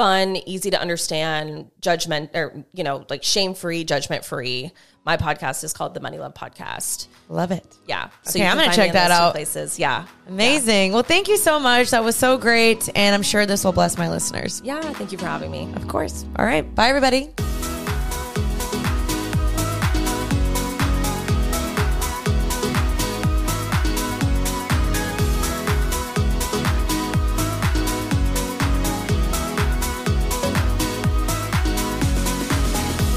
fun, 0.00 0.36
easy 0.46 0.70
to 0.70 0.80
understand, 0.80 1.70
judgment 1.82 2.30
or, 2.32 2.64
you 2.72 2.82
know, 2.82 3.04
like 3.10 3.22
shame 3.22 3.52
free, 3.52 3.84
judgment 3.84 4.24
free, 4.24 4.72
my 5.04 5.18
podcast 5.18 5.62
is 5.62 5.74
called 5.74 5.92
the 5.92 6.00
Money 6.00 6.16
Love 6.16 6.32
Podcast. 6.32 7.08
Love 7.28 7.50
it. 7.50 7.66
Yeah. 7.86 8.08
So 8.22 8.38
Okay, 8.38 8.48
I'm 8.48 8.56
gonna 8.56 8.72
check 8.72 8.94
that 8.94 9.10
out. 9.10 9.32
Places. 9.32 9.78
Yeah. 9.78 10.06
Amazing. 10.26 10.94
Well, 10.94 11.02
thank 11.02 11.28
you 11.28 11.36
so 11.36 11.60
much. 11.60 11.90
That 11.90 12.02
was 12.02 12.16
so 12.16 12.38
great. 12.38 12.88
And 12.96 13.14
I'm 13.14 13.22
sure 13.22 13.44
this 13.44 13.62
will 13.62 13.72
bless 13.72 13.98
my 13.98 14.08
listeners. 14.08 14.62
Yeah. 14.64 14.80
Thank 14.80 15.12
you 15.12 15.18
for 15.18 15.26
having 15.26 15.50
me. 15.50 15.70
Of 15.76 15.86
course. 15.86 16.24
All 16.36 16.46
right. 16.46 16.74
Bye, 16.74 16.88
everybody. 16.88 17.34